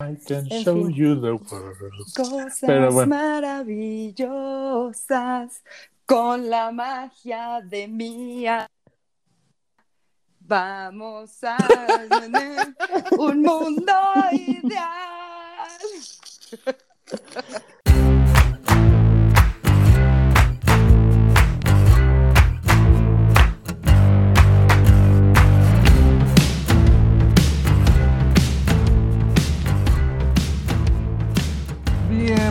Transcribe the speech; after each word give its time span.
I 0.00 0.14
can 0.14 0.46
En 0.52 0.62
show 0.62 0.84
fin. 0.84 0.94
you 0.94 1.16
the 1.16 1.34
world. 1.34 1.76
Cosas 2.14 2.60
Pero 2.60 2.92
bueno. 2.92 3.16
maravillosas 3.16 5.60
con 6.06 6.48
la 6.48 6.70
magia 6.70 7.60
de 7.64 7.88
mía. 7.88 8.70
Vamos 10.38 11.42
a 11.42 11.56
tener 12.08 12.76
un 13.18 13.42
mundo 13.42 13.92
ideal. 14.30 14.86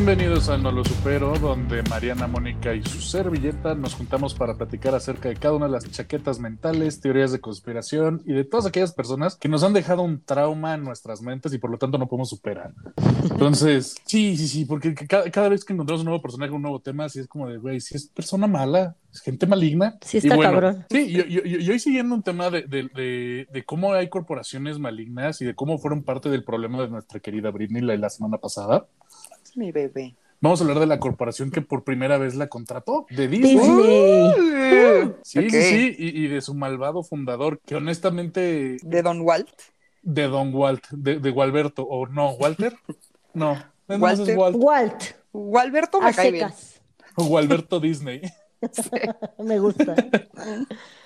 Bienvenidos 0.07 0.47
a 0.47 0.57
No 0.57 0.71
Lo 0.71 0.85
Supero, 0.85 1.37
donde 1.37 1.83
Mariana, 1.89 2.27
Mónica 2.27 2.73
y 2.73 2.81
su 2.81 3.01
servilleta 3.01 3.75
nos 3.75 3.93
juntamos 3.93 4.33
para 4.33 4.55
platicar 4.55 4.95
acerca 4.95 5.27
de 5.27 5.35
cada 5.35 5.55
una 5.55 5.65
de 5.65 5.73
las 5.73 5.91
chaquetas 5.91 6.39
mentales, 6.39 7.01
teorías 7.01 7.33
de 7.33 7.41
conspiración 7.41 8.21
y 8.25 8.31
de 8.31 8.45
todas 8.45 8.65
aquellas 8.65 8.93
personas 8.93 9.35
que 9.35 9.49
nos 9.49 9.63
han 9.63 9.73
dejado 9.73 10.03
un 10.03 10.23
trauma 10.23 10.75
en 10.75 10.85
nuestras 10.85 11.21
mentes 11.21 11.53
y 11.53 11.57
por 11.57 11.71
lo 11.71 11.77
tanto 11.77 11.97
no 11.97 12.07
podemos 12.07 12.29
superar. 12.29 12.71
Entonces, 13.29 13.97
sí, 14.05 14.37
sí, 14.37 14.47
sí, 14.47 14.63
porque 14.63 14.95
cada, 14.95 15.29
cada 15.29 15.49
vez 15.49 15.65
que 15.65 15.73
encontramos 15.73 15.99
un 16.03 16.05
nuevo 16.05 16.21
personaje, 16.21 16.53
un 16.53 16.61
nuevo 16.61 16.79
tema, 16.79 17.03
así 17.03 17.19
es 17.19 17.27
como 17.27 17.49
de, 17.49 17.57
güey, 17.57 17.81
si 17.81 17.97
es 17.97 18.07
persona 18.07 18.47
mala, 18.47 18.95
es 19.11 19.19
gente 19.19 19.45
maligna. 19.45 19.97
Sí, 20.05 20.17
Y 20.17 20.19
está 20.19 20.37
bueno, 20.37 20.51
cabrón. 20.53 20.85
Sí, 20.89 21.11
yo, 21.11 21.25
yo, 21.25 21.43
yo- 21.43 21.57
yo 21.59 21.73
hoy 21.73 21.79
siguiendo 21.79 22.15
un 22.15 22.23
tema 22.23 22.49
de, 22.49 22.61
de- 22.61 22.89
de- 22.95 23.47
de 23.51 23.65
cómo 23.65 23.91
hay 23.91 24.07
corporaciones 24.07 24.79
malignas 24.79 25.41
y 25.41 25.45
de 25.45 25.53
cómo 25.53 25.77
fueron 25.79 26.03
parte 26.03 26.29
del 26.29 26.45
problema 26.45 26.81
de 26.81 26.87
nuestra 26.87 27.19
querida 27.19 27.51
Britney 27.51 27.81
la, 27.81 27.97
la 27.97 28.09
semana 28.09 28.37
pasada. 28.37 28.85
Mi 29.55 29.71
bebé. 29.71 30.15
Vamos 30.41 30.59
a 30.61 30.63
hablar 30.63 30.79
de 30.79 30.85
la 30.85 30.99
corporación 30.99 31.49
que 31.51 31.61
por 31.61 31.83
primera 31.83 32.17
vez 32.17 32.35
la 32.35 32.47
contrató, 32.47 33.05
de 33.09 33.27
Disney. 33.27 33.55
Disney. 33.55 35.13
Sí, 35.23 35.49
sí, 35.49 35.61
sí, 35.63 35.95
y, 35.97 36.25
y 36.25 36.27
de 36.27 36.41
su 36.41 36.53
malvado 36.53 37.03
fundador, 37.03 37.59
que 37.65 37.75
honestamente, 37.75 38.77
De 38.83 39.01
Don 39.01 39.21
Walt. 39.21 39.49
de 40.03 40.23
Don 40.27 40.53
Walt, 40.53 40.83
de, 40.91 41.19
de 41.19 41.31
Gualberto, 41.31 41.83
o 41.83 42.07
no, 42.07 42.31
Walter, 42.33 42.75
no, 43.33 43.57
Walter. 43.87 44.29
es 44.29 44.37
Walt, 44.37 44.57
Walt, 44.59 45.03
Walberto 45.33 46.01
me 46.01 46.13
cae 46.13 46.31
bien. 46.31 46.49
secas. 46.49 46.81
o 47.15 47.25
Gualberto 47.25 47.79
Disney. 47.79 48.21
Me 49.43 49.59
gusta. 49.59 49.95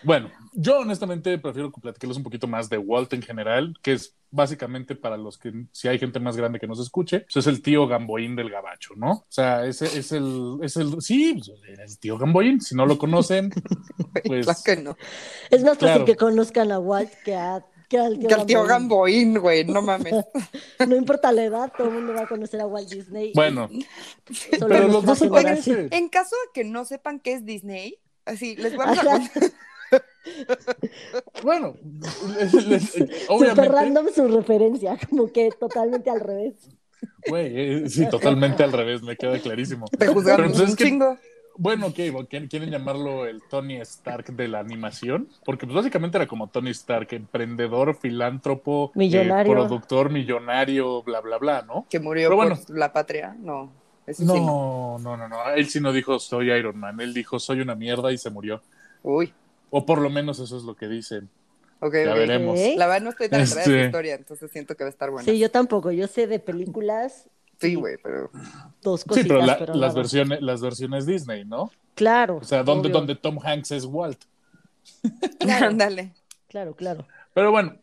Bueno, 0.03 0.29
yo 0.53 0.79
honestamente 0.79 1.37
prefiero 1.37 1.71
que 1.71 1.81
platiquemos 1.81 2.17
un 2.17 2.23
poquito 2.23 2.47
más 2.47 2.69
de 2.69 2.77
Walt 2.77 3.13
en 3.13 3.21
general, 3.21 3.73
que 3.81 3.93
es 3.93 4.15
básicamente 4.29 4.95
para 4.95 5.17
los 5.17 5.37
que, 5.37 5.51
si 5.71 5.87
hay 5.87 5.99
gente 5.99 6.19
más 6.19 6.37
grande 6.37 6.59
que 6.59 6.67
nos 6.67 6.79
escuche, 6.79 7.21
pues 7.21 7.35
es 7.37 7.47
el 7.47 7.61
tío 7.61 7.87
Gamboín 7.87 8.35
del 8.35 8.49
gabacho, 8.49 8.93
¿no? 8.95 9.11
O 9.11 9.25
sea, 9.27 9.65
ese 9.65 9.85
es 9.85 10.11
el, 10.11 10.57
es 10.61 10.77
el, 10.77 11.01
sí, 11.01 11.33
pues, 11.33 11.51
es 11.79 11.91
el 11.91 11.99
tío 11.99 12.17
Gamboín, 12.17 12.61
si 12.61 12.75
no 12.75 12.85
lo 12.85 12.97
conocen, 12.97 13.49
pues... 14.25 14.45
Claro 14.45 14.59
que 14.63 14.75
no. 14.77 14.97
Es 15.49 15.63
más 15.63 15.77
fácil 15.77 15.87
Claro. 15.87 16.05
que 16.05 16.15
conozcan 16.15 16.71
a 16.71 16.79
Walt 16.79 17.11
que, 17.25 17.35
a, 17.35 17.65
que 17.89 17.97
al 17.97 18.17
tío, 18.17 18.27
Que 18.29 18.33
al 18.33 18.45
tío 18.45 18.63
Gamboín. 18.63 19.37
Güey, 19.37 19.65
no 19.65 19.81
mames. 19.81 20.13
No 20.87 20.95
importa 20.95 21.31
la 21.31 21.43
edad, 21.43 21.73
todo 21.77 21.87
el 21.89 21.93
mundo 21.93 22.13
va 22.13 22.21
a 22.21 22.27
conocer 22.27 22.61
a 22.61 22.65
Walt 22.65 22.89
Disney. 22.89 23.33
Bueno, 23.35 23.69
Solo 24.57 24.67
pero 24.67 24.87
los 24.87 25.05
dos 25.05 25.19
se. 25.19 25.87
En 25.91 26.09
caso 26.09 26.35
de 26.45 26.51
que 26.53 26.63
no 26.63 26.85
sepan 26.85 27.19
qué 27.19 27.33
es 27.33 27.45
Disney, 27.45 27.99
así 28.25 28.55
les 28.55 28.75
voy 28.75 28.85
a. 28.85 29.21
Bueno, 31.43 31.75
les- 32.39 32.67
les- 32.67 32.91
Super 32.91 33.15
obviamente, 33.29 33.69
random 33.69 34.07
su 34.13 34.27
referencia, 34.27 34.97
como 35.09 35.31
que 35.31 35.49
totalmente 35.51 36.09
al 36.09 36.19
revés. 36.19 36.53
güey, 37.27 37.51
eh, 37.83 37.89
sí, 37.89 38.07
totalmente 38.09 38.63
al 38.63 38.71
revés, 38.71 39.01
me 39.01 39.15
queda 39.15 39.39
clarísimo. 39.39 39.85
Te 39.87 40.05
es 40.05 40.11
un 40.59 40.75
que- 40.75 40.83
chingo. 40.83 41.17
Bueno, 41.57 41.87
ok, 41.87 41.95
¿quieren, 42.29 42.47
quieren 42.47 42.71
llamarlo 42.71 43.25
el 43.25 43.43
Tony 43.49 43.75
Stark 43.81 44.25
de 44.33 44.47
la 44.47 44.59
animación? 44.59 45.27
Porque 45.43 45.65
pues 45.65 45.75
básicamente 45.75 46.17
era 46.17 46.25
como 46.25 46.47
Tony 46.47 46.71
Stark, 46.71 47.09
emprendedor, 47.11 47.95
filántropo, 47.95 48.87
eh, 48.95 48.97
Millonario. 48.99 49.51
productor, 49.53 50.09
millonario, 50.09 51.03
bla, 51.03 51.19
bla, 51.19 51.37
bla, 51.37 51.61
¿no? 51.63 51.85
Que 51.89 51.99
murió 51.99 52.29
Pero 52.29 52.37
por 52.37 52.47
bueno. 52.47 52.61
la 52.69 52.93
patria. 52.93 53.35
No. 53.37 53.69
Ese 54.07 54.23
sí 54.23 54.27
no. 54.27 54.97
No, 54.97 54.97
no, 54.99 55.17
no, 55.17 55.27
no. 55.27 55.49
Él 55.53 55.67
sí 55.67 55.79
no 55.81 55.91
dijo 55.91 56.17
soy 56.19 56.51
Iron 56.51 56.77
Man, 56.79 56.99
él 57.01 57.13
dijo 57.13 57.37
soy 57.37 57.59
una 57.59 57.75
mierda 57.75 58.11
y 58.13 58.17
se 58.17 58.29
murió. 58.29 58.61
Uy. 59.03 59.33
O 59.71 59.85
por 59.85 59.99
lo 59.99 60.09
menos 60.11 60.39
eso 60.39 60.55
es 60.57 60.63
lo 60.63 60.75
que 60.75 60.87
dicen. 60.87 61.29
Ok, 61.79 61.93
Ya 62.05 62.13
veremos. 62.13 62.59
La 62.77 62.85
verdad 62.85 63.01
no 63.01 63.09
estoy 63.09 63.27
tan 63.29 63.39
enterada 63.41 63.63
de 63.65 63.71
Este- 63.71 63.79
la 63.79 63.85
historia, 63.87 64.13
entonces 64.15 64.51
siento 64.51 64.75
que 64.75 64.83
va 64.83 64.89
a 64.89 64.91
estar 64.91 65.09
buena. 65.09 65.25
Sí, 65.25 65.39
yo 65.39 65.49
tampoco. 65.49 65.91
Yo 65.91 66.07
sé 66.07 66.27
de 66.27 66.37
películas, 66.39 67.27
Sí, 67.59 67.73
güey, 67.75 67.97
pero. 68.03 68.29
dos 68.83 69.01
Sí, 69.01 69.07
cositas, 69.09 69.27
pero, 69.27 69.41
la- 69.45 69.57
pero 69.57 69.73
las, 69.75 69.95
versiones, 69.95 70.41
las 70.43 70.61
versiones 70.61 71.05
Disney, 71.07 71.43
¿no? 71.45 71.71
Claro. 71.95 72.37
O 72.37 72.43
sea, 72.43 72.61
donde, 72.63 72.89
obvio. 72.89 72.99
donde 72.99 73.15
Tom 73.15 73.39
Hanks 73.43 73.71
es 73.71 73.85
Walt. 73.85 74.19
Claro. 75.39 75.67
Ándale. 75.67 76.13
Claro, 76.49 76.75
claro. 76.75 77.05
Pero 77.33 77.51
bueno, 77.51 77.77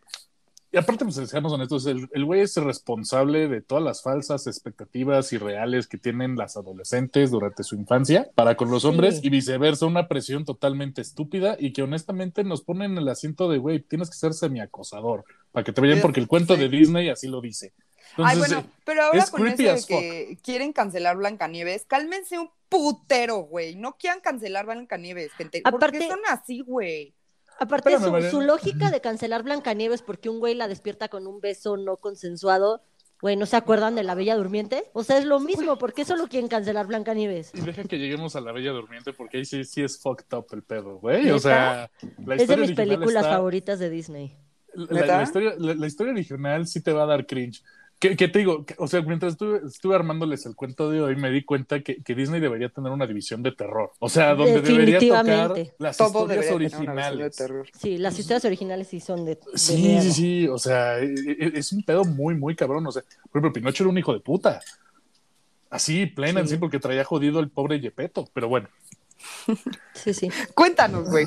y 0.71 0.77
aparte, 0.77 1.05
pues 1.05 1.17
seamos 1.31 1.53
honestos, 1.53 1.87
el, 1.87 2.09
güey 2.25 2.43
es 2.43 2.55
responsable 2.57 3.49
de 3.49 3.61
todas 3.63 3.83
las 3.83 4.03
falsas 4.03 4.47
expectativas 4.47 5.33
irreales 5.33 5.87
que 5.87 5.97
tienen 5.99 6.37
las 6.37 6.57
adolescentes 6.57 7.31
durante 7.31 7.63
su 7.65 7.75
infancia 7.75 8.31
para 8.35 8.57
con 8.57 8.71
los 8.71 8.83
Sí. 8.83 8.89
hombres 8.89 9.21
y 9.23 9.31
viceversa, 9.31 9.87
una 9.87 10.09
presión 10.09 10.45
totalmente 10.45 11.01
estúpida 11.01 11.57
y 11.59 11.73
que 11.73 11.83
honestamente 11.83 12.45
nos 12.45 12.63
pone 12.63 12.85
en 12.85 12.99
el 12.99 13.09
asiento 13.09 13.49
de, 13.49 13.59
güey, 13.59 13.81
tienes 13.81 14.11
que 14.11 14.17
ser 14.17 14.35
semiacosador 14.35 15.25
para 15.53 15.65
que 15.65 15.73
te 15.73 15.81
vayan 15.81 16.01
porque 16.01 16.21
el 16.21 16.29
cuento 16.29 16.55
Sí. 16.55 16.61
de 16.61 16.69
Disney 16.69 17.09
así 17.09 17.29
lo 17.29 17.41
dice. 17.41 17.73
Ay, 18.17 18.35
Entonces, 18.35 18.55
bueno, 18.57 18.71
pero 18.85 19.03
ahora 19.05 19.19
es 19.19 19.31
con 19.31 19.47
eso 19.47 19.57
de 19.63 19.85
que 19.87 20.39
quieren 20.43 20.73
cancelar 20.73 21.17
Blancanieves, 21.19 21.85
cálmense 21.87 22.39
un 22.39 22.51
putero, 22.69 23.39
güey. 23.39 23.75
No 23.77 23.97
quieran 23.99 24.21
cancelar 24.21 24.67
Blancanieves, 24.67 25.33
gente. 25.33 25.61
¿Por 25.63 25.75
Aparte- 25.77 25.99
qué 25.99 26.09
son 26.09 26.21
así, 26.29 26.61
güey? 26.63 27.15
Aparte, 27.59 27.93
Espérame, 27.93 28.31
su, 28.31 28.41
lógica 28.41 28.91
de 28.91 29.01
cancelar 29.01 29.43
Blancanieves 29.43 30.03
porque 30.03 30.29
un 30.29 30.39
güey 30.39 30.55
la 30.55 30.69
despierta 30.69 31.09
con 31.09 31.27
un 31.27 31.41
beso 31.41 31.77
no 31.77 31.97
consensuado, 31.97 32.83
güey, 33.21 33.37
¿no 33.37 33.47
se 33.47 33.57
acuerdan 33.57 33.95
de 33.97 34.05
la 34.05 34.15
Bella 34.15 34.37
Durmiente? 34.37 34.85
O 34.93 35.03
sea, 35.03 35.19
es 35.19 35.25
lo 35.25 35.41
mismo, 35.41 35.77
¿por 35.77 35.93
qué 35.93 36.05
solo 36.05 36.29
quieren 36.29 36.49
cancelar 36.49 36.87
Blancanieves? 36.87 37.51
Y 37.55 37.61
deja 37.61 37.83
que 37.85 37.99
lleguemos 37.99 38.37
a 38.37 38.41
la 38.41 38.53
Bella 38.53 38.71
Durmiente 38.71 39.13
porque 39.13 39.39
ahí 39.39 39.45
sí, 39.45 39.65
sí 39.65 39.83
es 39.83 40.01
fucked 40.01 40.37
up 40.37 40.47
el 40.53 40.63
pedo, 40.63 40.99
güey. 40.99 41.31
O 41.31 41.39
sea, 41.39 41.91
la 42.25 42.35
Es 42.37 42.47
de 42.47 42.57
mis 42.57 42.73
películas 42.73 43.25
está- 43.25 43.37
favoritas 43.37 43.79
de 43.79 43.91
Disney. 43.91 44.37
La, 44.75 45.23
historia, 45.23 45.55
la, 45.59 45.75
la 45.75 45.87
historia 45.87 46.13
original 46.13 46.67
sí 46.67 46.81
te 46.81 46.93
va 46.93 47.03
a 47.03 47.07
dar 47.07 47.27
cringe. 47.27 47.65
Que, 48.01 48.15
que 48.17 48.29
te 48.29 48.39
digo, 48.39 48.65
o 48.77 48.87
sea, 48.87 49.03
mientras 49.03 49.33
estuve, 49.33 49.61
estuve 49.67 49.97
armándoles 49.97 50.47
el 50.47 50.55
cuento 50.55 50.89
de 50.89 51.01
hoy, 51.01 51.17
me 51.17 51.31
di 51.31 51.43
cuenta 51.43 51.81
que, 51.81 52.01
que 52.01 52.15
Disney 52.15 52.41
debería 52.41 52.69
tener 52.69 52.93
una 52.93 53.09
división 53.09 53.43
de 53.43 53.51
terror. 53.51 53.91
O 53.99 54.09
sea, 54.09 54.37
donde 54.37 54.61
debería 54.63 55.01
tocar 55.01 55.53
las 55.79 55.97
Todo 55.97 56.21
historias 56.23 56.53
originales. 56.53 57.37
Sí, 57.77 57.99
las 57.99 58.17
historias 58.17 58.45
originales 58.45 58.87
sí 58.87 59.01
son 59.01 59.25
de, 59.25 59.35
de 59.35 59.41
Sí, 59.59 59.77
miedo. 59.83 60.03
sí, 60.03 60.13
sí. 60.13 60.49
O 60.49 60.59
sea, 60.59 61.01
e- 61.01 61.13
e- 61.27 61.53
es 61.59 61.73
un 61.73 61.83
pedo 61.83 62.05
muy, 62.05 62.37
muy 62.37 62.55
cabrón. 62.55 62.87
O 62.87 62.93
sea, 62.93 63.03
por 63.03 63.41
ejemplo, 63.41 63.53
Pinocho 63.53 63.83
era 63.83 63.91
un 63.91 63.99
hijo 63.99 64.13
de 64.13 64.21
puta. 64.21 64.61
Así, 65.69 66.07
plena 66.07 66.39
en 66.41 66.47
Sí. 66.47 66.55
sí, 66.55 66.61
porque 66.61 66.79
traía 66.79 67.03
jodido 67.05 67.41
el 67.41 67.51
pobre 67.51 67.81
Yepeto. 67.81 68.29
Pero 68.33 68.49
bueno. 68.49 68.69
Sí, 69.95 70.15
sí. 70.15 70.31
Cuéntanos, 70.55 71.11
güey. 71.11 71.27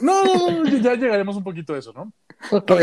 No, 0.00 0.22
no, 0.24 0.64
no, 0.64 0.76
ya 0.78 0.94
llegaremos 0.96 1.34
un 1.36 1.44
poquito 1.44 1.72
a 1.72 1.78
eso, 1.78 1.94
¿no? 1.94 2.12
Ok, 2.50 2.70
Ok. 2.72 2.80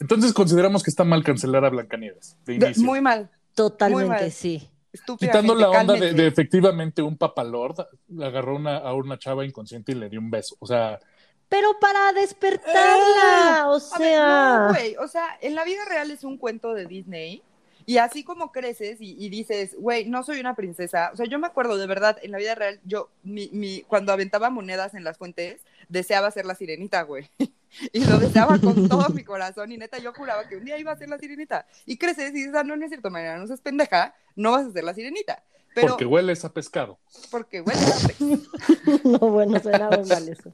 Entonces 0.00 0.32
consideramos 0.32 0.82
que 0.82 0.90
está 0.90 1.04
mal 1.04 1.22
cancelar 1.24 1.64
a 1.64 1.70
Blancanieves. 1.70 2.36
De 2.44 2.54
inicio. 2.54 2.84
muy 2.84 3.00
mal. 3.00 3.30
totalmente 3.54 4.06
Muy 4.06 4.20
mal. 4.20 4.32
sí. 4.32 4.68
Estúpida. 4.92 5.30
Quitando 5.30 5.54
la 5.54 5.70
onda 5.70 5.94
de, 5.94 6.26
efectivamente 6.26 7.00
un 7.00 7.16
papalord 7.16 7.80
agarró 8.20 8.56
una, 8.56 8.76
a 8.76 8.92
una 8.92 9.18
chava 9.18 9.44
inconsciente 9.44 9.92
y 9.92 9.94
le 9.94 10.10
dio 10.10 10.20
un 10.20 10.30
beso. 10.30 10.54
O 10.58 10.66
sea, 10.66 11.00
Pero 11.48 11.78
para 11.80 12.12
despertarla, 12.12 13.68
o 13.68 13.72
A 13.72 13.98
ver, 13.98 14.08
sea... 14.08 14.58
no, 14.58 14.68
güey. 14.68 14.96
O 14.96 15.08
sea, 15.08 15.38
en 15.40 15.54
la 15.54 15.64
vida 15.64 15.82
real 15.88 16.10
es 16.10 16.24
un 16.24 16.36
cuento 16.36 16.74
de 16.74 16.86
Disney. 16.86 17.42
Y 17.84 17.96
así 17.96 18.22
como 18.22 18.52
creces 18.52 19.00
y, 19.00 19.16
y 19.18 19.28
dices, 19.28 19.74
güey, 19.78 20.04
no 20.04 20.22
soy 20.22 20.38
una 20.40 20.54
princesa. 20.54 21.10
O 21.12 21.16
sea, 21.16 21.26
yo 21.26 21.38
me 21.38 21.46
acuerdo 21.48 21.76
de 21.78 21.86
verdad, 21.86 22.16
en 22.22 22.30
la 22.30 22.38
vida 22.38 22.54
real, 22.54 22.78
yo, 22.84 23.08
mi, 23.24 23.48
mi, 23.52 23.82
cuando 23.82 24.12
aventaba 24.12 24.50
monedas 24.50 24.94
en 24.94 25.04
las 25.04 25.18
fuentes, 25.18 25.62
deseaba 25.88 26.30
ser 26.30 26.44
la 26.46 26.54
sirenita, 26.54 27.02
güey. 27.02 27.28
Y 27.92 28.04
lo 28.04 28.18
deseaba 28.18 28.58
con 28.58 28.88
todo 28.88 29.08
mi 29.14 29.24
corazón. 29.24 29.72
Y 29.72 29.78
neta, 29.78 29.98
yo 29.98 30.12
juraba 30.12 30.48
que 30.48 30.56
un 30.56 30.64
día 30.64 30.78
iba 30.78 30.92
a 30.92 30.96
ser 30.96 31.08
la 31.08 31.18
sirenita. 31.18 31.66
Y 31.86 31.96
creces 31.96 32.30
y 32.30 32.34
dices, 32.34 32.54
ah, 32.54 32.64
no, 32.64 32.76
no 32.76 32.84
es 32.84 32.90
cierto, 32.90 33.10
Mariana, 33.10 33.38
no 33.38 33.46
seas 33.46 33.60
pendeja, 33.60 34.14
no 34.36 34.52
vas 34.52 34.66
a 34.66 34.72
ser 34.72 34.84
la 34.84 34.94
sirenita. 34.94 35.42
Pero 35.74 35.88
porque 35.88 36.04
hueles 36.04 36.44
a 36.44 36.52
pescado. 36.52 36.98
porque, 37.30 37.60
güey, 37.60 37.76
a 37.76 38.06
pez. 38.06 38.18
No, 39.04 39.18
bueno, 39.18 39.58
suena 39.60 39.88
muy 39.88 40.06
mal 40.06 40.28
eso. 40.28 40.52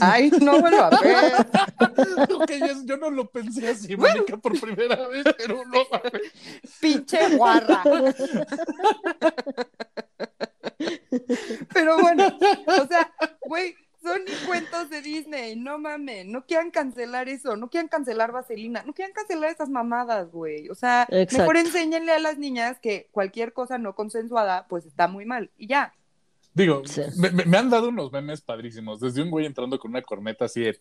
ay, 0.00 0.30
no 0.40 0.58
vuelvo 0.60 0.80
a 0.80 0.90
ver. 1.00 1.32
Yo, 2.60 2.84
yo 2.84 2.96
no 2.96 3.10
lo 3.10 3.28
pensé 3.30 3.68
así, 3.68 3.94
Mónica, 3.94 4.38
por 4.38 4.58
primera 4.58 5.06
vez, 5.08 5.24
pero 5.36 5.64
no 5.66 5.82
mames. 5.90 6.32
pinche 6.80 7.36
guarra. 7.36 7.82
Pero 11.72 11.98
bueno, 11.98 12.38
o 12.66 12.86
sea, 12.86 13.12
güey, 13.46 13.74
son 14.04 14.20
cuentos 14.46 14.90
de 14.90 15.02
Disney, 15.02 15.56
no 15.56 15.78
mames, 15.78 16.26
no 16.26 16.44
quieran 16.46 16.70
cancelar 16.70 17.28
eso, 17.28 17.56
no 17.56 17.70
quieran 17.70 17.88
cancelar 17.88 18.30
Vaselina, 18.30 18.82
no 18.84 18.92
quieran 18.92 19.12
cancelar 19.12 19.50
esas 19.50 19.70
mamadas, 19.70 20.30
güey. 20.30 20.68
O 20.68 20.74
sea, 20.74 21.06
Exacto. 21.10 21.38
mejor 21.38 21.56
enséñenle 21.56 22.12
a 22.12 22.18
las 22.18 22.38
niñas 22.38 22.78
que 22.80 23.08
cualquier 23.10 23.52
cosa 23.52 23.78
no 23.78 23.94
consensuada, 23.94 24.66
pues 24.68 24.86
está 24.86 25.08
muy 25.08 25.24
mal. 25.24 25.50
Y 25.56 25.66
ya. 25.66 25.94
Digo, 26.54 26.82
Sí. 26.86 27.02
me, 27.16 27.30
me- 27.30 27.44
me 27.44 27.58
han 27.58 27.68
dado 27.68 27.88
unos 27.88 28.12
memes 28.12 28.40
padrísimos. 28.40 29.00
Desde 29.00 29.20
un 29.22 29.30
güey 29.30 29.44
entrando 29.46 29.78
con 29.78 29.90
una 29.90 30.02
corneta 30.02 30.44
así 30.46 30.60
de 30.62 30.78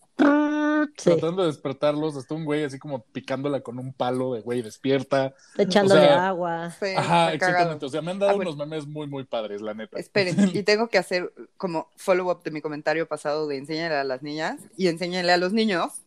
Sí, 0.97 1.09
tratando 1.09 1.41
de 1.43 1.47
despertarlos, 1.47 2.15
hasta 2.17 2.35
un 2.35 2.43
güey 2.45 2.63
así 2.65 2.77
como 2.77 3.03
picándola 3.05 3.61
con 3.61 3.79
un 3.79 3.93
palo 3.93 4.33
de 4.33 4.41
güey, 4.41 4.61
despierta. 4.61 5.33
echándole 5.57 6.01
o 6.01 6.03
sea, 6.03 6.27
agua. 6.27 6.71
Sí, 6.71 6.87
Ajá, 6.95 7.07
cagado. 7.07 7.35
exactamente. 7.35 7.85
O 7.85 7.89
sea, 7.89 8.01
me 8.01 8.11
han 8.11 8.19
dado 8.19 8.33
Ah, 8.33 8.35
bueno. 8.35 8.51
unos 8.51 8.67
memes 8.67 8.85
muy, 8.85 9.07
muy 9.07 9.23
padres, 9.23 9.61
la 9.61 9.73
neta. 9.73 9.97
Esperen, 9.97 10.35
y 10.55 10.63
tengo 10.63 10.89
que 10.89 10.97
hacer 10.97 11.33
como 11.57 11.89
follow-up 11.95 12.43
de 12.43 12.51
mi 12.51 12.61
comentario 12.61 13.07
pasado 13.07 13.47
de 13.47 13.57
enséñale 13.57 13.95
a 13.95 14.03
las 14.03 14.21
niñas 14.21 14.59
y 14.77 14.87
enséñale 14.89 15.31
a 15.31 15.37
los 15.37 15.53
niños 15.53 16.01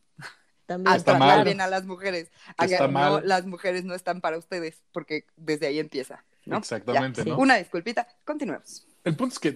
También, 0.66 0.92
a 0.92 0.96
Está 0.96 1.12
tratar 1.12 1.36
mal. 1.36 1.44
bien 1.44 1.60
a 1.60 1.66
las 1.68 1.84
mujeres. 1.86 2.30
A 2.58 2.66
que 2.66 2.74
Está 2.74 2.86
no, 2.86 2.92
mal. 2.92 3.22
las 3.26 3.46
mujeres 3.46 3.84
no 3.84 3.94
están 3.94 4.20
para 4.20 4.36
ustedes, 4.36 4.82
porque 4.92 5.24
desde 5.36 5.68
ahí 5.68 5.78
empieza, 5.78 6.24
¿no? 6.44 6.58
Exactamente, 6.58 7.24
¿no? 7.24 7.38
Una 7.38 7.56
disculpita, 7.56 8.06
continuemos. 8.24 8.86
El 9.06 9.14
punto 9.14 9.34
es 9.34 9.38
que, 9.38 9.54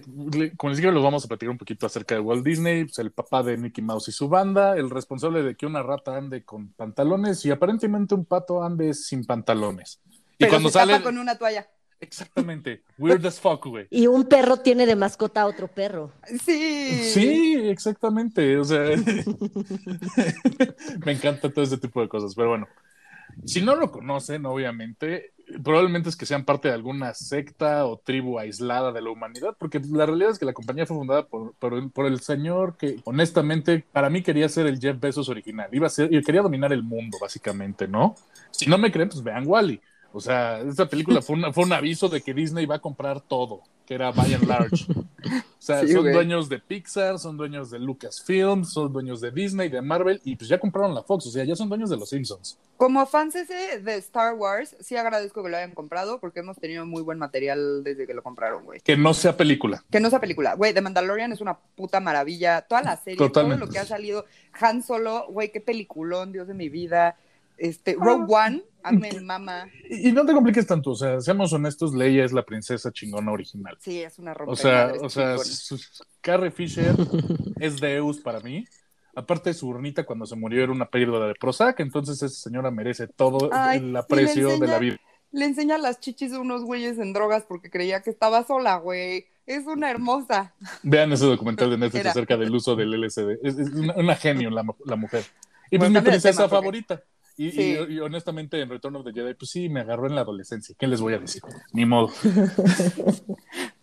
como 0.55 0.69
les 0.69 0.77
digo, 0.77 0.91
los 0.91 1.03
vamos 1.03 1.25
a 1.25 1.27
platicar 1.27 1.51
un 1.51 1.57
poquito 1.57 1.85
acerca 1.85 2.15
de 2.15 2.21
Walt 2.21 2.45
Disney, 2.45 2.85
pues, 2.85 2.97
el 2.99 3.11
papá 3.11 3.43
de 3.43 3.57
Mickey 3.57 3.83
Mouse 3.83 4.07
y 4.07 4.13
su 4.13 4.29
banda, 4.29 4.77
el 4.77 4.89
responsable 4.89 5.43
de 5.43 5.55
que 5.55 5.65
una 5.65 5.83
rata 5.83 6.15
ande 6.15 6.45
con 6.45 6.69
pantalones 6.69 7.45
y 7.45 7.51
aparentemente 7.51 8.15
un 8.15 8.23
pato 8.23 8.63
ande 8.63 8.93
sin 8.93 9.25
pantalones. 9.25 9.99
Y 10.07 10.19
Pero 10.39 10.51
cuando 10.51 10.69
se 10.69 10.79
tapa 10.79 10.91
sale. 10.93 11.03
con 11.03 11.17
una 11.17 11.37
toalla. 11.37 11.69
Exactamente. 11.99 12.83
Weird 12.97 13.25
as 13.25 13.41
fuck, 13.41 13.65
güey. 13.65 13.87
Y 13.89 14.07
un 14.07 14.23
perro 14.23 14.55
tiene 14.55 14.85
de 14.85 14.95
mascota 14.95 15.41
a 15.41 15.47
otro 15.47 15.67
perro. 15.67 16.13
Sí. 16.45 17.11
Sí, 17.13 17.55
exactamente. 17.65 18.57
O 18.57 18.63
sea, 18.63 18.79
me 21.05 21.11
encanta 21.11 21.51
todo 21.51 21.65
ese 21.65 21.77
tipo 21.77 22.01
de 22.01 22.07
cosas. 22.07 22.33
Pero 22.35 22.51
bueno, 22.51 22.69
si 23.45 23.61
no 23.61 23.75
lo 23.75 23.91
conocen, 23.91 24.45
obviamente, 24.45 25.33
probablemente 25.63 26.09
es 26.09 26.15
que 26.15 26.25
sean 26.25 26.45
parte 26.45 26.67
de 26.67 26.73
alguna 26.73 27.13
secta 27.13 27.85
o 27.85 27.97
tribu 27.97 28.39
aislada 28.39 28.91
de 28.91 29.01
la 29.01 29.09
humanidad, 29.09 29.55
porque 29.59 29.79
la 29.79 30.05
realidad 30.05 30.31
es 30.31 30.39
que 30.39 30.45
la 30.45 30.53
compañía 30.53 30.85
fue 30.85 30.97
fundada 30.97 31.27
por, 31.27 31.73
el, 31.73 31.91
el 31.95 32.19
señor 32.21 32.77
que, 32.77 32.99
honestamente, 33.03 33.85
para 33.91 34.09
mí 34.09 34.21
quería 34.21 34.49
ser 34.49 34.67
el 34.67 34.79
Jeff 34.79 34.99
Bezos 34.99 35.29
original. 35.29 35.69
Iba 35.71 35.87
a 35.87 35.89
ser, 35.89 36.13
y 36.13 36.21
quería 36.23 36.41
dominar 36.41 36.73
el 36.73 36.83
mundo, 36.83 37.17
básicamente, 37.19 37.87
¿no? 37.87 38.15
Si 38.51 38.67
no 38.67 38.77
me 38.77 38.91
creen, 38.91 39.09
pues 39.09 39.23
vean 39.23 39.47
Wally. 39.47 39.81
O 40.13 40.19
sea, 40.19 40.59
esta 40.59 40.87
película 40.89 41.21
fue, 41.21 41.35
una- 41.35 41.53
fue 41.53 41.63
un 41.63 41.73
aviso 41.73 42.09
de 42.09 42.21
que 42.21 42.33
Disney 42.33 42.65
va 42.65 42.75
a 42.75 42.79
comprar 42.79 43.21
todo, 43.21 43.61
que 43.85 43.93
era 43.93 44.11
by 44.11 44.33
and 44.33 44.43
large. 44.47 44.85
O 44.91 45.63
sea, 45.63 45.81
Sí, 45.81 45.93
son 45.93 46.01
güey. 46.01 46.13
dueños 46.13 46.49
de 46.49 46.59
Pixar, 46.59 47.19
son 47.19 47.37
dueños 47.37 47.69
de 47.69 47.77
Lucasfilm, 47.79 48.65
son 48.65 48.91
dueños 48.91 49.21
de 49.21 49.29
Disney, 49.31 49.69
de 49.69 49.81
Marvel, 49.81 50.19
y 50.25 50.35
pues 50.35 50.49
ya 50.49 50.59
compraron 50.59 50.93
la 50.95 51.03
Fox, 51.03 51.27
o 51.27 51.29
sea, 51.31 51.43
ya 51.43 51.55
son 51.55 51.69
dueños 51.69 51.89
de 51.89 51.97
los 51.97 52.09
Simpsons. 52.09 52.57
Como 52.77 53.05
fans 53.05 53.35
ese 53.35 53.79
de 53.79 53.95
Star 53.97 54.33
Wars, 54.33 54.75
sí 54.79 54.97
agradezco 54.97 55.43
que 55.43 55.49
lo 55.49 55.57
hayan 55.57 55.73
comprado 55.75 56.19
porque 56.19 56.39
hemos 56.39 56.57
tenido 56.57 56.83
muy 56.85 57.03
buen 57.03 57.19
material 57.19 57.83
desde 57.83 58.07
que 58.07 58.13
lo 58.15 58.23
compraron, 58.23 58.65
güey. 58.65 58.81
Que 58.81 58.97
no 58.97 59.13
sea 59.13 59.37
película. 59.37 59.83
Que 59.91 59.99
no 59.99 60.09
sea 60.09 60.19
película, 60.19 60.55
güey, 60.55 60.73
The 60.73 60.81
Mandalorian 60.81 61.31
es 61.31 61.41
una 61.41 61.57
puta 61.57 61.99
maravilla. 61.99 62.61
Toda 62.63 62.81
la 62.81 62.97
serie, 62.97 63.17
Totalmente. 63.19 63.59
todo 63.59 63.67
lo 63.67 63.71
que 63.71 63.79
ha 63.79 63.85
salido. 63.85 64.25
Han 64.59 64.81
Solo, 64.81 65.27
güey, 65.29 65.51
qué 65.51 65.61
peliculón, 65.61 66.31
Dios 66.31 66.47
de 66.47 66.55
mi 66.55 66.69
vida. 66.69 67.17
Este, 67.57 67.95
Rogue 67.99 68.25
One, 68.33 68.63
amen, 68.83 69.25
mama. 69.25 69.67
Y, 69.89 70.09
y 70.09 70.11
no 70.11 70.25
te 70.25 70.33
compliques 70.33 70.65
tanto, 70.67 70.91
o 70.91 70.95
sea, 70.95 71.19
seamos 71.21 71.51
honestos, 71.53 71.93
Leia 71.93 72.23
es 72.25 72.31
la 72.33 72.43
princesa 72.43 72.91
chingona 72.91 73.31
original. 73.31 73.77
Sí, 73.79 74.01
es 74.01 74.19
una 74.19 74.33
rompe 74.33 74.53
O 74.53 74.55
sea, 74.55 74.93
o 75.01 75.09
sea, 75.09 75.35
Carrie 76.21 76.51
Fisher 76.51 76.95
es 77.59 77.79
Deus 77.79 78.19
para 78.19 78.39
mí. 78.39 78.65
Aparte, 79.13 79.53
su 79.53 79.67
urnita 79.67 80.05
cuando 80.05 80.25
se 80.25 80.35
murió 80.37 80.63
era 80.63 80.71
una 80.71 80.89
pérdida 80.89 81.27
de 81.27 81.35
Prozac, 81.35 81.79
entonces 81.81 82.21
esa 82.23 82.41
señora 82.41 82.71
merece 82.71 83.07
todo 83.07 83.49
Ay, 83.51 83.79
el 83.79 83.95
aprecio 83.95 84.47
de 84.47 84.53
enseña- 84.55 84.67
la 84.71 84.79
vida. 84.79 84.97
Le 85.33 85.45
enseña 85.45 85.77
las 85.77 85.99
chichis 86.01 86.31
de 86.31 86.37
unos 86.37 86.63
güeyes 86.63 86.97
en 86.99 87.13
drogas 87.13 87.43
porque 87.47 87.69
creía 87.69 88.01
que 88.01 88.09
estaba 88.09 88.43
sola, 88.45 88.75
güey. 88.77 89.27
Es 89.45 89.65
una 89.65 89.89
hermosa. 89.89 90.53
Vean 90.83 91.11
ese 91.13 91.25
documental 91.25 91.69
de 91.71 91.77
Netflix 91.77 92.01
Era. 92.01 92.11
acerca 92.11 92.37
del 92.37 92.53
uso 92.53 92.75
del 92.75 92.91
LSD. 93.01 93.39
Es, 93.43 93.57
es 93.57 93.69
una, 93.71 93.95
una 93.95 94.15
genio 94.15 94.49
la, 94.49 94.63
la 94.85 94.95
mujer. 94.97 95.23
Y 95.69 95.77
pues 95.77 95.89
Bueno, 95.89 95.99
mi 96.01 96.05
de 96.05 96.11
princesa 96.11 96.37
tema, 96.37 96.49
porque- 96.49 96.61
favorita. 96.61 96.95
Y, 96.95 97.20
y- 97.47 97.51
Sí. 97.51 97.77
y 97.89 97.99
honestamente, 97.99 98.59
en 98.61 98.69
Return 98.69 98.95
of 98.95 99.05
the 99.05 99.13
Jedi, 99.13 99.33
pues 99.33 99.51
sí, 99.51 99.69
me 99.69 99.81
agarró 99.81 100.07
en 100.07 100.15
la 100.15 100.21
adolescencia. 100.21 100.75
¿Qué 100.77 100.87
les 100.87 101.01
voy 101.01 101.13
a 101.13 101.19
decir? 101.19 101.41
Ni 101.73 101.85
modo. 101.85 102.09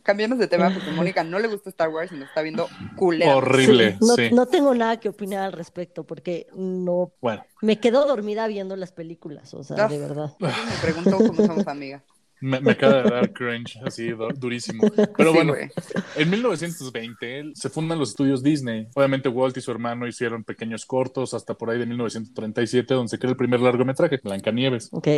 Cambiemos 0.03 0.39
de 0.39 0.47
tema 0.47 0.71
porque 0.73 0.91
Mónica 0.93 1.23
no 1.23 1.39
le 1.39 1.49
gusta 1.49 1.69
Star 1.69 1.91
Wars 1.91 2.11
y 2.13 2.15
nos 2.17 2.29
está 2.29 2.41
viendo 2.41 2.67
culera. 2.97 3.37
Horrible, 3.37 3.93
Sí, 3.93 3.99
no, 4.01 4.15
sí. 4.15 4.31
no 4.33 4.47
tengo 4.47 4.75
nada 4.75 4.99
que 4.99 5.11
opinar 5.11 5.43
al 5.45 5.53
respecto 5.53 6.05
porque 6.05 6.47
no 6.55 7.13
Bueno, 7.21 7.45
me 7.61 7.79
quedo 7.79 8.07
dormida 8.07 8.47
viendo 8.47 8.75
las 8.77 8.91
películas, 8.93 9.53
o 9.53 9.63
sea, 9.63 9.85
Ah. 9.85 9.89
de 9.89 9.99
verdad. 9.99 10.35
Me 10.41 10.49
pregunto 10.81 11.19
cómo 11.19 11.47
somos 11.47 11.67
amigas. 11.67 12.03
Me, 12.41 12.61
me 12.61 12.73
acaba 12.73 13.03
de 13.03 13.11
dar 13.11 13.33
cringe, 13.33 13.79
así, 13.85 14.09
du- 14.11 14.29
durísimo. 14.37 14.85
Pero 15.17 15.31
Sí, 15.31 15.37
bueno, 15.37 15.53
güey. 15.55 15.69
En 16.17 16.31
1920 16.31 17.51
se 17.55 17.69
fundan 17.71 17.99
los 17.99 18.11
estudios 18.11 18.43
Disney. 18.43 18.89
Obviamente 18.95 19.29
Walt 19.29 19.57
y 19.57 19.61
su 19.61 19.71
hermano 19.71 20.07
hicieron 20.07 20.45
pequeños 20.45 20.85
cortos 20.87 21.35
hasta 21.35 21.55
por 21.55 21.71
ahí 21.71 21.79
de 21.79 21.87
1937, 21.87 22.95
donde 22.95 23.09
se 23.11 23.19
crea 23.19 23.31
el 23.31 23.37
primer 23.37 23.61
largometraje, 23.61 24.21
Blancanieves, 24.23 24.89
Ok. 24.93 25.09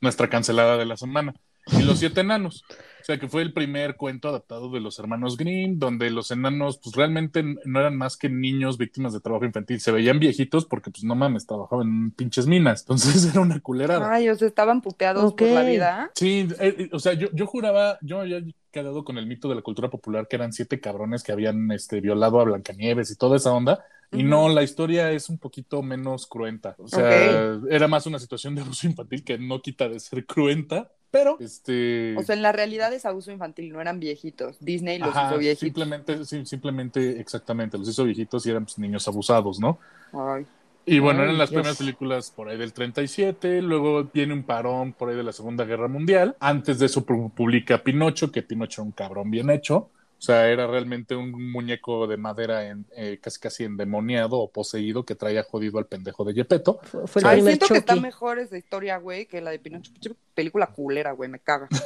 nuestra 0.00 0.28
cancelada 0.28 0.76
de 0.76 0.84
la 0.86 0.96
semana. 0.96 1.34
Y 1.78 1.82
Los 1.82 1.98
Siete 1.98 2.20
Enanos. 2.20 2.64
O 3.00 3.04
sea, 3.08 3.18
que 3.18 3.28
fue 3.28 3.40
el 3.40 3.54
primer 3.54 3.96
cuento 3.96 4.28
adaptado 4.28 4.70
de 4.70 4.80
los 4.80 4.98
hermanos 4.98 5.38
Grimm, 5.38 5.78
donde 5.78 6.10
los 6.10 6.30
enanos, 6.30 6.78
pues 6.78 6.94
realmente 6.94 7.42
no 7.64 7.80
eran 7.80 7.96
más 7.96 8.18
que 8.18 8.28
niños 8.28 8.76
víctimas 8.76 9.14
de 9.14 9.20
trabajo 9.20 9.46
infantil. 9.46 9.80
Se 9.80 9.92
veían 9.92 10.18
viejitos 10.18 10.66
porque, 10.66 10.90
pues 10.90 11.04
no 11.04 11.14
mames, 11.14 11.46
trabajaban 11.46 11.88
en 11.88 12.10
pinches 12.10 12.46
minas. 12.46 12.82
Entonces 12.82 13.24
era 13.32 13.40
una 13.40 13.60
culerada. 13.60 14.12
Ay, 14.12 14.28
o 14.28 14.34
sea, 14.34 14.46
estaban 14.46 14.82
puteados 14.82 15.32
por 15.32 15.48
Ok. 15.48 15.54
la 15.54 15.62
vida. 15.62 16.10
Sí, 16.14 16.48
eh, 16.60 16.74
eh, 16.78 16.88
o 16.92 16.98
sea, 16.98 17.14
yo, 17.14 17.28
yo 17.32 17.46
juraba, 17.46 17.98
yo 18.02 18.20
había 18.20 18.42
quedado 18.70 19.02
con 19.04 19.16
el 19.16 19.26
mito 19.26 19.48
de 19.48 19.54
la 19.54 19.62
cultura 19.62 19.88
popular 19.88 20.28
que 20.28 20.36
eran 20.36 20.52
siete 20.52 20.78
cabrones 20.78 21.22
que 21.22 21.32
habían 21.32 21.70
este, 21.72 22.02
violado 22.02 22.40
a 22.40 22.44
Blancanieves 22.44 23.10
y 23.10 23.16
toda 23.16 23.38
esa 23.38 23.52
onda. 23.52 23.82
Y 24.12 24.22
no, 24.22 24.48
la 24.48 24.62
historia 24.62 25.10
es 25.12 25.28
un 25.28 25.38
poquito 25.38 25.82
menos 25.82 26.26
cruenta. 26.26 26.74
O 26.78 26.88
sea, 26.88 27.58
era 27.70 27.88
más 27.88 28.06
una 28.06 28.18
situación 28.18 28.54
de 28.54 28.62
abuso 28.62 28.86
infantil 28.86 29.22
que 29.24 29.38
no 29.38 29.60
quita 29.60 29.88
de 29.88 30.00
ser 30.00 30.24
cruenta, 30.26 30.90
pero 31.10 31.36
este. 31.40 32.16
O 32.16 32.22
sea, 32.22 32.34
en 32.34 32.42
la 32.42 32.52
realidad 32.52 32.92
es 32.92 33.04
abuso 33.04 33.30
infantil, 33.32 33.72
no 33.72 33.80
eran 33.80 34.00
viejitos. 34.00 34.56
Disney 34.60 34.98
los 34.98 35.08
ajá, 35.08 35.28
hizo 35.28 35.38
viejitos. 35.38 35.60
simplemente, 35.60 36.24
sí, 36.24 36.44
simplemente, 36.46 37.20
exactamente, 37.20 37.76
los 37.78 37.88
hizo 37.88 38.04
viejitos 38.04 38.46
y 38.46 38.50
eran 38.50 38.64
pues, 38.64 38.78
niños 38.78 39.06
abusados, 39.08 39.60
¿no? 39.60 39.78
Ay. 40.12 40.46
Y 40.86 41.00
bueno, 41.00 41.20
Ay, 41.20 41.24
eran 41.24 41.38
las 41.38 41.50
Dios. 41.50 41.60
primeras 41.60 41.76
películas 41.76 42.30
por 42.30 42.48
ahí 42.48 42.56
del 42.56 42.72
37, 42.72 43.60
luego 43.60 44.04
viene 44.04 44.32
un 44.32 44.42
parón 44.44 44.94
por 44.94 45.10
ahí 45.10 45.16
de 45.16 45.22
la 45.22 45.32
Segunda 45.32 45.64
Guerra 45.66 45.86
Mundial. 45.88 46.34
Antes 46.40 46.78
de 46.78 46.86
eso 46.86 47.04
pu- 47.04 47.30
publica 47.34 47.82
Pinocho, 47.82 48.32
que 48.32 48.42
Pinocho 48.42 48.80
era 48.82 48.86
un 48.86 48.92
cabrón 48.92 49.30
bien 49.30 49.50
hecho. 49.50 49.90
O 50.18 50.20
sea, 50.20 50.48
era 50.48 50.66
realmente 50.66 51.14
un 51.14 51.30
muñeco 51.52 52.08
de 52.08 52.16
madera 52.16 52.66
en, 52.68 52.86
eh, 52.96 53.20
casi 53.22 53.38
casi 53.38 53.62
endemoniado 53.64 54.38
o 54.38 54.50
poseído 54.50 55.04
que 55.04 55.14
traía 55.14 55.44
jodido 55.44 55.78
al 55.78 55.86
pendejo 55.86 56.24
de 56.24 56.34
Gepetto. 56.34 56.80
Fue, 56.82 57.06
fue 57.06 57.22
Ay, 57.24 57.40
siento 57.40 57.66
que 57.68 57.78
está 57.78 57.94
mejor 57.94 58.40
esa 58.40 58.58
historia, 58.58 58.98
güey, 58.98 59.26
que 59.26 59.40
la 59.40 59.52
de 59.52 59.60
Pinocho. 59.60 59.92
Película 60.34 60.66
culera, 60.66 61.12
güey, 61.12 61.28
me 61.30 61.38
caga. 61.38 61.68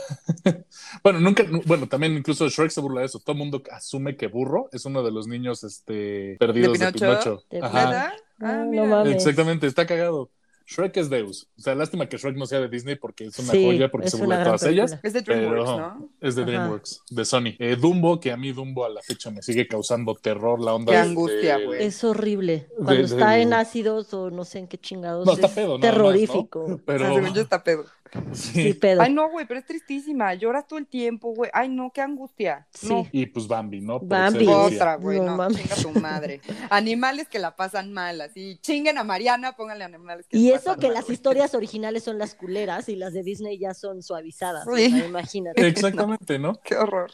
Bueno, 1.02 1.20
nunca, 1.20 1.42
nu- 1.44 1.62
bueno, 1.66 1.86
también 1.86 2.16
incluso 2.16 2.48
Shrek 2.48 2.70
se 2.70 2.80
burla 2.80 3.00
de 3.00 3.06
eso. 3.06 3.18
Todo 3.20 3.32
el 3.32 3.38
mundo 3.38 3.62
asume 3.70 4.16
que 4.16 4.26
Burro 4.26 4.68
es 4.72 4.84
uno 4.86 5.02
de 5.02 5.10
los 5.10 5.26
niños 5.26 5.62
este, 5.64 6.36
perdidos 6.40 6.78
de 6.78 6.86
¿De 6.86 6.92
Pinocho. 6.92 7.20
Pinocho? 7.22 7.44
De 7.50 7.58
Ajá. 7.62 7.84
¿Verdad? 7.86 8.12
Ah, 8.40 8.64
mira. 8.68 8.82
no 8.84 8.88
mames. 8.88 9.14
Exactamente, 9.14 9.66
está 9.66 9.86
cagado. 9.86 10.30
Shrek 10.72 10.96
es 10.96 11.10
Deus. 11.10 11.48
O 11.58 11.60
sea, 11.62 11.74
lástima 11.74 12.08
que 12.08 12.16
Shrek 12.16 12.36
no 12.36 12.46
sea 12.46 12.60
de 12.60 12.68
Disney 12.68 12.96
porque 12.96 13.24
es 13.26 13.38
una 13.38 13.52
Sí, 13.52 13.64
joya 13.64 13.90
porque 13.90 14.06
es 14.06 14.12
se 14.12 14.18
burla 14.18 14.38
de 14.38 14.44
todas 14.44 14.62
ellas. 14.64 14.90
película. 14.92 15.08
Es 15.08 15.12
de 15.12 15.22
DreamWorks, 15.22 15.70
Pero- 15.70 15.78
¿no? 15.80 16.08
Es 16.20 16.34
de 16.34 16.42
Ajá. 16.42 16.50
DreamWorks, 16.50 17.02
de 17.10 17.24
Sony. 17.24 17.54
Eh, 17.58 17.76
Dumbo, 17.80 18.18
que 18.20 18.32
a 18.32 18.36
mí 18.36 18.52
Dumbo 18.52 18.84
a 18.84 18.88
la 18.88 19.02
fecha 19.02 19.30
me 19.30 19.42
sigue 19.42 19.66
causando 19.68 20.14
terror, 20.14 20.60
la 20.60 20.74
onda 20.74 20.92
Qué 20.92 20.96
de- 20.98 21.02
angustia, 21.04 21.58
de- 21.58 21.66
güey. 21.66 21.84
Es 21.84 22.02
horrible. 22.04 22.68
Cuando 22.76 22.94
de- 22.94 23.02
está 23.02 23.38
en 23.38 23.52
ácidos 23.52 24.12
o 24.14 24.30
no 24.30 24.44
sé 24.44 24.58
en 24.60 24.68
qué 24.68 24.78
chingados. 24.78 25.26
No, 25.26 25.32
está 25.32 25.46
es 25.46 25.52
pedo, 25.52 25.78
más, 25.78 25.80
¿no? 25.80 25.80
terrorífico. 25.80 26.80
Pero 26.84 27.04
Ah, 27.06 27.14
según 27.14 27.34
yo 27.34 27.42
está 27.42 27.62
pedo. 27.62 27.84
Sí, 28.32 28.62
sí. 28.62 28.74
pedo. 28.74 29.02
Ay, 29.02 29.12
no, 29.12 29.30
güey, 29.30 29.46
pero 29.46 29.60
es 29.60 29.66
tristísima. 29.66 30.34
Lloras 30.34 30.66
todo 30.66 30.78
el 30.78 30.86
tiempo, 30.86 31.34
güey. 31.34 31.50
Ay, 31.52 31.68
no, 31.68 31.90
qué 31.92 32.00
angustia. 32.00 32.66
Sí. 32.72 32.88
No. 32.88 33.06
Y 33.12 33.26
pues 33.26 33.46
Bambi, 33.46 33.80
¿no? 33.80 33.98
Por 34.00 34.08
Bambi. 34.08 34.46
Otra, 34.48 34.96
güey, 34.96 35.20
No 35.20 35.36
no, 35.36 35.48
chinga 35.50 35.74
tu 35.76 35.90
madre. 36.00 36.40
Animales 36.70 37.28
que 37.28 37.38
la 37.38 37.56
pasan 37.56 37.92
mal, 37.92 38.20
así. 38.20 38.58
Chinguen 38.62 38.98
a 38.98 39.04
Mariana, 39.04 39.52
pónganle 39.56 39.84
animales 39.84 40.26
que 40.28 40.36
Y 40.38 40.50
la 40.50 40.56
eso 40.56 40.64
pasan 40.66 40.80
que 40.80 40.86
mal, 40.88 40.94
las 40.94 41.10
historias 41.10 41.54
originales 41.54 42.02
son 42.04 42.18
las 42.18 42.34
culeras 42.34 42.88
y 42.88 42.96
las 42.96 43.12
de 43.12 43.22
Disney 43.22 43.58
ya 43.58 43.74
son 43.74 44.02
suavizadas. 44.02 44.66
o 44.66 44.76
Sí. 44.76 44.90
sea, 44.90 45.06
imagínate. 45.06 45.66
Exactamente, 45.68 46.38
¿no? 46.38 46.58
Qué 46.64 46.76
horror. 46.76 47.10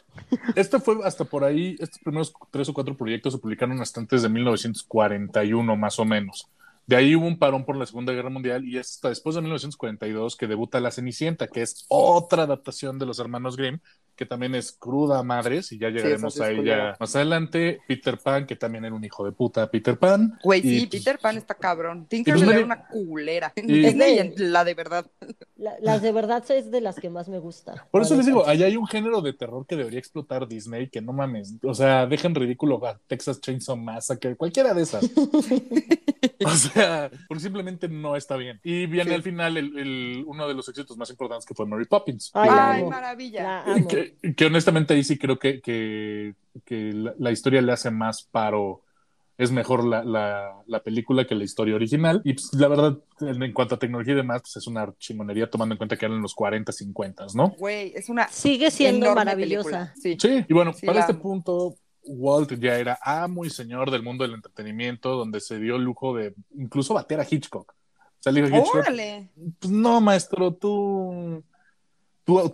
Este 0.55 0.79
fue 0.79 0.97
hasta 1.03 1.25
por 1.25 1.43
ahí, 1.43 1.75
estos 1.79 1.99
primeros 1.99 2.33
tres 2.51 2.69
o 2.69 2.73
cuatro 2.73 2.95
proyectos 2.95 3.33
se 3.33 3.39
publicaron 3.39 3.79
hasta 3.81 3.99
antes 3.99 4.21
de 4.21 4.29
1941, 4.29 5.75
más 5.75 5.99
o 5.99 6.05
menos. 6.05 6.47
De 6.89 6.95
ahí 6.95 7.15
hubo 7.15 7.27
un 7.27 7.37
parón 7.37 7.65
por 7.65 7.75
la 7.77 7.85
Segunda 7.85 8.13
Guerra 8.13 8.31
Mundial 8.31 8.65
y 8.65 8.79
es 8.79 8.95
hasta 8.95 9.09
después 9.09 9.35
de 9.35 9.41
1942 9.41 10.35
que 10.35 10.47
debuta 10.47 10.79
La 10.79 10.89
Cenicienta, 10.89 11.47
que 11.47 11.61
es 11.61 11.85
otra 11.87 12.41
adaptación 12.41 12.97
de 12.97 13.05
los 13.05 13.19
hermanos 13.19 13.57
Grimm, 13.57 13.79
que 14.19 14.25
también 14.25 14.53
es 14.53 14.73
cruda 14.73 15.19
a 15.19 15.23
madres, 15.23 15.71
y 15.71 15.77
ya 15.79 15.87
llegaremos 15.89 16.33
sí 16.33 16.43
a 16.43 16.49
ella 16.49 16.57
culera. 16.57 16.97
más 16.99 17.15
adelante. 17.15 17.79
Peter 17.87 18.17
Pan, 18.17 18.45
que 18.45 18.57
también 18.57 18.83
era 18.83 18.93
un 18.93 19.01
hijo 19.05 19.23
de 19.23 19.31
puta, 19.31 19.71
Peter 19.71 19.97
Pan. 19.97 20.37
Güey, 20.43 20.59
Y, 20.59 20.79
sí, 20.81 20.87
pues, 20.87 21.03
Peter 21.05 21.19
Pan 21.19 21.37
está 21.37 21.53
cabrón. 21.55 21.99
pues, 21.99 22.09
Tinkerbell 22.09 22.45
nadie- 22.45 22.55
era 22.57 22.65
una 22.65 22.85
culera. 22.89 23.53
Y- 23.55 24.33
la 24.35 24.65
de 24.65 24.73
verdad. 24.73 25.05
La- 25.55 25.75
las 25.81 26.01
de 26.01 26.11
verdad 26.11 26.43
es 26.51 26.69
de 26.69 26.81
las 26.81 26.97
que 26.99 27.09
más 27.09 27.29
me 27.29 27.39
gusta. 27.39 27.87
Por 27.91 28.01
eso 28.01 28.15
les 28.15 28.25
digo, 28.25 28.45
allá 28.45 28.65
hay 28.65 28.75
un 28.75 28.87
género 28.87 29.21
de 29.21 29.31
terror 29.31 29.65
que 29.65 29.77
debería 29.77 29.99
explotar 29.99 30.47
Disney, 30.49 30.89
que 30.89 30.99
no 31.01 31.13
mames, 31.13 31.55
o 31.63 31.73
sea, 31.73 32.05
dejen 32.05 32.35
ridículo 32.35 32.85
a 32.85 32.99
Texas 33.07 33.39
Chainsaw 33.39 33.77
Massacre, 33.77 34.35
cualquiera 34.35 34.73
de 34.73 34.81
esas. 34.83 35.03
o 36.45 36.49
sea, 36.51 37.11
porque 37.27 37.41
simplemente 37.43 37.87
no 37.87 38.15
está 38.15 38.35
bien. 38.37 38.59
Y 38.63 38.85
viene 38.85 39.09
Sí. 39.11 39.15
al 39.15 39.23
final 39.23 39.57
el, 39.57 39.77
el- 39.77 40.23
uno 40.27 40.47
de 40.47 40.53
los 40.53 40.67
éxitos 40.69 40.97
más 40.97 41.09
importantes 41.09 41.45
que 41.45 41.53
fue 41.53 41.65
Mary 41.65 41.85
Poppins. 41.85 42.31
Ay, 42.33 42.83
maravilla. 42.83 43.43
La 43.43 43.63
amo. 43.73 43.87
Que, 43.87 44.08
que 44.35 44.45
honestamente 44.45 44.93
ahí 44.93 45.03
sí 45.03 45.17
creo 45.17 45.39
que, 45.39 45.61
que, 45.61 46.35
que 46.65 46.93
la, 46.93 47.13
la 47.17 47.31
historia 47.31 47.61
le 47.61 47.71
hace 47.71 47.91
más 47.91 48.23
paro. 48.23 48.83
Es 49.37 49.51
mejor 49.53 49.85
la, 49.85 50.03
la, 50.03 50.51
la 50.67 50.83
película 50.83 51.25
que 51.25 51.33
la 51.33 51.45
historia 51.45 51.73
original. 51.75 52.21
Y 52.25 52.33
pues, 52.33 52.53
la 52.53 52.67
verdad, 52.67 52.97
en, 53.21 53.41
en 53.41 53.53
cuanto 53.53 53.75
a 53.75 53.79
tecnología 53.79 54.13
y 54.13 54.17
demás, 54.17 54.41
pues 54.41 54.57
es 54.57 54.67
una 54.67 54.93
chingonería 54.97 55.49
tomando 55.49 55.73
en 55.75 55.77
cuenta 55.77 55.95
que 55.95 56.05
eran 56.05 56.21
los 56.21 56.35
40, 56.35 56.71
50, 56.73 57.27
¿no? 57.35 57.49
Güey, 57.57 57.93
es 57.95 58.09
una 58.09 58.27
Sigue 58.27 58.69
siendo 58.69 59.13
maravillosa. 59.15 59.93
Sí. 59.95 60.17
Sí, 60.19 60.45
y 60.47 60.53
bueno, 60.53 60.73
Sí, 60.73 60.85
para 60.85 60.99
este 60.99 61.13
amo. 61.13 61.21
punto, 61.21 61.75
Walt 62.03 62.51
ya 62.59 62.77
era 62.77 62.99
amo 63.01 63.45
y 63.45 63.49
señor 63.49 63.91
del 63.91 64.03
mundo 64.03 64.23
del 64.25 64.33
entretenimiento, 64.33 65.15
donde 65.15 65.39
se 65.39 65.57
dio 65.59 65.77
el 65.77 65.83
lujo 65.83 66.15
de 66.15 66.33
incluso 66.57 66.93
bater 66.93 67.19
a 67.21 67.27
Hitchcock. 67.29 67.71
O 67.71 68.21
sea, 68.21 68.33
le 68.33 68.41
dijo 68.41 68.55
a 68.55 68.59
Hitchcock, 68.59 68.75
Órale. 68.75 69.29
pues 69.59 69.71
no, 69.71 70.01
maestro, 70.01 70.53
tú, 70.53 71.43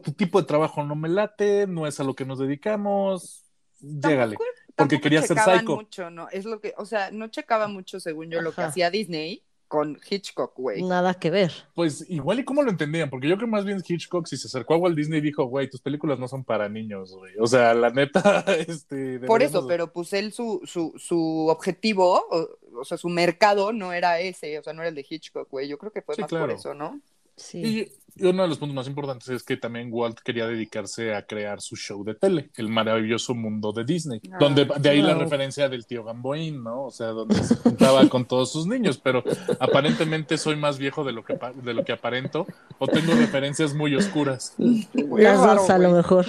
tu 0.01 0.11
tipo 0.13 0.39
de 0.41 0.47
trabajo 0.47 0.83
no 0.83 0.95
me 0.95 1.09
late, 1.09 1.67
no 1.67 1.87
es 1.87 1.99
a 1.99 2.03
lo 2.03 2.13
que 2.15 2.25
nos 2.25 2.39
dedicamos, 2.39 3.43
llégale. 3.81 4.35
Tampoco- 4.35 4.43
Porque 4.75 4.75
tampoco 4.75 5.01
quería 5.01 5.21
ser 5.21 5.37
psycho. 5.39 5.75
mucho, 5.75 6.09
¿no? 6.09 6.27
Es 6.29 6.45
lo 6.45 6.59
que, 6.59 6.73
o 6.77 6.85
sea, 6.85 7.11
no 7.11 7.27
checaba 7.29 7.67
mucho, 7.67 7.99
según 7.99 8.29
yo, 8.29 8.41
lo 8.41 8.51
que 8.53 8.61
hacía 8.61 8.89
Disney 8.89 9.41
con 9.67 9.97
Hitchcock, 10.09 10.53
güey. 10.57 10.83
Nada 10.83 11.15
que 11.15 11.31
ver. 11.31 11.51
Pues 11.73 12.05
igual 12.09 12.39
y 12.39 12.45
cómo 12.45 12.61
lo 12.61 12.69
entendían, 12.69 13.09
porque 13.09 13.27
yo 13.27 13.35
creo 13.35 13.47
más 13.47 13.65
bien 13.65 13.81
Hitchcock 13.85 14.27
si 14.27 14.37
se 14.37 14.47
acercó 14.47 14.75
a 14.75 14.77
Walt 14.77 14.95
Disney 14.95 15.21
dijo, 15.21 15.45
güey, 15.45 15.69
tus 15.69 15.81
películas 15.81 16.19
no 16.19 16.27
son 16.27 16.43
para 16.43 16.69
niños, 16.69 17.13
güey. 17.15 17.33
O 17.39 17.47
sea, 17.47 17.73
la 17.73 17.89
neta, 17.89 18.43
este... 18.67 19.19
Por 19.21 19.41
eso, 19.41 19.65
pero 19.67 19.91
pues 19.91 20.13
él, 20.13 20.33
su, 20.33 20.61
su, 20.65 20.93
su 20.97 21.47
objetivo, 21.47 22.23
o, 22.29 22.47
o 22.79 22.85
sea, 22.85 22.97
su 22.97 23.09
mercado 23.09 23.73
no 23.73 23.91
era 23.91 24.19
ese, 24.19 24.59
o 24.59 24.63
sea, 24.63 24.73
no 24.73 24.81
era 24.81 24.89
el 24.89 24.95
de 24.95 25.05
Hitchcock, 25.09 25.49
güey. 25.49 25.67
Yo 25.67 25.77
creo 25.79 25.91
que 25.91 26.01
fue 26.03 26.15
Sí, 26.15 26.21
más 26.21 26.29
claro. 26.29 26.45
por 26.45 26.55
eso, 26.55 26.73
¿no? 26.73 26.99
Sí. 27.35 27.61
Y 27.65 27.91
uno 28.19 28.43
de 28.43 28.49
los 28.49 28.57
puntos 28.57 28.75
más 28.75 28.87
importantes 28.87 29.29
es 29.29 29.43
que 29.43 29.57
también 29.57 29.89
Walt 29.91 30.19
quería 30.19 30.47
dedicarse 30.47 31.13
a 31.13 31.25
crear 31.25 31.61
su 31.61 31.75
show 31.75 32.03
de 32.03 32.15
tele, 32.15 32.49
el 32.57 32.69
maravilloso 32.69 33.33
mundo 33.35 33.71
de 33.71 33.83
Disney, 33.83 34.21
Ah, 34.31 34.37
donde 34.39 34.65
de 34.65 34.89
ahí 34.89 35.01
la 35.01 35.13
referencia 35.13 35.69
del 35.69 35.85
tío 35.85 36.03
Gamboín, 36.03 36.63
¿no? 36.63 36.85
O 36.85 36.91
sea, 36.91 37.07
donde 37.07 37.35
se 37.43 37.55
juntaba 37.55 38.07
con 38.09 38.25
todos 38.25 38.51
sus 38.51 38.67
niños, 38.67 38.97
pero 38.97 39.23
aparentemente 39.59 40.37
soy 40.37 40.55
más 40.55 40.77
viejo 40.77 41.03
de 41.03 41.11
lo 41.11 41.23
que 41.23 41.37
de 41.63 41.73
lo 41.73 41.83
que 41.83 41.91
aparento 41.91 42.47
o 42.79 42.87
tengo 42.87 43.13
referencias 43.13 43.73
muy 43.73 43.95
oscuras. 43.95 44.55
Las 44.57 45.39
raro, 45.39 45.61
dos 45.61 45.69
a 45.69 45.77
lo 45.77 45.91
mejor. 45.91 46.25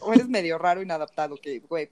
O 0.00 0.12
eres 0.12 0.28
medio 0.28 0.58
raro, 0.58 0.82
inadaptado, 0.82 1.36
que, 1.36 1.60
güey, 1.60 1.88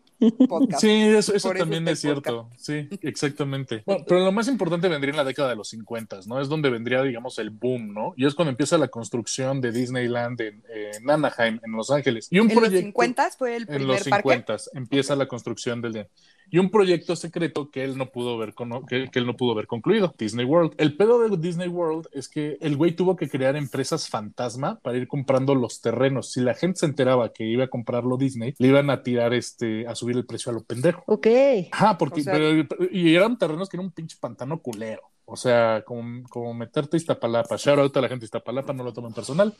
podcast. 0.49 0.81
Sí, 0.81 0.89
eso, 0.89 1.35
eso 1.35 1.51
también 1.51 1.87
es 1.89 2.01
cierto. 2.01 2.49
Sí, 2.57 2.89
exactamente. 3.03 3.83
Bueno, 3.85 4.05
pero 4.07 4.21
lo 4.25 4.33
más 4.33 4.47
importante 4.49 4.89
vendría 4.89 5.11
en 5.11 5.17
la 5.17 5.25
década 5.25 5.49
de 5.49 5.57
los 5.57 5.69
50, 5.69 6.21
¿no? 6.27 6.41
Es 6.41 6.49
donde 6.49 6.71
vendría, 6.71 7.03
digamos, 7.03 7.39
el 7.39 7.51
boom, 7.51 7.93
¿no? 7.93 8.15
Y 8.17 8.27
es 8.27 8.35
cuando 8.35 8.51
empieza 8.51 8.79
la 8.79 8.89
construcción 8.89 9.14
de 9.61 9.73
Disneyland 9.73 10.41
en, 10.41 10.63
en 10.69 11.11
Anaheim, 11.11 11.61
en 11.65 11.73
Los 11.73 11.91
Ángeles. 11.91 12.29
Y 12.31 12.39
un 12.41 12.51
En 12.51 12.57
los 12.57 12.65
proyecto 12.65 12.87
50 12.87 13.31
fue 13.39 13.57
el 13.57 13.63
en 13.63 13.69
primer 13.69 13.87
los 13.87 14.09
parque. 14.09 14.29
50 14.31 14.57
empieza 14.75 15.17
la 15.17 15.27
construcción 15.27 15.81
del 15.81 16.07
y 16.51 16.59
un 16.59 16.71
proyecto 16.71 17.17
secreto 17.17 17.71
que 17.71 17.83
él 17.83 17.97
no 17.97 18.11
pudo 18.13 18.37
ver 18.37 18.53
con- 18.53 18.85
que, 18.87 19.09
que 19.11 19.19
él 19.19 19.27
no 19.27 19.35
pudo 19.35 19.55
ver 19.55 19.67
concluido, 19.67 20.15
Disney 20.19 20.45
World. 20.45 20.75
El 20.77 20.95
pedo 20.97 21.27
de 21.27 21.37
Disney 21.39 21.69
World 21.69 22.07
es 22.13 22.29
que 22.29 22.59
el 22.61 22.77
güey 22.77 22.93
tuvo 22.93 23.17
que 23.17 23.29
crear 23.31 23.57
empresas 23.57 24.09
fantasma 24.11 24.79
para 24.81 24.99
ir 24.99 25.09
comprando 25.09 25.55
los 25.55 25.81
terrenos. 25.81 26.33
Si 26.33 26.41
la 26.41 26.55
gente 26.55 26.81
se 26.81 26.87
enteraba 26.87 27.33
que 27.33 27.45
iba 27.47 27.65
a 27.65 27.69
comprarlo 27.69 28.19
Disney, 28.19 28.55
le 28.59 28.69
iban 28.69 28.91
a 28.91 29.03
tirar 29.03 29.33
este 29.33 29.87
a 29.87 29.95
subir 29.95 30.17
el 30.17 30.27
precio 30.27 30.51
a 30.51 30.55
lo 30.55 30.63
pendejo. 30.63 31.03
Ok. 31.07 31.27
Ajá, 31.73 31.97
porque 31.97 32.21
O 32.21 32.25
sea- 32.25 32.35
pero- 32.35 32.67
y 32.91 33.15
eran 33.15 33.39
terrenos 33.39 33.69
que 33.71 33.79
era 33.79 33.83
un 33.85 33.91
pinche 33.93 34.17
pantano 34.21 34.61
culero. 34.61 35.01
O 35.27 35.37
sea, 35.37 35.83
como, 35.87 36.29
como 36.29 36.53
meterte 36.55 36.97
a 36.97 36.99
Iztapalapa. 36.99 37.57
Shout 37.57 37.79
out 37.79 37.97
a 37.97 38.01
la 38.01 38.09
gente 38.09 38.23
de 38.23 38.27
Iztapalapa, 38.27 38.73
no 38.73 38.85
lo 38.85 38.93
tomen 38.93 39.13
personal. 39.13 39.55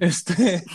Este. 0.00 0.62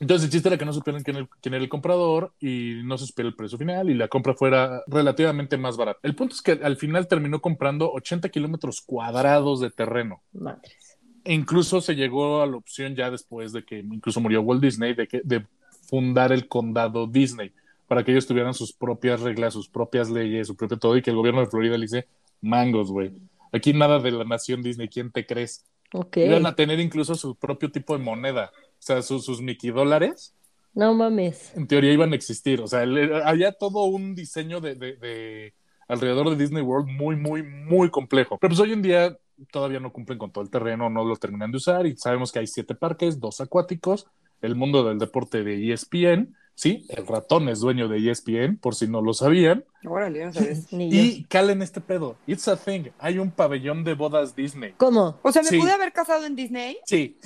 Entonces 0.00 0.24
el 0.24 0.32
chiste 0.32 0.48
era 0.48 0.58
que 0.58 0.64
no 0.64 0.72
supieran 0.72 1.02
quién, 1.02 1.28
era 1.44 1.56
el 1.56 1.68
comprador 1.68 2.32
y 2.40 2.80
no 2.84 2.98
se 2.98 3.06
supiera 3.06 3.28
el 3.28 3.36
precio 3.36 3.56
final 3.56 3.88
y 3.88 3.94
la 3.94 4.08
compra 4.08 4.34
fuera 4.34 4.82
relativamente 4.86 5.56
más 5.56 5.76
barata. 5.76 6.00
El 6.02 6.16
punto 6.16 6.34
es 6.34 6.42
que 6.42 6.52
al 6.52 6.76
final 6.76 7.06
terminó 7.06 7.40
comprando 7.40 7.92
80 7.92 8.28
kilómetros 8.28 8.80
cuadrados 8.80 9.60
de 9.60 9.70
terreno. 9.70 10.22
Madres. 10.32 10.98
E 11.24 11.32
incluso 11.32 11.80
se 11.80 11.94
llegó 11.94 12.42
a 12.42 12.46
la 12.46 12.56
opción 12.56 12.96
ya 12.96 13.10
después 13.10 13.52
de 13.52 13.64
que 13.64 13.78
incluso 13.78 14.20
murió 14.20 14.42
Walt 14.42 14.62
Disney 14.62 14.94
de, 14.94 15.06
que, 15.06 15.22
de 15.24 15.46
fundar 15.88 16.32
el 16.32 16.48
condado 16.48 17.06
Disney 17.06 17.52
para 17.86 18.04
que 18.04 18.12
ellos 18.12 18.26
tuvieran 18.26 18.54
sus 18.54 18.72
propias 18.72 19.20
reglas, 19.20 19.52
sus 19.54 19.68
propias 19.68 20.10
leyes, 20.10 20.46
su 20.46 20.56
propio 20.56 20.78
todo 20.78 20.96
y 20.96 21.02
que 21.02 21.10
el 21.10 21.16
gobierno 21.16 21.40
de 21.40 21.46
Florida 21.46 21.76
le 21.76 21.82
dice 21.84 22.06
mangos, 22.40 22.90
güey. 22.90 23.12
Aquí 23.52 23.72
nada 23.72 23.98
de 24.00 24.10
la 24.10 24.24
nación 24.24 24.62
Disney, 24.62 24.88
¿quién 24.88 25.10
te 25.12 25.26
crees? 25.26 25.64
Ok. 25.92 26.16
Iban 26.18 26.46
a 26.46 26.54
tener 26.56 26.80
incluso 26.80 27.14
su 27.14 27.36
propio 27.36 27.70
tipo 27.70 27.96
de 27.96 28.02
moneda, 28.02 28.50
o 28.56 28.76
sea, 28.80 29.00
sus, 29.02 29.24
sus 29.24 29.40
Mickey 29.40 29.70
dólares, 29.70 30.34
No 30.74 30.92
mames. 30.94 31.54
en 31.56 31.66
teoría 31.68 31.92
iban 31.92 32.12
a 32.12 32.16
existir, 32.16 32.60
o 32.60 32.66
sea, 32.66 32.82
el- 32.82 33.14
había 33.22 33.52
todo 33.52 33.84
un 33.84 34.14
diseño 34.16 34.60
de, 34.60 34.74
de- 34.74 34.96
de 34.96 35.54
alrededor 35.86 36.30
de 36.30 36.36
Disney 36.36 36.62
World 36.62 36.88
muy, 36.88 37.14
muy, 37.16 37.42
muy 37.44 37.90
complejo. 37.90 38.38
Pero 38.40 38.48
pues 38.50 38.60
hoy 38.60 38.72
en 38.72 38.82
día 38.82 39.16
todavía 39.52 39.78
no 39.80 39.92
cumplen 39.92 40.18
con 40.18 40.32
todo 40.32 40.42
el 40.42 40.50
terreno, 40.50 40.88
no 40.90 41.04
lo 41.04 41.14
terminan 41.16 41.50
de 41.52 41.58
usar 41.58 41.86
y 41.86 41.96
sabemos 41.96 42.32
que 42.32 42.38
hay 42.40 42.46
siete 42.46 42.74
parques, 42.74 43.20
dos 43.20 43.40
acuáticos, 43.40 44.06
el 44.42 44.56
mundo 44.56 44.82
del 44.84 44.98
deporte 44.98 45.44
de 45.44 45.72
ESPN, 45.72 46.34
sí, 46.54 46.86
el 46.88 47.06
ratón 47.06 47.48
es 47.48 47.60
dueño 47.60 47.88
de 47.88 48.10
ESPN, 48.10 48.56
por 48.58 48.74
si 48.74 48.86
no 48.88 49.00
lo 49.02 49.12
sabían, 49.14 49.64
Órale, 49.86 50.24
no 50.24 50.32
sabes. 50.32 50.72
Ni 50.72 50.90
yo. 50.90 50.96
y 51.02 51.24
calen 51.24 51.60
este 51.62 51.80
pedo, 51.80 52.16
it's 52.26 52.48
a 52.48 52.56
thing, 52.56 52.84
hay 52.98 53.18
un 53.18 53.30
pabellón 53.30 53.84
de 53.84 53.94
bodas 53.94 54.34
Disney. 54.34 54.72
¿Cómo? 54.78 55.18
O 55.22 55.30
sea, 55.32 55.42
¿me 55.42 55.48
Sí. 55.48 55.58
pude 55.58 55.72
haber 55.72 55.92
casado 55.92 56.24
en 56.24 56.34
Disney? 56.36 56.78
Sí. 56.86 57.18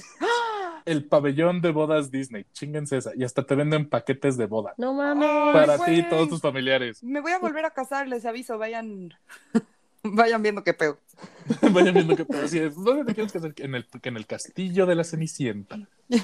El 0.85 1.05
pabellón 1.07 1.61
de 1.61 1.71
bodas 1.71 2.11
Disney. 2.11 2.47
Chinguense 2.53 2.97
esa. 2.97 3.13
Y 3.15 3.23
hasta 3.23 3.45
te 3.45 3.55
venden 3.55 3.89
paquetes 3.91 4.39
de 4.39 4.47
boda. 4.47 4.73
No 4.79 4.95
mames. 4.95 5.29
Para 5.53 5.79
ti 5.85 5.93
y 5.97 6.09
todos 6.09 6.31
tus 6.31 6.41
familiares. 6.41 7.03
Me 7.05 7.21
voy 7.21 7.33
a 7.33 7.39
volver 7.39 7.65
a 7.67 7.71
casar, 7.71 8.09
les 8.09 8.25
aviso, 8.25 8.57
vayan, 8.57 9.13
vayan 10.03 10.43
viendo 10.43 10.63
qué 10.65 10.75
pedo. 10.75 10.99
Vayan 11.73 11.95
viendo 11.95 12.15
así 12.45 12.59
es. 12.61 12.75
¿Dónde 12.77 13.05
te 13.05 13.15
quieres 13.15 13.33
casar? 13.33 13.53
En 13.57 13.75
el, 13.75 13.87
en 14.03 14.17
el 14.17 14.27
castillo 14.27 14.87
de 14.87 14.95
la 14.95 15.05
Cenicienta. 15.05 15.79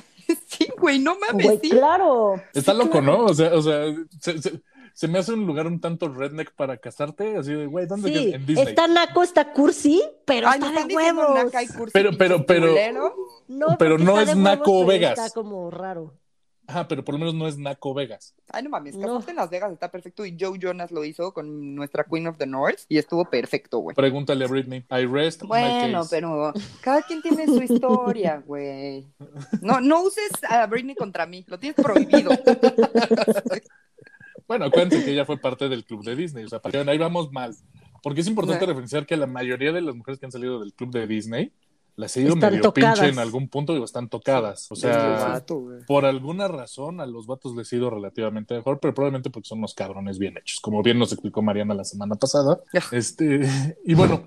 Sí, 0.47 0.69
güey, 0.78 0.99
no 1.00 1.16
mames, 1.19 1.45
Güey, 1.47 1.59
sí. 1.61 1.71
claro. 1.71 2.37
Está 2.54 2.73
Sí, 2.73 2.78
loco, 2.78 2.90
claro. 3.00 3.07
¿no? 3.07 3.25
O 3.26 3.35
sea, 3.35 3.52
o 3.54 3.61
sea 3.61 3.93
se, 4.21 4.40
se- 4.40 4.61
se 4.95 5.09
me 5.09 5.19
hace 5.19 5.33
un 5.33 5.45
lugar 5.47 5.66
un 5.66 5.81
tanto 5.81 6.09
redneck 6.09 6.52
para 6.54 6.76
casarte. 6.78 7.37
Así 7.37 7.52
de, 7.52 7.66
güey, 7.66 7.87
¿dónde 7.87 8.09
Sí, 8.09 8.14
quieres? 8.14 8.35
En 8.35 8.47
Disney. 8.47 8.69
está 8.69 8.87
naco, 8.87 9.23
está 9.25 9.52
cursi, 9.52 10.00
pero 10.25 10.49
Ay, 10.49 10.61
está 10.62 10.87
de 10.87 10.95
huevos. 10.95 11.35
naca 11.35 11.62
y 11.62 11.66
cursi, 11.66 11.90
Pero- 11.93 12.11
pero- 12.16 12.47
pero- 12.47 12.69
culero. 12.69 13.14
No, 13.49 13.66
Pero 13.78 13.99
no 13.99 14.21
es 14.21 14.35
naco 14.37 14.87
Vegas. 14.87 15.19
Está 15.19 15.31
como 15.35 15.71
raro. 15.71 16.14
Ajá, 16.66 16.88
pero 16.88 17.04
por 17.04 17.14
lo 17.14 17.18
menos 17.18 17.35
no 17.35 17.47
es 17.47 17.59
Naco 17.59 17.92
Vegas. 17.92 18.35
Ay, 18.50 18.62
no 18.62 18.71
mames, 18.71 18.97
No. 18.97 19.06
casarte 19.06 19.30
en 19.33 19.37
Las 19.37 19.50
Vegas 19.50 19.73
está 19.73 19.90
perfecto 19.90 20.25
y 20.25 20.35
Joe 20.40 20.59
Jonas 20.59 20.90
lo 20.92 21.04
hizo 21.04 21.35
con 21.35 21.75
nuestra 21.75 22.04
Queen 22.04 22.26
of 22.26 22.38
the 22.38 22.47
North 22.47 22.80
y 22.88 22.97
estuvo 22.99 23.25
perfecto, 23.26 23.78
güey. 23.80 23.94
Pregúntale 23.94 24.44
a 24.44 24.49
Britney. 24.49 24.85
I 24.90 25.04
rest 25.06 25.42
my 25.42 25.49
Bueno, 25.49 25.99
case. 26.00 26.09
pero 26.16 26.52
cada 26.80 27.02
quien 27.02 27.21
tiene 27.21 27.47
su 27.47 27.62
historia, 27.62 28.42
güey. 28.47 29.06
No, 29.61 29.80
no 29.80 30.02
uses 30.04 30.30
a 30.49 30.66
Britney 30.66 30.94
contra 30.94 31.26
mí, 31.26 31.44
lo 31.49 31.59
tienes 31.59 31.76
prohibido. 31.76 32.30
Bueno, 34.47 34.66
acuérdense 34.66 35.02
que 35.04 35.12
ella 35.12 35.25
fue 35.25 35.38
parte 35.38 35.68
del 35.71 35.85
club 35.87 36.04
de 36.04 36.14
Disney. 36.16 36.44
O 36.44 36.49
sea, 36.49 36.61
para 36.61 36.85
que 36.85 36.90
ahí 36.90 36.99
vamos 36.99 37.33
mal. 37.33 37.54
Porque 38.02 38.21
es 38.21 38.26
importante 38.26 38.61
Sí. 38.61 38.66
referenciar 38.66 39.06
que 39.06 39.16
la 39.16 39.26
mayoría 39.26 39.73
de 39.73 39.80
las 39.80 39.94
mujeres 39.94 40.21
que 40.21 40.26
han 40.26 40.33
salido 40.33 40.61
del 40.61 40.75
club 40.75 40.90
de 40.90 41.06
Disney 41.06 41.50
las 41.97 42.17
he 42.17 42.23
ido 42.23 42.35
Están 42.35 42.51
medio 42.51 42.63
tocadas. 42.63 42.99
pinche 42.99 43.13
en 43.13 43.19
algún 43.19 43.49
punto 43.49 43.77
y 43.77 43.83
están 43.83 44.09
tocadas. 44.09 44.71
O 44.71 44.77
sea, 44.77 44.97
vato, 45.29 45.65
por 45.87 46.05
alguna 46.05 46.49
razón 46.49 47.01
a 47.01 47.07
los 47.07 47.27
vatos 47.27 47.55
les 47.55 47.73
ha 47.73 47.77
ido 47.77 47.91
relativamente 47.91 48.55
mejor, 48.55 48.81
pero 48.81 48.95
probablemente 48.95 49.31
porque 49.31 49.49
son 49.49 49.59
unos 49.59 49.75
cabrones 49.75 50.19
bien 50.19 50.37
hechos, 50.37 50.61
como 50.61 50.83
bien 50.83 50.99
nos 50.99 51.13
explicó 51.13 51.43
Mariana 51.43 51.75
la 51.75 51.85
semana 51.85 52.17
pasada. 52.17 52.61
Este, 52.91 53.41
y 53.85 53.95
bueno, 53.95 54.25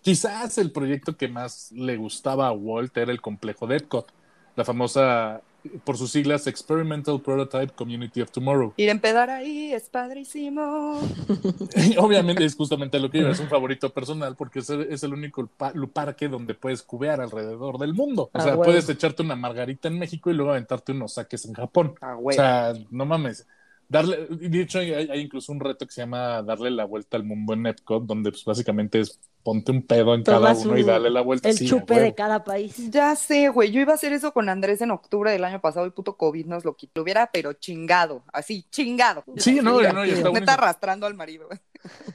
quizás 0.00 0.58
el 0.58 0.72
proyecto 0.72 1.16
que 1.16 1.28
más 1.28 1.70
le 1.72 1.96
gustaba 1.96 2.48
a 2.48 2.52
Walt 2.52 2.96
era 2.96 3.12
el 3.12 3.20
complejo 3.20 3.66
de 3.66 3.76
Epcot, 3.76 4.10
la 4.56 4.64
famosa 4.64 5.42
por 5.84 5.96
sus 5.96 6.10
siglas 6.10 6.46
Experimental 6.46 7.20
Prototype 7.20 7.72
Community 7.74 8.20
of 8.20 8.30
Tomorrow. 8.30 8.72
Ir 8.76 8.88
a 8.88 8.92
empedar 8.92 9.30
ahí 9.30 9.72
es 9.72 9.88
padrísimo. 9.88 11.00
Obviamente 11.98 12.44
es 12.44 12.54
justamente 12.54 12.98
lo 12.98 13.10
que 13.10 13.18
iba, 13.18 13.30
es 13.30 13.40
un 13.40 13.48
favorito 13.48 13.92
personal 13.92 14.36
porque 14.36 14.60
es 14.60 14.70
el, 14.70 14.82
es 14.82 15.02
el 15.02 15.12
único 15.12 15.46
pa- 15.46 15.72
parque 15.92 16.28
donde 16.28 16.54
puedes 16.54 16.82
cubear 16.82 17.20
alrededor 17.20 17.78
del 17.78 17.94
mundo. 17.94 18.24
O 18.24 18.30
Ah, 18.32 18.40
sea, 18.40 18.56
puedes 18.56 18.88
echarte 18.88 19.22
una 19.22 19.36
margarita 19.36 19.88
en 19.88 19.98
México 19.98 20.30
y 20.30 20.34
luego 20.34 20.50
aventarte 20.52 20.92
unos 20.92 21.14
saques 21.14 21.44
en 21.44 21.54
Japón. 21.54 21.94
Ah, 22.00 22.16
O 22.22 22.32
sea, 22.32 22.72
no 22.90 23.04
mames. 23.06 23.46
Darle, 23.88 24.26
de 24.26 24.60
hecho, 24.62 24.78
hay, 24.78 24.92
hay 24.92 25.20
incluso 25.20 25.52
un 25.52 25.60
reto 25.60 25.86
que 25.86 25.92
se 25.92 26.00
llama 26.00 26.42
darle 26.42 26.70
la 26.70 26.86
vuelta 26.86 27.16
al 27.18 27.24
mundo 27.24 27.52
en 27.52 27.66
Epcot, 27.66 28.04
donde 28.06 28.30
pues 28.30 28.44
básicamente 28.44 29.00
es 29.00 29.20
ponte 29.42 29.72
un 29.72 29.82
pedo 29.82 30.14
en 30.14 30.22
cada 30.22 30.52
uno 30.54 30.78
y 30.78 30.82
dale 30.84 31.10
la 31.10 31.20
vuelta. 31.20 31.48
El 31.48 31.56
Sí, 31.58 31.66
chupe 31.66 31.98
de 32.00 32.14
cada 32.14 32.44
país. 32.44 32.90
Ya 32.90 33.14
sé, 33.16 33.48
güey. 33.48 33.70
Yo 33.72 33.80
iba 33.80 33.92
a 33.92 33.96
hacer 33.96 34.12
eso 34.12 34.32
con 34.32 34.48
Andrés 34.48 34.80
en 34.80 34.90
octubre 34.90 35.30
del 35.32 35.44
año 35.44 35.60
pasado 35.60 35.86
y 35.86 35.90
puto 35.90 36.16
COVID 36.16 36.46
nos 36.46 36.64
lo 36.64 36.76
quitó. 36.76 36.92
Lo 36.96 37.02
hubiera, 37.02 37.30
pero 37.32 37.52
chingado. 37.54 38.22
Así, 38.32 38.64
chingado. 38.70 39.24
Sí, 39.36 39.56
no, 39.62 39.80
no, 39.92 40.04
y 40.04 40.10
está 40.10 40.22
Neta 40.24 40.30
buenísimo. 40.30 40.52
arrastrando 40.52 41.06
al 41.06 41.14
marido. 41.14 41.48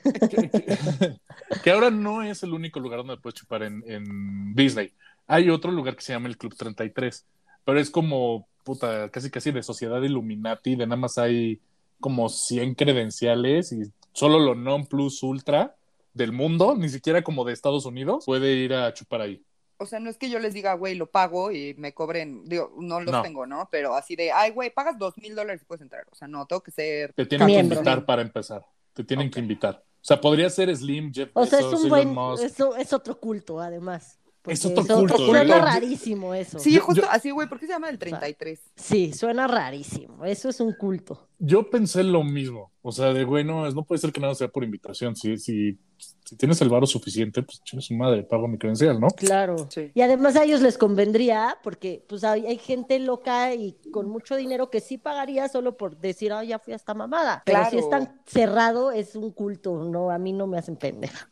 que, 0.03 0.49
que- 0.49 1.17
que 1.63 1.71
ahora 1.71 1.89
no 1.89 2.23
es 2.23 2.43
el 2.43 2.53
único 2.53 2.79
lugar 2.79 2.99
donde 2.99 3.17
puedes 3.17 3.35
chupar 3.39 3.63
en, 3.63 3.83
en 3.87 4.53
Disney. 4.55 4.91
Hay 5.27 5.49
otro 5.49 5.71
lugar 5.71 5.95
que 5.95 6.01
se 6.01 6.13
llama 6.13 6.27
el 6.27 6.37
Club 6.37 6.55
33, 6.55 7.25
pero 7.65 7.79
es 7.79 7.89
como, 7.89 8.47
puta, 8.63 9.09
casi 9.09 9.29
casi 9.29 9.51
de 9.51 9.63
sociedad 9.63 10.01
Illuminati, 10.01 10.75
de 10.75 10.85
nada 10.87 10.99
más 10.99 11.17
hay 11.17 11.59
como 11.99 12.29
100 12.29 12.75
credenciales 12.75 13.71
y 13.71 13.81
solo 14.13 14.39
lo 14.39 14.55
non 14.55 14.85
plus 14.87 15.23
ultra 15.23 15.75
del 16.17 16.31
mundo, 16.33 16.75
ni 16.75 16.89
siquiera 16.89 17.21
como 17.23 17.45
de 17.45 17.53
Estados 17.53 17.85
Unidos, 17.85 18.25
puede 18.25 18.53
ir 18.53 18.73
a 18.73 18.93
chupar 18.93 19.21
ahí. 19.21 19.41
O 19.79 19.85
sea, 19.85 19.99
no 19.99 20.09
es 20.09 20.17
que 20.17 20.29
yo 20.29 20.39
les 20.39 20.53
diga, 20.55 20.73
güey, 20.73 20.95
lo 20.95 21.05
pago 21.11 21.51
y 21.51 21.75
me 21.77 21.93
cobren, 21.93 22.43
digo, 22.45 22.73
no 22.79 22.99
los 22.99 23.13
No. 23.13 23.21
tengo, 23.21 23.45
¿no? 23.45 23.69
Pero 23.71 23.93
así 23.95 24.15
de, 24.15 24.31
ay, 24.31 24.49
güey, 24.51 24.71
pagas 24.73 24.97
dos 24.97 25.15
mil 25.19 25.35
dólares 25.35 25.61
y 25.61 25.65
puedes 25.65 25.83
entrar. 25.83 26.05
O 26.11 26.15
sea, 26.15 26.27
no, 26.27 26.45
tengo 26.47 26.61
que 26.61 26.71
ser. 26.71 27.13
Te 27.13 27.25
tienen 27.27 27.45
Miembro. 27.45 27.75
que 27.75 27.79
invitar 27.81 28.05
para 28.05 28.23
empezar. 28.23 28.65
Te 28.93 29.03
tienen 29.03 29.29
que 29.29 29.39
invitar. 29.39 29.83
O 30.01 30.05
sea, 30.07 30.19
podría 30.19 30.49
ser 30.49 30.75
Slim, 30.75 31.13
Jeff 31.13 31.29
O 31.33 31.45
sea, 31.45 31.59
es 31.59 31.65
Bezos, 31.65 31.81
un 31.81 31.87
Elon 31.87 31.89
buen, 31.89 32.31
Musk. 32.31 32.43
eso 32.43 32.75
es 32.75 32.91
otro 32.93 33.19
culto, 33.19 33.59
además. 33.59 34.17
Es 34.47 34.65
otro 34.65 34.83
eso- 34.83 34.95
culto, 34.99 35.17
Suena 35.17 35.59
rarísimo 35.59 36.33
eso. 36.33 36.59
Sí, 36.59 36.73
Yo- 36.73 36.81
justo 36.81 37.01
yo- 37.03 37.09
así, 37.09 37.31
güey, 37.31 37.47
¿por 37.49 37.59
qué 37.59 37.65
se 37.67 37.73
llama 37.73 37.89
el 37.89 37.97
33? 37.99 38.59
Sí, 38.75 39.13
suena 39.13 39.47
rarísimo. 39.47 40.25
Eso 40.25 40.49
es 40.49 40.59
un 40.59 40.73
culto. 40.73 41.27
Yo 41.39 41.69
pensé 41.69 42.03
lo 42.03 42.23
mismo. 42.23 42.71
O 42.81 42.91
sea, 42.91 43.13
de 43.13 43.23
güey, 43.25 43.43
no, 43.43 43.69
puede 43.85 43.99
ser 43.99 44.11
que 44.11 44.19
nada 44.21 44.33
sea 44.33 44.47
por 44.47 44.63
invitación. 44.63 45.15
Si, 45.15 45.37
si, 45.37 45.77
si 46.23 46.35
tienes 46.35 46.59
el 46.61 46.69
varo 46.69 46.87
suficiente, 46.87 47.43
pues 47.43 47.61
su 47.63 47.93
madre, 47.93 48.23
pago 48.23 48.47
mi 48.47 48.57
credencial, 48.57 48.99
¿no? 48.99 49.07
Claro. 49.09 49.67
Sí. 49.69 49.91
Y 49.93 50.01
además 50.01 50.35
a 50.35 50.43
ellos 50.45 50.61
les 50.61 50.77
convendría, 50.77 51.57
porque 51.63 52.03
pues 52.07 52.23
hay, 52.23 52.47
hay 52.47 52.57
gente 52.57 52.97
loca 52.99 53.53
y 53.53 53.77
con 53.91 54.09
mucho 54.09 54.35
dinero 54.35 54.69
que 54.69 54.79
sí 54.79 54.97
pagaría 54.97 55.47
solo 55.49 55.75
por 55.77 55.97
decir, 55.97 56.31
ah, 56.33 56.43
ya 56.43 56.59
fui 56.59 56.73
a 56.73 56.77
esta 56.77 56.93
mamada. 56.93 57.43
Pero 57.45 57.59
si 57.65 57.71
Claro. 57.71 57.79
es 57.83 57.89
tan 57.89 58.21
cerrado, 58.25 58.91
es 58.91 59.15
un 59.15 59.31
culto. 59.31 59.83
No, 59.83 60.09
a 60.09 60.17
mí 60.17 60.31
no 60.33 60.47
me 60.47 60.57
hacen 60.57 60.77
pendeja. 60.77 61.29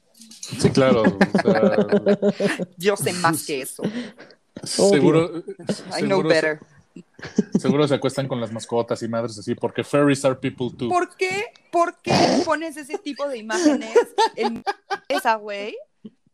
Sí, 0.60 0.69
claro. 0.69 1.03
O 1.03 1.41
sea, 1.41 2.67
Yo 2.77 2.95
sé 2.95 3.13
más 3.13 3.45
que 3.45 3.62
eso. 3.62 3.84
seguro, 4.63 5.43
I 5.98 6.01
know 6.03 6.19
seguro, 6.19 6.29
better. 6.29 6.60
seguro 7.60 7.88
se 7.88 7.95
acuestan 7.95 8.27
con 8.27 8.39
las 8.39 8.51
mascotas 8.51 9.01
y 9.03 9.07
madres 9.07 9.38
así, 9.39 9.55
porque 9.55 9.84
furries 9.84 10.24
are 10.24 10.36
people 10.36 10.69
too. 10.77 10.88
¿Por 10.89 11.15
qué, 11.17 11.45
¿Por 11.72 11.98
qué 12.01 12.13
pones 12.45 12.77
ese 12.77 12.98
tipo 13.00 13.27
de 13.27 13.38
imágenes 13.38 13.98
en 14.36 14.63
esa, 15.07 15.36
güey? 15.36 15.75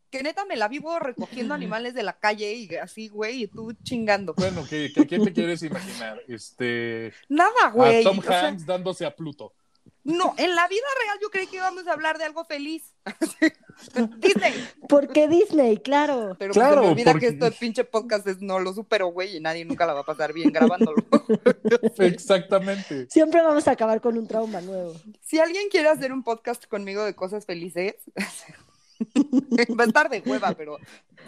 Que 0.09 0.23
neta 0.23 0.43
me 0.43 0.57
la 0.57 0.67
vivo 0.67 0.99
recogiendo 0.99 1.53
animales 1.53 1.93
de 1.93 2.03
la 2.03 2.19
calle 2.19 2.53
y 2.53 2.75
así, 2.75 3.07
güey, 3.07 3.43
y 3.43 3.47
tú 3.47 3.71
chingando. 3.81 4.33
Bueno, 4.35 4.65
¿qué, 4.69 4.91
qué, 4.93 5.07
qué 5.07 5.19
te 5.19 5.31
quieres 5.31 5.63
imaginar? 5.63 6.21
Este, 6.27 7.13
Nada, 7.29 7.51
a 7.63 7.69
güey. 7.69 8.03
Tom 8.03 8.19
o 8.19 8.21
sea, 8.21 8.47
Hanks 8.47 8.65
dándose 8.65 9.05
a 9.05 9.15
Pluto. 9.15 9.53
No, 10.03 10.33
en 10.37 10.55
la 10.55 10.67
vida 10.67 10.85
real 11.03 11.17
yo 11.21 11.29
creí 11.29 11.47
que 11.47 11.57
íbamos 11.57 11.85
a 11.87 11.93
hablar 11.93 12.17
de 12.17 12.23
algo 12.25 12.43
feliz. 12.45 12.95
Disney. 14.19 14.53
Porque 14.87 15.27
Disney, 15.27 15.77
claro. 15.77 16.35
Pero 16.37 16.53
Claro, 16.53 16.75
pues 16.77 16.81
se 16.81 16.85
me 16.85 16.91
olvida 16.91 17.11
porque- 17.11 17.27
que 17.27 17.33
esto 17.33 17.45
de 17.45 17.51
pinche 17.51 17.83
podcast 17.83 18.27
es 18.27 18.41
no 18.41 18.59
lo 18.59 18.73
supero, 18.73 19.07
güey, 19.07 19.37
y 19.37 19.39
nadie 19.39 19.65
nunca 19.65 19.85
la 19.85 19.93
va 19.93 20.01
a 20.01 20.05
pasar 20.05 20.33
bien 20.33 20.51
grabándolo. 20.51 21.03
Exactamente. 21.97 23.07
Siempre 23.09 23.41
vamos 23.41 23.67
a 23.67 23.71
acabar 23.71 24.01
con 24.01 24.17
un 24.17 24.27
trauma 24.27 24.61
nuevo. 24.61 24.93
si 25.21 25.39
alguien 25.39 25.69
quiere 25.69 25.89
hacer 25.89 26.11
un 26.13 26.23
podcast 26.23 26.65
conmigo 26.67 27.03
de 27.03 27.15
cosas 27.15 27.45
felices, 27.45 27.95
va 29.79 29.83
a 29.83 29.87
estar 29.87 30.09
de 30.09 30.19
hueva, 30.25 30.53
pero 30.53 30.77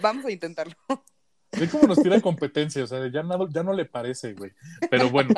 vamos 0.02 0.26
a 0.26 0.32
intentarlo. 0.32 0.76
Ve 1.60 1.70
cómo 1.70 1.88
nos 1.88 2.02
tira 2.02 2.20
competencia, 2.20 2.84
o 2.84 2.88
sea, 2.88 3.08
ya 3.12 3.22
no, 3.24 3.48
ya 3.50 3.62
no 3.64 3.74
le 3.74 3.86
parece, 3.86 4.34
güey. 4.34 4.52
Pero 4.90 5.10
bueno, 5.12 5.34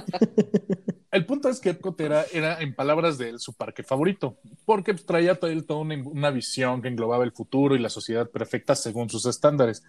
el 1.15 1.25
punto 1.25 1.49
es 1.49 1.59
que 1.59 1.69
Epcot 1.69 1.99
era, 2.01 2.25
era, 2.33 2.59
en 2.61 2.75
palabras 2.75 3.17
de 3.17 3.29
él, 3.29 3.39
su 3.39 3.53
parque 3.53 3.83
favorito, 3.83 4.37
porque 4.65 4.93
traía 4.93 5.35
todo 5.35 5.49
él 5.49 5.65
toda 5.65 5.79
una, 5.79 5.95
una 6.03 6.29
visión 6.29 6.81
que 6.81 6.89
englobaba 6.89 7.23
el 7.23 7.31
futuro 7.31 7.75
y 7.75 7.79
la 7.79 7.89
sociedad 7.89 8.29
perfecta 8.29 8.75
según 8.75 9.09
sus 9.09 9.25
estándares. 9.25 9.83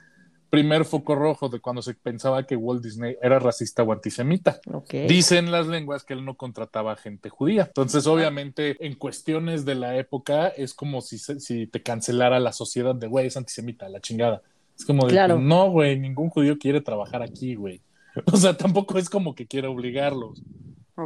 Primer 0.48 0.84
foco 0.84 1.16
rojo 1.16 1.48
de 1.48 1.58
cuando 1.58 1.82
se 1.82 1.94
pensaba 1.94 2.46
que 2.46 2.54
Walt 2.54 2.80
Disney 2.80 3.16
era 3.20 3.40
racista 3.40 3.82
o 3.82 3.92
antisemita. 3.92 4.60
Ok. 4.72 4.94
Dicen 5.08 5.50
las 5.50 5.66
lenguas 5.66 6.04
que 6.04 6.14
él 6.14 6.24
no 6.24 6.36
contrataba 6.36 6.94
gente 6.94 7.28
judía. 7.28 7.64
Entonces, 7.64 8.06
obviamente, 8.06 8.76
en 8.86 8.94
cuestiones 8.94 9.64
de 9.64 9.74
la 9.74 9.96
época, 9.96 10.46
es 10.46 10.72
como 10.72 11.00
si, 11.00 11.18
si 11.18 11.66
te 11.66 11.82
cancelara 11.82 12.38
la 12.38 12.52
sociedad 12.52 12.94
de, 12.94 13.08
güey, 13.08 13.26
es 13.26 13.36
antisemita, 13.36 13.88
la 13.88 14.00
chingada. 14.00 14.42
Es 14.78 14.84
como 14.84 15.06
de, 15.06 15.12
Claro. 15.12 15.40
no, 15.40 15.68
güey, 15.70 15.98
ningún 15.98 16.30
judío 16.30 16.56
quiere 16.58 16.80
trabajar 16.80 17.22
aquí, 17.22 17.56
güey. 17.56 17.80
O 18.32 18.36
sea, 18.36 18.56
tampoco 18.56 18.98
es 18.98 19.10
como 19.10 19.34
que 19.34 19.46
quiera 19.46 19.68
obligarlos. 19.68 20.40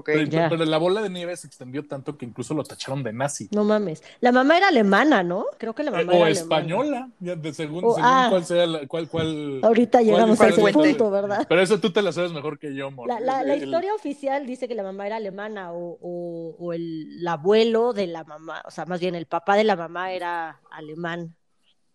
Pero, 0.05 0.23
ya. 0.23 0.49
pero 0.49 0.65
la 0.65 0.79
bola 0.79 1.03
de 1.03 1.11
nieve 1.11 1.37
se 1.37 1.49
extendió 1.49 1.85
tanto 1.85 2.17
que 2.17 2.25
incluso 2.25 2.55
lo 2.55 2.63
tacharon 2.63 3.03
de 3.03 3.13
nazi. 3.13 3.49
No 3.51 3.65
mames. 3.65 4.03
La 4.21 4.31
mamá 4.31 4.57
era 4.57 4.69
alemana, 4.69 5.25
¿no? 5.25 5.47
Creo 5.59 5.75
que 5.75 5.83
la 5.83 5.91
mamá 5.91 6.03
Eh, 6.13 6.17
o 6.17 6.21
era 6.21 6.29
española, 6.31 7.11
ya 7.19 7.35
de 7.35 7.53
según, 7.53 7.85
O- 7.85 7.95
según 7.97 8.09
ah. 8.09 8.27
cuál 8.31 8.45
sea, 8.45 8.67
la- 8.67 8.87
cuál, 8.87 9.09
cuál... 9.09 9.59
Ahorita 9.65 10.01
llegamos 10.01 10.41
a 10.41 10.49
ese 10.49 10.73
punto, 10.73 11.11
¿verdad? 11.11 11.45
Pero 11.49 11.61
eso 11.61 11.81
tú 11.81 11.93
te 11.93 12.03
la 12.03 12.13
sabes 12.13 12.33
mejor 12.33 12.59
que 12.61 12.73
yo, 12.73 12.87
amor. 12.87 13.09
La, 13.09 13.19
la- 13.19 13.43
la 13.43 13.55
El- 13.55 13.65
historia 13.65 13.93
oficial 13.93 14.47
dice 14.47 14.69
que 14.69 14.77
la 14.77 14.85
mamá 14.85 15.09
era 15.09 15.17
alemana 15.17 15.73
o, 15.73 15.99
o- 16.01 16.57
o 16.57 16.73
el, 16.73 17.19
el 17.19 17.27
abuelo 17.27 17.93
de 17.93 18.07
la 18.07 18.23
mamá, 18.23 18.63
o 18.67 18.71
sea, 18.71 18.87
más 18.87 19.01
bien 19.01 19.17
el 19.17 19.27
papá 19.27 19.57
de 19.57 19.65
la 19.65 19.75
mamá 19.75 20.13
era 20.13 20.61
alemán. 20.71 21.35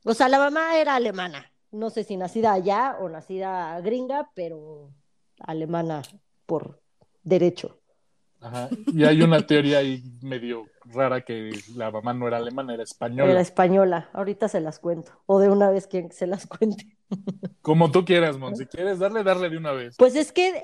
O 0.03 0.13
sea, 0.13 0.27
la 0.27 0.37
mamá 0.37 0.77
era 0.77 0.95
alemana. 0.95 1.49
No 1.71 1.89
sé 1.89 2.03
si 2.03 2.17
nacida 2.17 2.51
allá 2.53 2.97
o 2.99 3.07
nacida 3.09 3.79
gringa, 3.81 4.29
pero 4.35 4.91
alemana 5.39 6.01
por 6.45 6.81
derecho. 7.23 7.79
Ajá. 8.45 8.69
Y 8.93 9.03
hay 9.03 9.21
una 9.21 9.45
teoría 9.45 9.79
ahí 9.79 10.03
medio 10.21 10.65
rara 10.85 11.21
que 11.21 11.51
la 11.75 11.89
mamá 11.89 12.13
no 12.13 12.27
era 12.27 12.37
alemana, 12.37 12.75
era 12.75 12.83
española. 12.83 13.31
Era 13.31 13.41
española. 13.41 14.09
Ahorita 14.13 14.47
se 14.47 14.61
las 14.61 14.79
cuento. 14.79 15.11
O 15.25 15.39
de 15.39 15.49
una 15.49 15.71
vez 15.71 15.87
quien 15.87 16.11
se 16.11 16.27
las 16.27 16.45
cuente. 16.45 16.97
Como 17.61 17.91
tú 17.91 18.05
quieras, 18.05 18.37
Mon. 18.37 18.55
Si 18.55 18.65
quieres 18.67 18.99
darle, 18.99 19.23
darle 19.23 19.49
de 19.49 19.57
una 19.57 19.71
vez. 19.71 19.95
Pues 19.97 20.15
es 20.15 20.31
que 20.31 20.63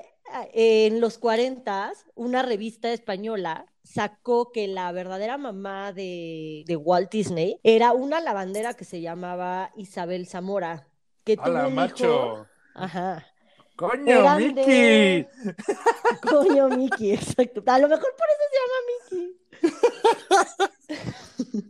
eh, 0.54 0.86
en 0.86 1.00
los 1.00 1.18
40 1.18 1.92
una 2.14 2.42
revista 2.42 2.92
española 2.92 3.66
sacó 3.82 4.52
que 4.52 4.68
la 4.68 4.92
verdadera 4.92 5.36
mamá 5.38 5.92
de, 5.92 6.62
de 6.66 6.76
Walt 6.76 7.10
Disney 7.10 7.58
era 7.64 7.92
una 7.92 8.20
lavandera 8.20 8.74
que 8.74 8.84
se 8.84 9.00
llamaba 9.00 9.72
Isabel 9.76 10.26
Zamora, 10.28 10.86
que 11.24 11.36
tuvo 11.36 11.46
¡Hala, 11.46 11.66
un 11.66 11.74
macho! 11.74 12.04
hijo. 12.04 12.46
Ajá. 12.74 13.26
¡Coño, 13.76 14.20
Eran 14.20 14.38
Mickey! 14.38 14.64
de- 14.64 15.28
Coño, 16.28 16.68
Mickey, 16.68 17.12
exacto. 17.12 17.62
A 17.66 17.78
lo 17.78 17.88
mejor 17.88 18.14
por 18.16 18.26
eso 18.30 18.42
se 18.50 18.56
llama 18.58 18.78
Mickey. 18.88 19.36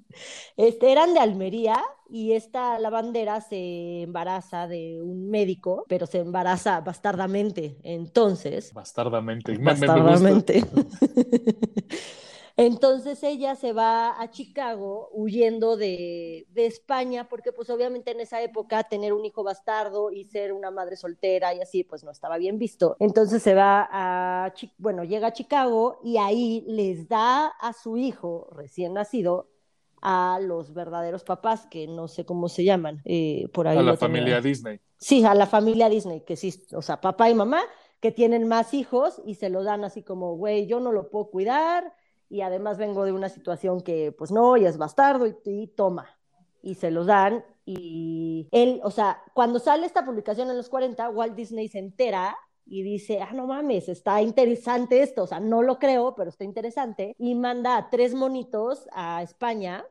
Este, 0.57 0.93
eran 0.93 1.15
de 1.15 1.21
Almería 1.21 1.81
y 2.11 2.33
esta 2.33 2.79
lavandera 2.79 3.41
se 3.41 4.03
embaraza 4.03 4.69
de 4.69 5.01
un 5.03 5.31
médico, 5.31 5.85
pero 5.89 6.07
se 6.07 6.19
embaraza 6.19 6.83
bastardamente. 6.83 7.79
Entonces, 7.83 8.73
Bastardamente. 8.75 9.57
Me- 9.59 9.75
me- 9.75 9.89
me 9.89 10.33
gusta. 10.35 10.53
Entonces 12.57 13.23
ella 13.23 13.55
se 13.55 13.73
va 13.73 14.21
a 14.21 14.31
Chicago 14.31 15.09
huyendo 15.13 15.77
de, 15.77 16.47
de 16.51 16.67
España, 16.67 17.29
porque 17.29 17.53
pues 17.53 17.71
obviamente 17.71 18.11
en 18.11 18.21
esa 18.21 18.43
época 18.43 18.85
tener 18.85 19.13
un 19.13 19.25
hijo 19.25 19.43
bastardo 19.43 20.11
y 20.11 20.25
ser 20.25 20.53
una 20.53 20.71
madre 20.71 20.97
soltera 20.97 21.55
y 21.55 21.61
así, 21.61 21.85
pues 21.85 22.05
no 22.05 22.11
estaba 22.11 22.39
bien 22.39 22.59
visto. 22.59 22.97
Entonces 23.01 23.43
se 23.43 23.55
va 23.55 23.89
a, 23.91 24.53
bueno, 24.79 25.05
llega 25.05 25.29
a 25.29 25.33
Chicago 25.33 25.99
y 26.05 26.19
ahí 26.19 26.65
les 26.67 27.09
da 27.09 27.47
a 27.47 27.73
su 27.73 27.97
hijo 27.97 28.49
recién 28.53 28.95
nacido 28.95 29.49
a 30.03 30.41
los 30.43 30.75
verdaderos 30.75 31.23
papás, 31.23 31.67
que 31.71 31.87
no 31.87 32.09
sé 32.09 32.25
cómo 32.25 32.49
se 32.49 32.65
llaman, 32.65 33.01
eh, 33.05 33.49
por 33.53 33.69
ahí 33.69 33.79
A 33.79 33.83
la 33.83 33.97
familia 33.97 34.41
Disney. 34.41 34.81
Sí, 34.99 35.25
a 35.25 35.35
la 35.35 35.47
familia 35.47 35.89
Disney, 35.89 36.23
que 36.23 36.37
sí, 36.37 36.53
o 36.73 36.83
sea, 36.83 37.01
papá 37.01 37.31
y 37.31 37.35
mamá, 37.35 37.61
que 38.01 38.11
tienen 38.11 38.49
más 38.49 38.75
hijos 38.75 39.23
y 39.25 39.37
se 39.37 39.49
lo 39.49 39.63
dan 39.63 39.85
así 39.85 40.03
como, 40.03 40.37
güey, 40.37 40.67
yo 40.67 40.81
no 40.81 40.91
lo 40.91 41.09
puedo 41.09 41.31
cuidar 41.31 41.95
y 42.33 42.41
además 42.41 42.79
vengo 42.79 43.05
de 43.05 43.13
una 43.13 43.29
situación 43.29 43.83
que, 43.83 44.11
pues 44.11 44.33
no, 44.33 44.57
y 44.57 44.65
es 44.65 44.79
bastardo 44.79 45.27
y, 45.27 45.37
y 45.45 45.67
toma. 45.67 46.07
Y 46.63 46.77
se 46.77 46.91
los 46.91 47.07
dan 47.07 47.45
y 47.67 48.49
él, 48.53 48.81
o 48.85 48.91
sea, 48.91 49.21
cuando 49.35 49.59
sale 49.59 49.85
esta 49.85 50.05
publicación 50.07 50.49
en 50.49 50.57
los 50.57 50.71
40, 50.71 51.11
Walt 51.11 51.35
Disney 51.35 51.69
se 51.69 51.79
entera 51.79 52.35
y 52.65 52.83
dice, 52.83 53.21
ah, 53.21 53.33
no 53.35 53.47
mames, 53.47 53.91
está 53.91 54.23
interesante 54.23 55.03
esto, 55.03 55.25
o 55.25 55.27
sea, 55.27 55.41
no 55.41 55.61
lo 55.63 55.79
creo, 55.79 56.15
pero 56.15 56.31
está 56.31 56.45
interesante, 56.45 57.15
y 57.19 57.35
manda 57.35 57.77
a 57.77 57.91
tres 57.91 58.15
monitos 58.15 58.89
a 58.93 59.23
España 59.23 59.85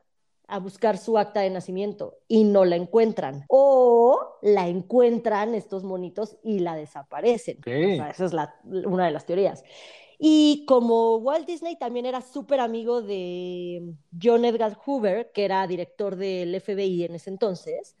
a 0.48 0.58
buscar 0.58 0.98
su 0.98 1.18
acta 1.18 1.40
de 1.42 1.50
nacimiento 1.50 2.16
y 2.26 2.42
no 2.44 2.64
la 2.64 2.74
encuentran. 2.76 3.44
O 3.48 4.38
la 4.42 4.66
encuentran 4.66 5.54
estos 5.54 5.84
monitos 5.84 6.36
y 6.42 6.58
la 6.58 6.74
desaparecen. 6.74 7.58
Ok. 7.58 7.68
O 7.68 7.96
sea, 7.96 8.10
esa 8.10 8.24
es 8.24 8.32
la- 8.32 8.54
una 8.64 9.06
de 9.06 9.12
las 9.12 9.26
teorías. 9.26 9.62
Y 10.24 10.64
como 10.66 11.16
Walt 11.16 11.48
Disney 11.48 11.74
también 11.74 12.06
era 12.06 12.20
súper 12.20 12.60
amigo 12.60 13.02
de 13.02 13.92
John 14.22 14.44
Edgar 14.44 14.78
Hoover, 14.86 15.32
que 15.32 15.44
era 15.44 15.66
director 15.66 16.14
del 16.14 16.54
FBI 16.60 17.02
en 17.02 17.16
ese 17.16 17.28
entonces, 17.28 17.96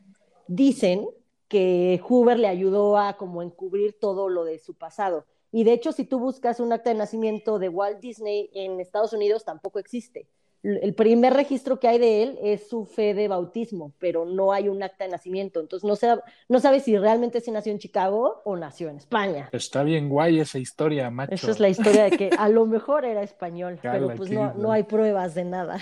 dicen 0.46 1.08
que 1.48 2.00
Hoover 2.08 2.38
le 2.38 2.46
ayudó 2.46 2.96
a 2.96 3.16
como 3.16 3.42
encubrir 3.42 3.98
todo 3.98 4.28
lo 4.28 4.44
de 4.44 4.60
su 4.60 4.74
pasado. 4.74 5.26
Y 5.50 5.64
de 5.64 5.72
hecho, 5.72 5.90
si 5.90 6.04
tú 6.04 6.20
buscas 6.20 6.60
un 6.60 6.72
acta 6.72 6.90
de 6.90 6.96
nacimiento 6.96 7.58
de 7.58 7.68
Walt 7.68 7.98
Disney 7.98 8.50
en 8.54 8.78
Estados 8.78 9.12
Unidos, 9.12 9.44
tampoco 9.44 9.80
existe. 9.80 10.28
El 10.62 10.94
primer 10.94 11.34
registro 11.34 11.80
que 11.80 11.88
hay 11.88 11.98
de 11.98 12.22
él 12.22 12.38
es 12.40 12.68
su 12.68 12.84
fe 12.84 13.14
de 13.14 13.26
bautismo, 13.26 13.92
pero 13.98 14.24
no 14.24 14.52
hay 14.52 14.68
un 14.68 14.80
acta 14.82 15.04
de 15.04 15.10
nacimiento. 15.10 15.58
Entonces 15.58 15.84
no, 15.86 15.96
se, 15.96 16.14
no 16.48 16.60
sabes 16.60 16.84
si 16.84 16.96
realmente 16.96 17.40
se 17.40 17.50
nació 17.50 17.72
en 17.72 17.78
Chicago 17.78 18.42
o 18.44 18.56
nació 18.56 18.88
en 18.88 18.98
España. 18.98 19.48
Está 19.50 19.82
bien 19.82 20.08
guay 20.08 20.38
esa 20.38 20.60
historia, 20.60 21.10
macho. 21.10 21.34
Esa 21.34 21.50
es 21.50 21.58
la 21.58 21.68
historia 21.68 22.04
de 22.04 22.10
que 22.16 22.30
a 22.38 22.48
lo 22.48 22.66
mejor 22.66 23.04
era 23.04 23.22
español, 23.22 23.78
pero 23.82 24.14
pues 24.14 24.30
no, 24.30 24.70
hay 24.70 24.84
pruebas 24.84 25.34
de 25.34 25.44
nada. 25.44 25.80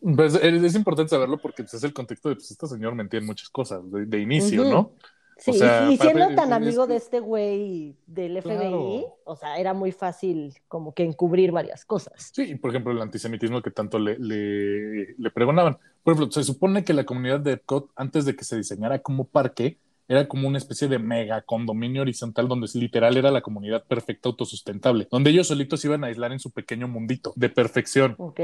Pues, 0.00 0.34
es, 0.34 0.62
es 0.62 0.74
importante 0.74 1.10
saberlo 1.10 1.38
porque 1.38 1.62
pues, 1.62 1.74
es 1.74 1.84
el 1.84 1.92
contexto 1.92 2.28
de 2.28 2.36
pues 2.36 2.50
este 2.50 2.66
señor 2.66 2.94
mentía 2.94 3.20
en 3.20 3.26
muchas 3.26 3.48
cosas 3.50 3.88
de, 3.90 4.06
de 4.06 4.18
inicio. 4.18 4.64
¿no? 4.64 4.92
Sí, 5.38 5.52
sea, 5.52 5.90
y, 5.90 5.98
siendo 5.98 6.34
tan 6.34 6.52
amigo 6.54 6.86
de 6.86 6.96
este 6.96 7.20
güey 7.20 7.94
del 8.06 8.40
FBI, 8.40 8.56
Claro. 8.56 9.18
o 9.24 9.36
sea, 9.36 9.58
era 9.58 9.74
muy 9.74 9.92
fácil 9.92 10.54
como 10.66 10.94
que 10.94 11.04
encubrir 11.04 11.52
varias 11.52 11.84
cosas. 11.84 12.30
Sí, 12.34 12.54
por 12.54 12.70
ejemplo, 12.70 12.92
el 12.92 13.02
antisemitismo 13.02 13.60
que 13.60 13.70
tanto 13.70 13.98
le, 13.98 14.18
le, 14.18 15.14
le 15.18 15.30
pregonaban. 15.30 15.76
Por 16.02 16.14
ejemplo, 16.14 16.32
se 16.32 16.42
supone 16.42 16.84
que 16.84 16.94
la 16.94 17.04
comunidad 17.04 17.40
de 17.40 17.52
Epcot, 17.52 17.90
antes 17.96 18.24
de 18.24 18.34
que 18.34 18.44
se 18.44 18.56
diseñara 18.56 19.00
como 19.00 19.24
parque, 19.24 19.78
era 20.08 20.28
como 20.28 20.48
una 20.48 20.58
especie 20.58 20.88
de 20.88 20.98
mega 20.98 21.42
condominio 21.42 22.02
horizontal 22.02 22.48
donde 22.48 22.68
literal 22.74 23.16
era 23.16 23.30
la 23.30 23.40
comunidad 23.42 23.84
perfecta 23.84 24.28
autosustentable, 24.28 25.08
donde 25.10 25.30
ellos 25.30 25.48
solitos 25.48 25.84
iban 25.84 26.04
a 26.04 26.06
aislar 26.06 26.32
en 26.32 26.38
su 26.38 26.50
pequeño 26.50 26.88
mundito 26.88 27.32
de 27.36 27.48
perfección. 27.48 28.14
Ok. 28.18 28.40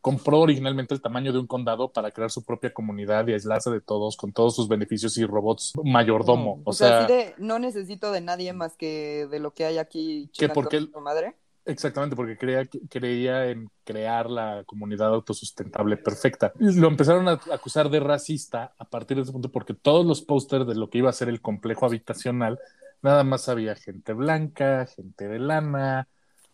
Compró 0.00 0.40
originalmente 0.40 0.94
el 0.94 1.00
tamaño 1.00 1.32
de 1.32 1.38
un 1.38 1.46
condado 1.46 1.92
para 1.92 2.10
crear 2.10 2.30
su 2.30 2.44
propia 2.44 2.72
comunidad 2.72 3.26
y 3.26 3.32
aislarse 3.32 3.70
de 3.70 3.80
todos 3.80 4.16
con 4.16 4.32
todos 4.32 4.54
sus 4.54 4.68
beneficios 4.68 5.18
y 5.18 5.24
robots 5.24 5.72
mayordomo. 5.82 6.62
O, 6.64 6.72
sea, 6.72 6.88
sea, 6.88 6.98
así 7.00 7.12
de 7.12 7.34
no 7.38 7.58
necesito 7.58 8.12
de 8.12 8.20
nadie 8.20 8.52
más 8.52 8.76
que 8.76 9.26
de 9.30 9.40
lo 9.40 9.52
que 9.52 9.64
hay 9.64 9.78
aquí. 9.78 10.30
Que 10.38 10.48
porque 10.48 10.86
madre. 11.02 11.34
Exactamente, 11.68 12.16
porque 12.16 12.38
creía, 12.38 12.66
creía 12.88 13.50
en 13.50 13.70
crear 13.84 14.30
la 14.30 14.64
comunidad 14.64 15.08
autosustentable 15.08 15.98
perfecta. 15.98 16.50
Lo 16.58 16.88
empezaron 16.88 17.28
a 17.28 17.32
acusar 17.52 17.90
de 17.90 18.00
racista 18.00 18.72
a 18.78 18.86
partir 18.86 19.18
de 19.18 19.24
ese 19.24 19.32
punto, 19.32 19.52
porque 19.52 19.74
todos 19.74 20.06
los 20.06 20.22
pósters 20.22 20.66
de 20.66 20.74
lo 20.74 20.88
que 20.88 20.98
iba 20.98 21.10
a 21.10 21.12
ser 21.12 21.28
el 21.28 21.42
complejo 21.42 21.84
habitacional, 21.84 22.58
nada 23.02 23.22
más 23.22 23.50
había 23.50 23.74
gente 23.74 24.14
blanca, 24.14 24.86
gente 24.86 25.28
de 25.28 25.38
lana, 25.38 26.08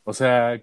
o 0.06 0.12
sea, 0.12 0.60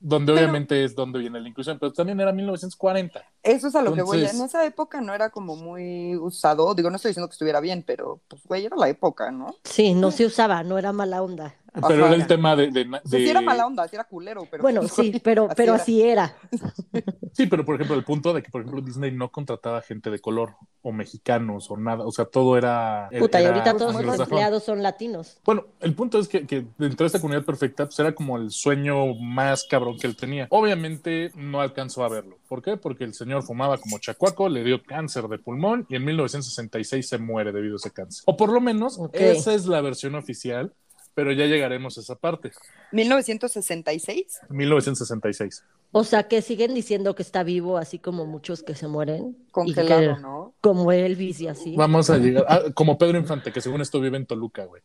donde 0.00 0.32
obviamente 0.32 0.84
es 0.84 0.94
donde 0.94 1.18
viene 1.18 1.38
la 1.38 1.48
inclusión, 1.48 1.78
pero 1.78 1.92
también 1.92 2.18
era 2.18 2.32
1940. 2.32 3.22
Eso 3.42 3.68
es 3.68 3.74
a 3.74 3.82
lo 3.82 3.92
que 3.92 4.00
voy. 4.00 4.24
En 4.24 4.40
esa 4.40 4.64
época 4.64 5.02
no 5.02 5.14
era 5.14 5.28
como 5.28 5.54
muy 5.54 6.16
usado. 6.16 6.74
Digo, 6.74 6.88
no 6.88 6.96
estoy 6.96 7.10
diciendo 7.10 7.28
que 7.28 7.34
estuviera 7.34 7.60
bien, 7.60 7.84
pero 7.86 8.20
pues, 8.26 8.42
güey, 8.44 8.64
era 8.64 8.76
la 8.76 8.88
época, 8.88 9.30
¿no? 9.30 9.54
Sí, 9.64 9.92
no 9.92 10.10
se 10.10 10.24
usaba, 10.24 10.62
no 10.62 10.78
era 10.78 10.92
mala 10.92 11.22
onda. 11.22 11.54
Pero 11.74 11.86
Ajá. 12.04 12.06
era 12.06 12.14
el 12.14 12.26
tema 12.28 12.54
de... 12.54 12.70
de- 12.70 12.82
O 12.82 13.08
sea, 13.08 13.18
sí 13.18 13.24
de- 13.24 13.30
era 13.30 13.40
mala 13.40 13.66
onda, 13.66 13.86
sí 13.88 13.96
era 13.96 14.04
culero, 14.04 14.46
pero. 14.50 14.62
Bueno, 14.62 14.80
pues, 14.82 14.92
sí, 14.92 15.20
pero, 15.24 15.48
pero 15.56 15.74
era. 15.74 15.82
así 15.82 16.02
era. 16.02 16.34
Sí, 17.32 17.46
pero 17.46 17.64
por 17.64 17.74
ejemplo, 17.74 17.96
el 17.96 18.04
punto 18.04 18.32
de 18.32 18.42
que, 18.42 18.50
por 18.50 18.60
ejemplo, 18.60 18.80
Disney 18.80 19.10
no 19.10 19.30
contrataba 19.30 19.82
gente 19.82 20.08
de 20.10 20.20
color 20.20 20.54
o 20.82 20.92
mexicanos 20.92 21.70
o 21.70 21.76
nada, 21.76 22.04
o 22.06 22.12
sea, 22.12 22.26
todo 22.26 22.56
era... 22.56 23.08
Puta, 23.18 23.40
y 23.42 23.46
ahorita 23.46 23.76
todos 23.76 24.04
los 24.04 24.20
empleados 24.20 24.62
son 24.62 24.82
latinos. 24.82 25.38
Bueno, 25.44 25.64
el 25.80 25.94
punto 25.94 26.18
es 26.18 26.28
que, 26.28 26.46
que 26.46 26.64
dentro 26.78 27.04
de 27.04 27.06
esta 27.06 27.20
comunidad 27.20 27.44
perfecta, 27.44 27.86
pues 27.86 27.98
era 27.98 28.14
como 28.14 28.36
el 28.36 28.50
sueño 28.50 29.14
más 29.14 29.64
cabrón 29.68 29.98
que 29.98 30.06
él 30.06 30.14
tenía. 30.14 30.46
Obviamente 30.50 31.32
no 31.34 31.60
alcanzó 31.60 32.04
a 32.04 32.08
verlo. 32.08 32.38
¿Por 32.48 32.62
qué? 32.62 32.76
Porque 32.76 33.04
el 33.04 33.14
señor 33.14 33.42
fumaba 33.42 33.78
como 33.78 33.98
chacuaco, 33.98 34.48
le 34.48 34.62
dio 34.62 34.82
cáncer 34.82 35.26
de 35.28 35.38
pulmón 35.38 35.86
y 35.88 35.96
en 35.96 36.04
1966 36.04 37.08
se 37.08 37.18
muere 37.18 37.50
debido 37.50 37.74
a 37.74 37.76
ese 37.76 37.90
cáncer. 37.90 38.22
O 38.26 38.36
por 38.36 38.52
lo 38.52 38.60
menos, 38.60 39.00
esa 39.12 39.54
es 39.54 39.66
la 39.66 39.80
versión 39.80 40.14
oficial, 40.14 40.72
pero 41.14 41.32
ya 41.32 41.46
llegaremos 41.46 41.96
a 41.96 42.00
esa 42.00 42.16
parte. 42.16 42.50
1966. 42.92 44.40
1966. 44.48 45.64
O 45.92 46.02
sea, 46.04 46.24
que 46.24 46.42
siguen 46.42 46.74
diciendo 46.74 47.14
que 47.14 47.22
está 47.22 47.42
vivo, 47.44 47.78
así 47.78 47.98
como 47.98 48.26
muchos 48.26 48.62
que 48.62 48.74
se 48.74 48.88
mueren. 48.88 49.36
Congelado, 49.52 50.16
que- 50.16 50.20
¿no? 50.20 50.54
Como 50.60 50.90
Elvis 50.92 51.40
y 51.40 51.48
así. 51.48 51.74
Vamos 51.76 52.10
a 52.10 52.18
llegar, 52.18 52.44
ah, 52.48 52.60
como 52.74 52.98
Pedro 52.98 53.18
Infante, 53.18 53.52
que 53.52 53.60
según 53.60 53.80
esto 53.80 54.00
vive 54.00 54.16
en 54.16 54.26
Toluca, 54.26 54.64
güey. 54.64 54.82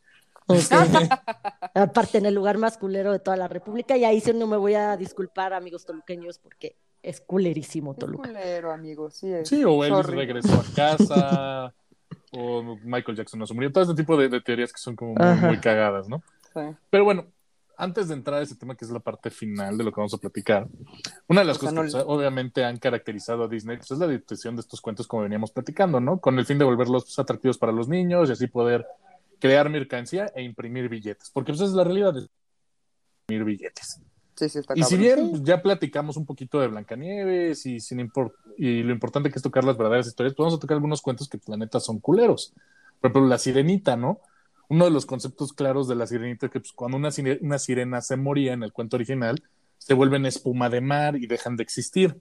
Ok. 0.47 0.57
Aparte, 1.73 2.17
en 2.19 2.25
el 2.27 2.33
lugar 2.35 2.57
más 2.57 2.77
culero 2.77 3.11
de 3.11 3.19
toda 3.19 3.37
la 3.37 3.47
República. 3.47 3.97
Y 3.97 4.03
ahí 4.03 4.19
sí 4.19 4.31
no 4.33 4.47
me 4.47 4.57
voy 4.57 4.73
a 4.75 4.97
disculpar, 4.97 5.53
amigos 5.53 5.85
toluqueños, 5.85 6.37
porque 6.39 6.75
es 7.01 7.21
culerísimo 7.21 7.93
Es 7.93 7.97
Toluca. 7.99 8.27
culero, 8.29 8.71
amigo, 8.71 9.09
sí 9.09 9.31
es. 9.31 9.47
Sí, 9.49 9.63
o 9.63 9.83
Elvis 9.83 10.05
Sorry. 10.05 10.17
regresó 10.17 10.53
a 10.53 10.75
casa, 10.75 11.73
o 12.31 12.77
Michael 12.83 13.17
Jackson 13.17 13.39
no 13.39 13.47
se 13.47 13.53
murió. 13.53 13.71
Todo 13.71 13.83
este 13.83 13.95
tipo 13.95 14.15
de, 14.17 14.29
de 14.29 14.41
teorías 14.41 14.71
que 14.71 14.79
son 14.79 14.95
como 14.95 15.15
muy, 15.15 15.35
muy 15.47 15.57
cagadas, 15.59 16.07
¿no? 16.09 16.21
Sí. 16.53 16.61
Pero 16.89 17.03
bueno, 17.03 17.25
antes 17.77 18.07
de 18.09 18.13
entrar 18.13 18.39
a 18.39 18.43
ese 18.43 18.55
tema, 18.55 18.75
que 18.75 18.83
es 18.85 18.91
la 18.91 18.99
parte 18.99 19.29
final 19.29 19.77
de 19.77 19.83
lo 19.83 19.91
que 19.91 20.01
vamos 20.01 20.13
a 20.13 20.17
platicar, 20.17 20.67
una 21.27 21.41
de 21.41 21.47
las 21.47 21.57
O 21.57 21.61
sea, 21.61 21.69
cosas 21.69 21.73
no- 21.75 21.83
que 21.83 21.91
pues, 21.91 22.03
obviamente 22.07 22.65
han 22.65 22.77
caracterizado 22.77 23.43
a 23.43 23.47
Disney 23.47 23.77
pues, 23.77 23.91
es 23.91 23.97
la 23.99 24.05
adaptación 24.05 24.55
de 24.55 24.61
estos 24.61 24.81
cuentos 24.81 25.07
como 25.07 25.23
veníamos 25.23 25.51
platicando, 25.51 25.99
¿no? 25.99 26.19
Con 26.19 26.37
el 26.39 26.45
fin 26.45 26.57
de 26.57 26.65
volverlos 26.65 27.05
pues, 27.05 27.19
atractivos 27.19 27.57
para 27.57 27.71
los 27.71 27.87
niños 27.87 28.29
y 28.29 28.33
así 28.33 28.47
poder 28.47 28.85
crear 29.39 29.69
mercancía 29.69 30.29
e 30.35 30.43
imprimir 30.43 30.89
billetes, 30.89 31.31
porque 31.33 31.53
pues, 31.53 31.61
esa 31.61 31.69
es 31.69 31.75
la 31.75 31.83
realidad 31.85 32.13
de 32.13 32.27
imprimir 33.29 33.45
billetes. 33.45 34.01
Sí, 34.39 34.47
sí, 34.49 34.59
está 34.59 34.73
Y 34.75 34.83
si 34.83 34.95
bien 34.97 35.31
pues, 35.31 35.43
ya 35.43 35.61
platicamos 35.61 36.15
un 36.17 36.25
poquito 36.25 36.59
de 36.61 36.67
Blancanieves 36.67 37.65
y, 37.65 37.79
sin 37.81 37.99
impor- 37.99 38.33
y 38.57 38.83
lo 38.83 38.93
importante 38.93 39.29
que 39.29 39.35
es 39.37 39.43
tocar 39.43 39.63
las 39.65 39.75
verdaderas 39.77 40.07
historias, 40.07 40.33
pues 40.33 40.45
vamos 40.45 40.57
a 40.57 40.59
tocar 40.61 40.75
algunos 40.75 41.01
cuentos 41.01 41.27
que, 41.27 41.39
la 41.47 41.57
neta, 41.57 41.79
son 41.79 41.99
culeros. 41.99 42.53
Por 43.01 43.11
ejemplo, 43.11 43.27
La 43.29 43.37
Sirenita, 43.37 43.97
¿no? 43.97 44.19
Uno 44.69 44.85
de 44.85 44.91
los 44.91 45.05
conceptos 45.05 45.51
claros 45.51 45.87
de 45.87 45.95
La 45.95 46.07
Sirenita 46.07 46.45
es 46.45 46.51
que 46.51 46.59
pues, 46.59 46.71
cuando 46.73 46.95
una, 46.97 47.09
sire- 47.09 47.39
una 47.41 47.59
sirena 47.59 48.01
se 48.01 48.15
moría 48.17 48.53
en 48.53 48.63
el 48.63 48.71
cuento 48.71 48.95
original, 48.95 49.43
se 49.77 49.93
vuelven 49.93 50.25
espuma 50.25 50.69
de 50.69 50.81
mar 50.81 51.15
y 51.15 51.27
dejan 51.27 51.55
de 51.57 51.63
existir. 51.63 52.17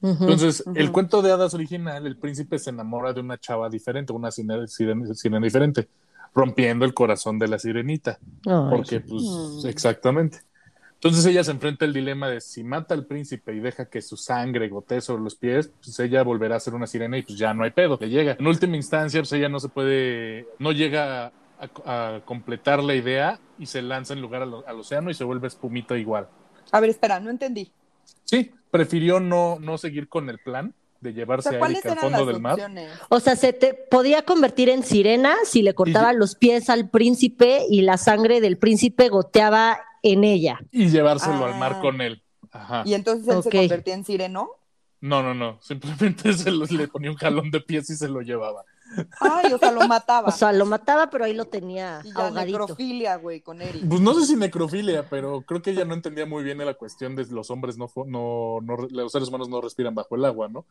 Entonces, 0.00 0.62
el 0.76 0.92
cuento 0.92 1.22
de 1.22 1.32
hadas 1.32 1.54
original, 1.54 2.06
el 2.06 2.16
príncipe 2.16 2.58
se 2.60 2.70
enamora 2.70 3.12
de 3.12 3.20
una 3.20 3.36
chava 3.36 3.68
diferente, 3.68 4.12
una 4.12 4.30
sirena, 4.30 4.66
sirena- 4.68 5.12
sirena 5.14 5.44
diferente, 5.44 5.88
rompiendo 6.34 6.84
el 6.84 6.94
corazón 6.94 7.38
de 7.38 7.48
la 7.48 7.58
sirenita. 7.58 8.18
Ay. 8.46 8.66
Porque, 8.70 9.00
pues, 9.00 9.22
Mm. 9.24 9.66
exactamente. 9.66 10.38
Entonces 11.00 11.24
ella 11.26 11.44
se 11.44 11.52
enfrenta 11.52 11.84
al 11.84 11.92
dilema 11.92 12.28
de 12.28 12.40
si 12.40 12.64
mata 12.64 12.92
al 12.92 13.06
príncipe 13.06 13.54
y 13.54 13.60
deja 13.60 13.88
que 13.88 14.02
su 14.02 14.16
sangre 14.16 14.68
gotee 14.68 15.00
sobre 15.00 15.22
los 15.22 15.36
pies, 15.36 15.70
pues 15.82 15.98
ella 16.00 16.24
volverá 16.24 16.56
a 16.56 16.60
ser 16.60 16.74
una 16.74 16.88
sirena 16.88 17.16
y 17.16 17.22
pues 17.22 17.38
ya 17.38 17.54
no 17.54 17.62
hay 17.62 17.70
pedo. 17.70 17.98
Le 18.00 18.08
llega. 18.08 18.36
En 18.38 18.46
última 18.46 18.76
instancia, 18.76 19.20
pues 19.20 19.32
ella 19.32 19.48
no 19.48 19.60
se 19.60 19.68
puede, 19.68 20.48
no 20.58 20.72
llega 20.72 21.26
a, 21.26 22.12
a 22.16 22.20
completar 22.24 22.82
la 22.82 22.96
idea 22.96 23.38
y 23.60 23.66
se 23.66 23.80
lanza 23.80 24.12
en 24.14 24.20
lugar 24.20 24.42
al, 24.42 24.54
al 24.66 24.80
océano 24.80 25.10
y 25.10 25.14
se 25.14 25.22
vuelve 25.22 25.46
espumita 25.46 25.96
igual. 25.96 26.28
A 26.72 26.80
ver, 26.80 26.90
espera, 26.90 27.20
no 27.20 27.30
entendí. 27.30 27.70
Sí, 28.24 28.50
prefirió 28.70 29.20
no, 29.20 29.58
no 29.60 29.78
seguir 29.78 30.08
con 30.08 30.28
el 30.28 30.38
plan 30.38 30.74
de 31.00 31.10
O 31.10 31.12
llevarse 31.12 31.50
sea, 31.50 31.58
a 31.58 31.60
¿cuáles 31.60 31.84
Erika 31.84 31.92
al 31.92 31.98
fondo 31.98 32.26
del 32.26 32.40
mar. 32.40 32.58
O 33.08 33.20
sea, 33.20 33.36
se 33.36 33.52
te 33.52 33.72
podía 33.74 34.22
convertir 34.22 34.68
en 34.68 34.82
sirena 34.82 35.34
si 35.44 35.62
le 35.62 35.74
cortaba 35.74 36.12
los 36.12 36.34
pies 36.34 36.68
al 36.70 36.90
príncipe 36.90 37.64
y 37.70 37.82
la 37.82 37.96
sangre 37.98 38.40
del 38.40 38.58
príncipe 38.58 39.08
goteaba 39.08 39.78
en 40.02 40.24
ella. 40.24 40.58
Y 40.70 40.88
llevárselo 40.88 41.44
al 41.46 41.58
mar 41.58 41.74
Ah. 41.76 41.80
con 41.80 42.00
él. 42.00 42.22
Ajá. 42.50 42.82
Y 42.86 42.94
entonces 42.94 43.28
él 43.28 43.42
se 43.42 43.50
convertía 43.50 43.94
en 43.94 44.04
sireno. 44.04 44.48
No, 45.00 45.22
no, 45.22 45.32
no. 45.34 45.58
Simplemente 45.60 46.32
se 46.32 46.50
lo- 46.50 46.64
le 46.66 46.88
ponía 46.88 47.10
un 47.10 47.16
jalón 47.16 47.50
de 47.50 47.60
pies 47.60 47.88
y 47.90 47.96
se 47.96 48.08
lo 48.08 48.20
llevaba. 48.20 48.64
Ay, 49.20 49.52
o 49.52 49.58
sea, 49.58 49.70
lo 49.70 49.86
mataba. 49.86 50.28
O 50.28 50.32
sea, 50.32 50.50
lo 50.50 50.64
mataba, 50.64 51.10
pero 51.10 51.26
ahí 51.26 51.34
lo 51.34 51.44
tenía 51.44 52.00
y 52.04 52.08
ya 52.08 52.26
ahogadito. 52.28 52.58
necrofilia, 52.60 53.16
güey, 53.16 53.42
con 53.42 53.60
Eric. 53.60 53.84
Pues 53.86 54.00
no 54.00 54.14
sé 54.14 54.24
si 54.26 54.34
necrofilia, 54.34 55.06
pero 55.10 55.42
creo 55.42 55.60
que 55.60 55.72
ella 55.72 55.84
no 55.84 55.92
entendía 55.92 56.24
muy 56.24 56.42
bien 56.42 56.56
la 56.58 56.72
cuestión 56.72 57.14
de 57.14 57.26
los 57.26 57.50
hombres 57.50 57.76
no, 57.76 57.86
no, 58.06 58.60
no 58.62 58.76
los 58.90 59.12
seres 59.12 59.28
humanos 59.28 59.50
no 59.50 59.60
respiran 59.60 59.94
bajo 59.94 60.16
el 60.16 60.24
agua, 60.24 60.48
¿no? 60.48 60.64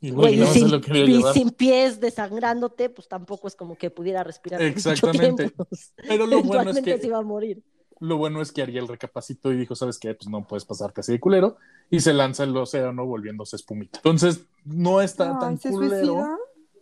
Y, 0.00 0.10
güey, 0.12 0.34
y 0.34 0.36
no 0.36 0.46
se 0.46 0.60
sin, 0.60 1.08
y 1.08 1.22
sin 1.32 1.50
pies 1.50 2.00
desangrándote, 2.00 2.88
pues 2.88 3.08
tampoco 3.08 3.48
es 3.48 3.56
como 3.56 3.76
que 3.76 3.90
pudiera 3.90 4.22
respirar 4.22 4.60
por 4.60 4.68
mucho 4.68 4.78
Exactamente. 4.90 5.44
tiempo. 5.48 5.66
Pero 6.06 6.26
lo 6.28 6.42
bueno 6.44 6.70
es 6.70 6.80
que 6.80 6.98
se 6.98 7.06
iba 7.08 7.18
a 7.18 7.22
morir. 7.22 7.62
Lo 8.00 8.16
bueno 8.16 8.42
es 8.42 8.52
que 8.52 8.62
Ariel 8.62 8.88
recapacitó 8.88 9.52
y 9.52 9.56
dijo, 9.56 9.74
¿sabes 9.74 9.98
qué? 9.98 10.14
Pues 10.14 10.28
no 10.28 10.46
puedes 10.46 10.64
pasarte 10.64 11.00
así 11.00 11.12
de 11.12 11.20
culero 11.20 11.56
y 11.90 12.00
se 12.00 12.12
lanza 12.12 12.42
al 12.42 12.56
océano 12.56 13.06
volviéndose 13.06 13.56
espumita. 13.56 13.98
Entonces, 13.98 14.44
no 14.64 15.00
está 15.00 15.32
Ay, 15.34 15.36
tan 15.40 15.58
¿se 15.58 15.70
culero. 15.70 15.96
suicida? 15.96 16.38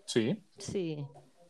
Sí. 0.07 0.43
Sí. 0.59 1.07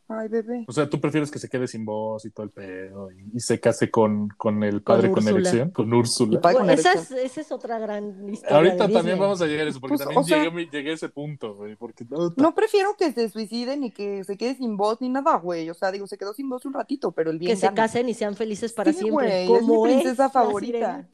Ay, 0.09 0.29
bebé. 0.29 0.65
O 0.69 0.73
sea, 0.73 0.89
tú 0.89 1.01
prefieres 1.01 1.31
que 1.31 1.39
se 1.39 1.49
quede 1.49 1.67
sin 1.67 1.85
voz 1.85 2.25
y 2.27 2.31
todo 2.31 2.45
el 2.45 2.51
pedo 2.51 3.11
y, 3.11 3.25
y 3.35 3.41
se 3.41 3.59
case 3.59 3.91
con, 3.91 4.29
con 4.37 4.63
el 4.63 4.83
padre 4.83 5.11
con, 5.11 5.27
erección, 5.27 5.71
con 5.71 5.93
Úrsula. 5.95 6.41
Bueno, 6.43 6.59
con 6.61 6.71
esa, 6.71 6.93
es, 6.93 7.11
esa 7.11 7.41
es 7.41 7.51
otra 7.51 7.79
gran 7.79 8.29
historia. 8.29 8.57
Ahorita 8.57 8.77
también 8.79 9.03
Disney. 9.05 9.19
vamos 9.21 9.41
a 9.41 9.47
llegar 9.47 9.67
a 9.67 9.71
eso, 9.71 9.81
porque 9.81 9.97
Pues, 9.97 10.05
también 10.07 10.25
sea- 10.25 10.37
llegué, 10.39 10.49
a 10.51 10.55
mi- 10.55 10.69
llegué 10.71 10.91
a 10.91 10.95
ese 10.95 11.09
punto, 11.09 11.55
güey, 11.55 11.77
porque 11.77 12.05
no, 12.11 12.35
No 12.37 12.55
prefiero 12.55 12.95
que 12.99 13.13
se 13.13 13.29
suiciden 13.31 13.81
ni 13.81 13.91
que 13.91 14.23
se 14.25 14.37
quede 14.37 14.57
sin 14.57 14.77
voz 14.77 15.01
ni 15.01 15.09
nada, 15.09 15.37
güey. 15.39 15.71
O 15.71 15.75
sea, 15.75 15.91
digo, 15.91 16.07
se 16.07 16.19
quedó 16.19 16.35
sin 16.35 16.49
voz 16.51 16.67
un 16.67 16.75
ratito, 16.75 17.13
pero 17.13 17.31
el 17.31 17.39
bien 17.39 17.53
Que 17.53 17.57
se 17.57 17.73
casen 17.73 18.09
y 18.09 18.15
sean 18.15 18.35
felices 18.37 18.73
para 18.75 18.93
Sí, 18.93 18.99
siempre. 18.99 19.47
güey, 19.47 19.53
es 19.55 19.61
como 19.63 19.85
mi 19.87 19.93
princesa 19.95 20.25
la 20.25 20.31
favorita. 20.31 21.07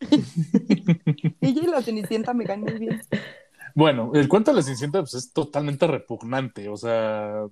Ella 1.40 1.62
y 1.62 1.66
la 1.66 1.82
Cenicienta 1.82 2.34
me 2.34 2.44
caen 2.44 2.62
muy 2.62 2.74
bien. 2.78 3.00
Bueno, 3.74 4.10
el 4.14 4.28
cuento 4.28 4.50
de 4.50 4.56
la 4.56 4.62
Cenicienta 4.62 5.00
pues, 5.00 5.14
es 5.14 5.32
totalmente 5.32 5.86
repugnante, 5.86 6.68
o 6.68 6.76
sea, 6.76 7.44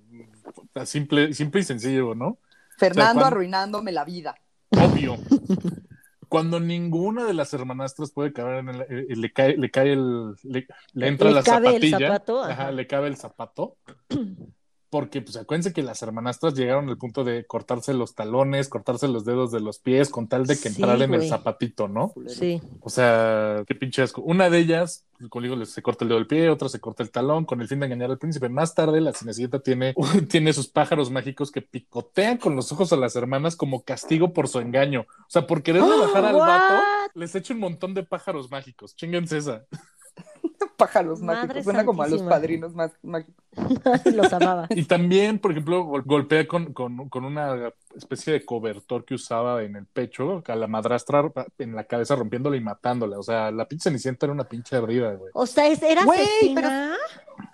simple, 0.85 1.33
simple 1.33 1.61
y 1.61 1.63
sencillo, 1.63 2.15
¿no? 2.15 2.39
Fernando 2.77 3.21
cuando- 3.21 3.25
arruinándome 3.25 3.91
la 3.91 4.05
vida. 4.05 4.35
Obvio. 4.71 5.17
Cuando 6.29 6.59
ninguna 6.59 7.23
de 7.23 7.33
las 7.33 7.53
hermanastras 7.53 8.11
puede 8.11 8.33
caber 8.33 8.57
en 8.57 8.67
el, 8.67 8.81
eh, 8.81 9.15
le 9.15 9.31
cae, 9.31 9.55
le 9.55 9.71
cae 9.71 9.93
el, 9.93 10.33
le, 10.43 10.67
le 10.91 11.07
entra 11.07 11.29
Le 11.29 11.35
la 11.35 11.41
cabe 11.43 11.73
el 11.77 11.89
zapato, 11.89 12.43
ajá, 12.43 12.51
ajá. 12.51 12.71
le 12.71 12.85
cabe 12.85 13.07
el 13.07 13.15
zapato, 13.15 13.77
porque 14.89 15.21
pues 15.21 15.35
acuérdense 15.35 15.73
que 15.73 15.83
las 15.83 16.01
hermanastras 16.01 16.53
llegaron 16.53 16.87
al 16.87 16.97
punto 16.97 17.23
de 17.23 17.45
cortarse 17.45 17.93
los 17.93 18.15
talones, 18.15 18.69
cortarse 18.69 19.07
los 19.07 19.25
dedos 19.25 19.51
de 19.51 19.59
los 19.59 19.79
pies 19.79 20.09
con 20.09 20.27
tal 20.27 20.45
de 20.45 20.55
que 20.55 20.69
Sí, 20.69 20.81
entrara 20.81 21.03
en 21.03 21.13
el 21.13 21.27
zapatito, 21.27 21.87
¿no? 21.87 22.13
Sí. 22.27 22.61
O 22.81 22.89
sea, 22.89 23.63
qué 23.67 23.75
pinche 23.75 24.01
asco. 24.01 24.21
Una 24.21 24.49
de 24.49 24.59
ellas, 24.59 25.05
como 25.29 25.43
digo, 25.43 25.65
se 25.65 25.81
corta 25.81 26.05
el 26.05 26.09
dedo 26.09 26.19
del 26.19 26.27
pie, 26.27 26.49
otra 26.49 26.69
se 26.69 26.79
corta 26.79 27.03
el 27.03 27.11
talón 27.11 27.45
con 27.45 27.59
el 27.61 27.67
fin 27.67 27.79
de 27.79 27.87
engañar 27.87 28.11
al 28.11 28.17
príncipe. 28.17 28.47
Más 28.47 28.75
tarde, 28.75 29.01
la 29.01 29.13
Cenicienta 29.13 29.59
tiene, 29.59 29.93
tiene 30.29 30.53
sus 30.53 30.69
pájaros 30.69 31.11
mágicos 31.11 31.51
que 31.51 31.61
picotean 31.61 32.37
con 32.37 32.55
los 32.55 32.71
ojos 32.71 32.93
a 32.93 32.97
las 32.97 33.15
hermanas 33.15 33.55
como 33.55 33.83
castigo 33.83 34.31
por 34.31 34.47
su 34.47 34.59
engaño. 34.59 35.01
O 35.01 35.29
sea, 35.29 35.45
por 35.45 35.63
quererle 35.63 35.97
bajar 35.97 36.25
al 36.25 36.37
vato, 36.37 36.83
les 37.13 37.35
echa 37.35 37.53
un 37.53 37.59
montón 37.59 37.93
de 37.93 38.03
pájaros 38.03 38.49
mágicos. 38.49 38.95
Chinguense 38.95 39.37
esa. 39.37 39.65
Pájaros 40.77 41.21
Madre 41.21 41.41
mágicos. 41.47 41.63
Suena 41.63 41.85
como 41.85 42.03
a 42.03 42.07
los 42.07 42.21
padrinos 42.23 42.73
más 42.75 42.91
mágicos. 43.03 43.35
Los 44.13 44.31
amaba. 44.33 44.67
Y 44.69 44.83
también, 44.83 45.39
por 45.39 45.51
ejemplo, 45.51 45.83
gol- 45.83 46.03
golpea 46.05 46.47
con, 46.47 46.73
con, 46.73 47.09
con 47.09 47.25
una 47.25 47.73
especie 47.95 48.33
de 48.33 48.45
cobertor 48.45 49.03
que 49.03 49.15
usaba 49.15 49.63
en 49.63 49.75
el 49.75 49.85
pecho 49.87 50.43
a 50.47 50.55
la 50.55 50.67
madrastra 50.67 51.31
en 51.57 51.75
la 51.75 51.85
cabeza 51.85 52.15
rompiéndola 52.15 52.55
y 52.57 52.61
matándola. 52.61 53.17
O 53.17 53.23
sea, 53.23 53.49
la 53.51 53.67
pinche 53.67 53.89
Cenicienta 53.89 54.27
era 54.27 54.33
una 54.33 54.43
pinche 54.47 54.75
ardida, 54.75 55.13
güey. 55.15 55.31
O 55.33 55.47
sea, 55.47 55.67
¿es- 55.67 55.81
¿era 55.81 56.05
Güey, 56.05 56.19
asesina? 56.21 56.95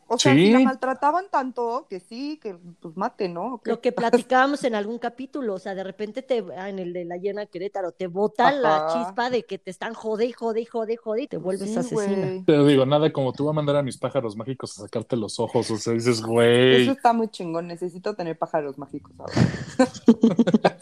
O 0.07 0.17
sea, 0.19 0.33
Sí. 0.33 0.47
si 0.47 0.51
la 0.53 0.59
maltrataban 0.59 1.25
tanto, 1.31 1.87
que 1.89 1.99
sí, 1.99 2.37
que 2.41 2.55
pues 2.81 2.95
mate, 2.97 3.29
¿no? 3.29 3.61
Lo 3.63 3.79
que 3.81 3.91
platicábamos 4.27 4.63
en 4.65 4.75
algún 4.75 4.99
capítulo, 4.99 5.55
o 5.55 5.59
sea, 5.59 5.73
de 5.73 5.83
repente 5.83 6.21
te, 6.21 6.43
ah, 6.57 6.69
en 6.69 6.77
el 6.79 6.93
de 6.93 7.05
la 7.05 7.15
llena 7.17 7.45
Querétaro, 7.47 7.93
te 7.93 8.07
bota 8.07 8.51
la 8.51 8.87
chispa 8.93 9.29
de 9.29 9.43
que 9.43 9.57
te 9.57 9.71
están 9.71 9.93
jode 9.93 10.25
y 10.25 10.31
jode 10.33 10.61
y 10.61 10.65
jode 10.65 10.93
y 10.93 10.97
jode 10.97 11.21
y 11.23 11.27
te 11.27 11.37
vuelves 11.37 11.69
Sí, 11.71 11.77
asesina. 11.77 12.27
güey. 12.27 12.43
Pero 12.45 12.65
digo, 12.65 12.85
nada 12.85 13.11
como 13.13 13.31
tú 13.31 13.45
vas 13.45 13.51
a 13.51 13.55
mandar 13.55 13.77
a 13.77 13.83
mis 13.83 13.97
pájaros 13.97 14.35
mágicos 14.35 14.77
a 14.77 14.81
sacarte 14.81 15.15
los 15.15 15.39
ojos. 15.39 15.71
O 15.71 15.77
sea, 15.77 15.93
dices, 15.93 16.21
güey. 16.21 16.81
Eso 16.83 16.91
está 16.91 17.13
muy 17.13 17.29
chingón. 17.29 17.67
Necesito 17.67 18.13
tener 18.15 18.37
pájaros 18.37 18.77
mágicos 18.77 19.13
ahora. 19.17 19.33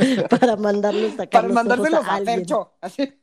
Para 0.30 0.56
mandarlos 0.56 1.20
a 1.20 1.28
Para 1.28 1.48
los 1.48 1.54
mandárselos 1.56 2.00
ojos 2.00 2.10
a 2.10 2.16
a. 2.16 2.68
Así. 2.82 3.14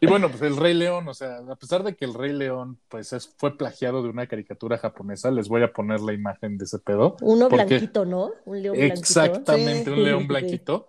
Y 0.00 0.06
bueno, 0.06 0.28
pues 0.30 0.42
el 0.42 0.56
Rey 0.56 0.74
León, 0.74 1.08
o 1.08 1.14
sea, 1.14 1.38
a 1.48 1.56
pesar 1.56 1.82
de 1.82 1.96
que 1.96 2.04
el 2.04 2.14
Rey 2.14 2.32
León, 2.32 2.78
pues 2.88 3.12
es, 3.12 3.34
fue 3.38 3.56
plagiado 3.56 4.02
de 4.02 4.10
una 4.10 4.26
caricatura 4.26 4.78
japonesa, 4.78 5.30
les 5.30 5.48
voy 5.48 5.62
a 5.62 5.72
poner 5.72 6.00
la 6.00 6.12
imagen 6.12 6.58
de 6.58 6.64
ese 6.64 6.78
pedo. 6.78 7.16
Uno 7.22 7.48
Porque- 7.48 7.64
blanquito, 7.66 8.04
¿no? 8.04 8.32
Un 8.44 8.62
león 8.62 8.76
blanquito. 8.76 9.00
Exactamente, 9.00 9.84
Sí. 9.84 9.90
un 9.90 10.02
león 10.04 10.20
Sí. 10.22 10.26
blanquito. 10.26 10.88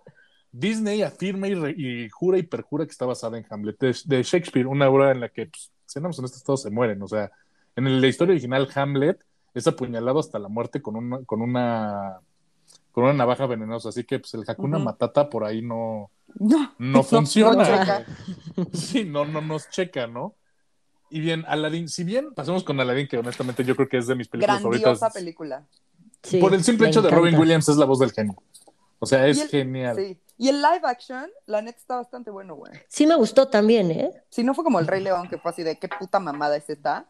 Disney 0.52 1.02
afirma 1.02 1.46
y, 1.48 1.54
re- 1.54 1.74
y 1.76 2.08
jura 2.10 2.36
y 2.38 2.42
perjura 2.42 2.84
que 2.84 2.90
está 2.90 3.06
basada 3.06 3.38
en 3.38 3.46
Hamlet 3.48 3.78
de, 3.78 3.96
de 4.04 4.22
Shakespeare, 4.22 4.66
una 4.66 4.88
obra 4.88 5.12
en 5.12 5.20
la 5.20 5.28
que, 5.28 5.46
pues, 5.46 5.70
seamos 5.90 6.18
honestos, 6.18 6.42
todos 6.44 6.62
se 6.62 6.70
mueren. 6.70 7.02
O 7.02 7.08
sea, 7.08 7.30
en 7.76 8.00
la 8.00 8.06
historia 8.06 8.32
original, 8.32 8.68
Hamlet 8.74 9.18
es 9.54 9.66
apuñalado 9.66 10.20
hasta 10.20 10.38
la 10.38 10.48
muerte 10.48 10.80
con 10.80 10.96
una, 10.96 11.18
con 11.24 11.42
una, 11.42 12.20
con 12.92 13.04
una 13.04 13.12
navaja 13.12 13.46
venenosa. 13.46 13.88
Así 13.88 14.04
que, 14.04 14.18
pues, 14.20 14.32
el 14.34 14.44
Hakuna 14.46 14.76
Ujú. 14.76 14.84
Matata 14.84 15.28
por 15.28 15.44
ahí 15.44 15.62
no, 15.62 16.10
No. 16.38 16.72
no 16.78 17.02
funciona. 17.02 17.56
no 17.56 17.64
checa. 17.64 18.04
Sí, 18.72 19.04
no, 19.04 19.24
no 19.24 19.40
nos 19.40 19.68
checa, 19.70 20.06
¿no? 20.06 20.34
Y 21.10 21.18
bien, 21.20 21.44
Aladdin, 21.48 21.88
si 21.88 22.04
bien 22.04 22.32
pasemos 22.34 22.62
con 22.62 22.78
Aladdin, 22.78 23.08
que 23.08 23.18
honestamente 23.18 23.64
yo 23.64 23.74
creo 23.74 23.88
que 23.88 23.98
es 23.98 24.06
de 24.06 24.14
mis 24.14 24.28
películas 24.28 24.60
Grandiosa 24.62 24.90
favoritas. 24.96 25.12
película. 25.14 25.66
Sí, 26.22 26.38
por 26.38 26.54
el 26.54 26.62
simple 26.62 26.86
hecho 26.88 27.02
de 27.02 27.10
Robin 27.10 27.28
encanta. 27.28 27.40
Williams 27.40 27.68
es 27.68 27.76
la 27.76 27.86
voz 27.86 27.98
del 27.98 28.12
genio. 28.12 28.36
O 29.00 29.06
sea, 29.06 29.26
es 29.26 29.40
el- 29.40 29.48
genial. 29.48 29.96
Sí. 29.96 30.18
Y 30.40 30.48
el 30.48 30.62
live 30.62 30.80
action, 30.84 31.28
la 31.44 31.60
neta 31.60 31.76
está 31.76 31.96
bastante 31.96 32.30
bueno, 32.30 32.54
güey. 32.54 32.72
Sí 32.88 33.06
me 33.06 33.14
gustó 33.14 33.48
también, 33.48 33.90
¿eh? 33.90 34.10
Si 34.30 34.42
no 34.42 34.54
fue 34.54 34.64
como 34.64 34.80
el 34.80 34.86
Rey 34.86 35.02
León, 35.02 35.28
que 35.28 35.36
fue 35.36 35.50
así 35.50 35.62
de 35.62 35.78
qué 35.78 35.86
puta 35.86 36.18
mamada 36.18 36.56
es 36.56 36.70
esta. 36.70 37.04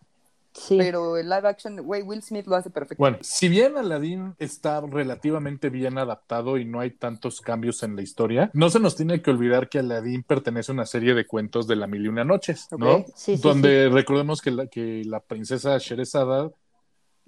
Sí. 0.52 0.76
Pero 0.76 1.16
el 1.16 1.28
live 1.28 1.46
action, 1.46 1.80
güey, 1.80 2.02
Will 2.02 2.24
Smith 2.24 2.48
lo 2.48 2.56
hace 2.56 2.70
perfecto. 2.70 3.00
Bueno, 3.00 3.18
si 3.20 3.48
bien 3.48 3.76
Aladdin 3.76 4.34
está 4.40 4.80
relativamente 4.80 5.70
bien 5.70 5.96
adaptado 5.96 6.58
y 6.58 6.64
no 6.64 6.80
hay 6.80 6.90
tantos 6.90 7.40
cambios 7.40 7.84
en 7.84 7.94
la 7.94 8.02
historia, 8.02 8.50
no 8.52 8.68
se 8.68 8.80
nos 8.80 8.96
tiene 8.96 9.22
que 9.22 9.30
olvidar 9.30 9.68
que 9.68 9.78
Aladdin 9.78 10.24
pertenece 10.24 10.72
a 10.72 10.74
una 10.74 10.86
serie 10.86 11.14
de 11.14 11.24
cuentos 11.24 11.68
de 11.68 11.76
la 11.76 11.86
mil 11.86 12.04
y 12.04 12.08
una 12.08 12.24
noches, 12.24 12.66
¿no? 12.76 13.04
Sí, 13.14 13.36
sí, 13.36 13.40
Donde 13.40 13.90
recordemos 13.90 14.42
que 14.42 14.50
la, 14.50 14.66
que 14.66 15.04
la 15.04 15.20
princesa 15.20 15.78
Sherezada 15.78 16.50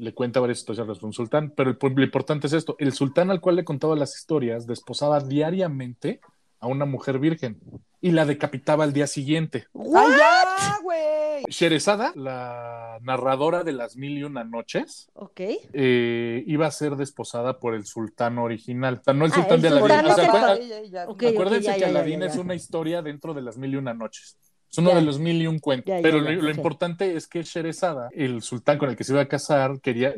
le 0.03 0.13
cuenta 0.15 0.41
varias 0.41 0.59
historias 0.59 0.89
a 0.89 1.07
un 1.07 1.13
sultán, 1.13 1.53
pero 1.57 1.71
el- 1.71 1.79
lo 1.81 2.03
importante 2.03 2.49
es 2.49 2.53
esto, 2.53 2.75
el 2.81 2.93
sultán 2.93 3.31
al 3.31 3.41
cual 3.41 3.55
le 3.57 3.65
contaba 3.65 3.95
las 3.95 4.17
historias 4.17 4.67
desposaba 4.67 5.21
diariamente 5.21 6.21
a 6.59 6.67
una 6.67 6.85
mujer 6.87 7.19
virgen 7.21 7.61
y 8.01 8.11
la 8.11 8.25
decapitaba 8.25 8.83
al 8.85 8.93
día 8.93 9.07
siguiente. 9.07 9.67
¡Ay, 9.75 10.11
ya, 10.19 10.79
güey! 10.83 11.45
Sherezada, 11.49 12.13
la 12.17 12.99
narradora 13.03 13.63
de 13.63 13.73
las 13.73 13.97
mil 13.97 14.19
y 14.19 14.25
una 14.25 14.43
noches, 14.45 15.09
Ok. 15.15 15.41
eh, 15.73 16.43
iba 16.47 16.67
a 16.67 16.71
ser 16.73 16.97
desposada 16.97 17.59
por 17.61 17.75
el 17.75 17.85
sultán 17.87 18.39
original. 18.39 18.99
O 19.01 19.05
sea, 19.05 19.15
no 19.15 19.25
el 19.25 19.33
Ah, 19.33 19.35
sultán 19.37 19.55
el 19.57 19.63
de 19.63 19.69
Aladín. 19.69 20.11
O 20.11 20.15
sea, 20.15 20.83
ya. 20.91 21.03
Acuérdense 21.03 21.59
que 21.61 21.63
ya, 21.63 21.77
ya, 21.79 21.87
Aladín 21.89 22.21
ya, 22.21 22.27
es 22.27 22.37
una 22.37 22.55
historia 22.57 23.03
dentro 23.03 23.35
de 23.35 23.43
las 23.43 23.57
mil 23.57 23.73
y 23.73 23.77
una 23.77 23.95
noches. 23.95 24.37
Es 24.73 24.79
uno 24.79 24.91
Ya. 24.91 24.97
de 24.97 25.03
los 25.03 25.19
mil 25.19 25.41
y 25.43 25.47
un 25.47 25.59
cuentos. 25.59 25.89
Ya, 25.89 25.97
ya, 25.97 26.03
Pero 26.03 26.25
ya, 26.25 26.31
lo, 26.31 26.51
importante 26.51 27.15
es 27.15 27.27
que 27.27 27.43
Sherezada, 27.43 28.09
el 28.13 28.41
sultán 28.43 28.79
con 28.79 28.89
el 28.89 28.97
que 28.97 29.05
se 29.05 29.13
iba 29.13 29.21
a 29.21 29.29
casar, 29.29 29.81
quería, 29.83 30.15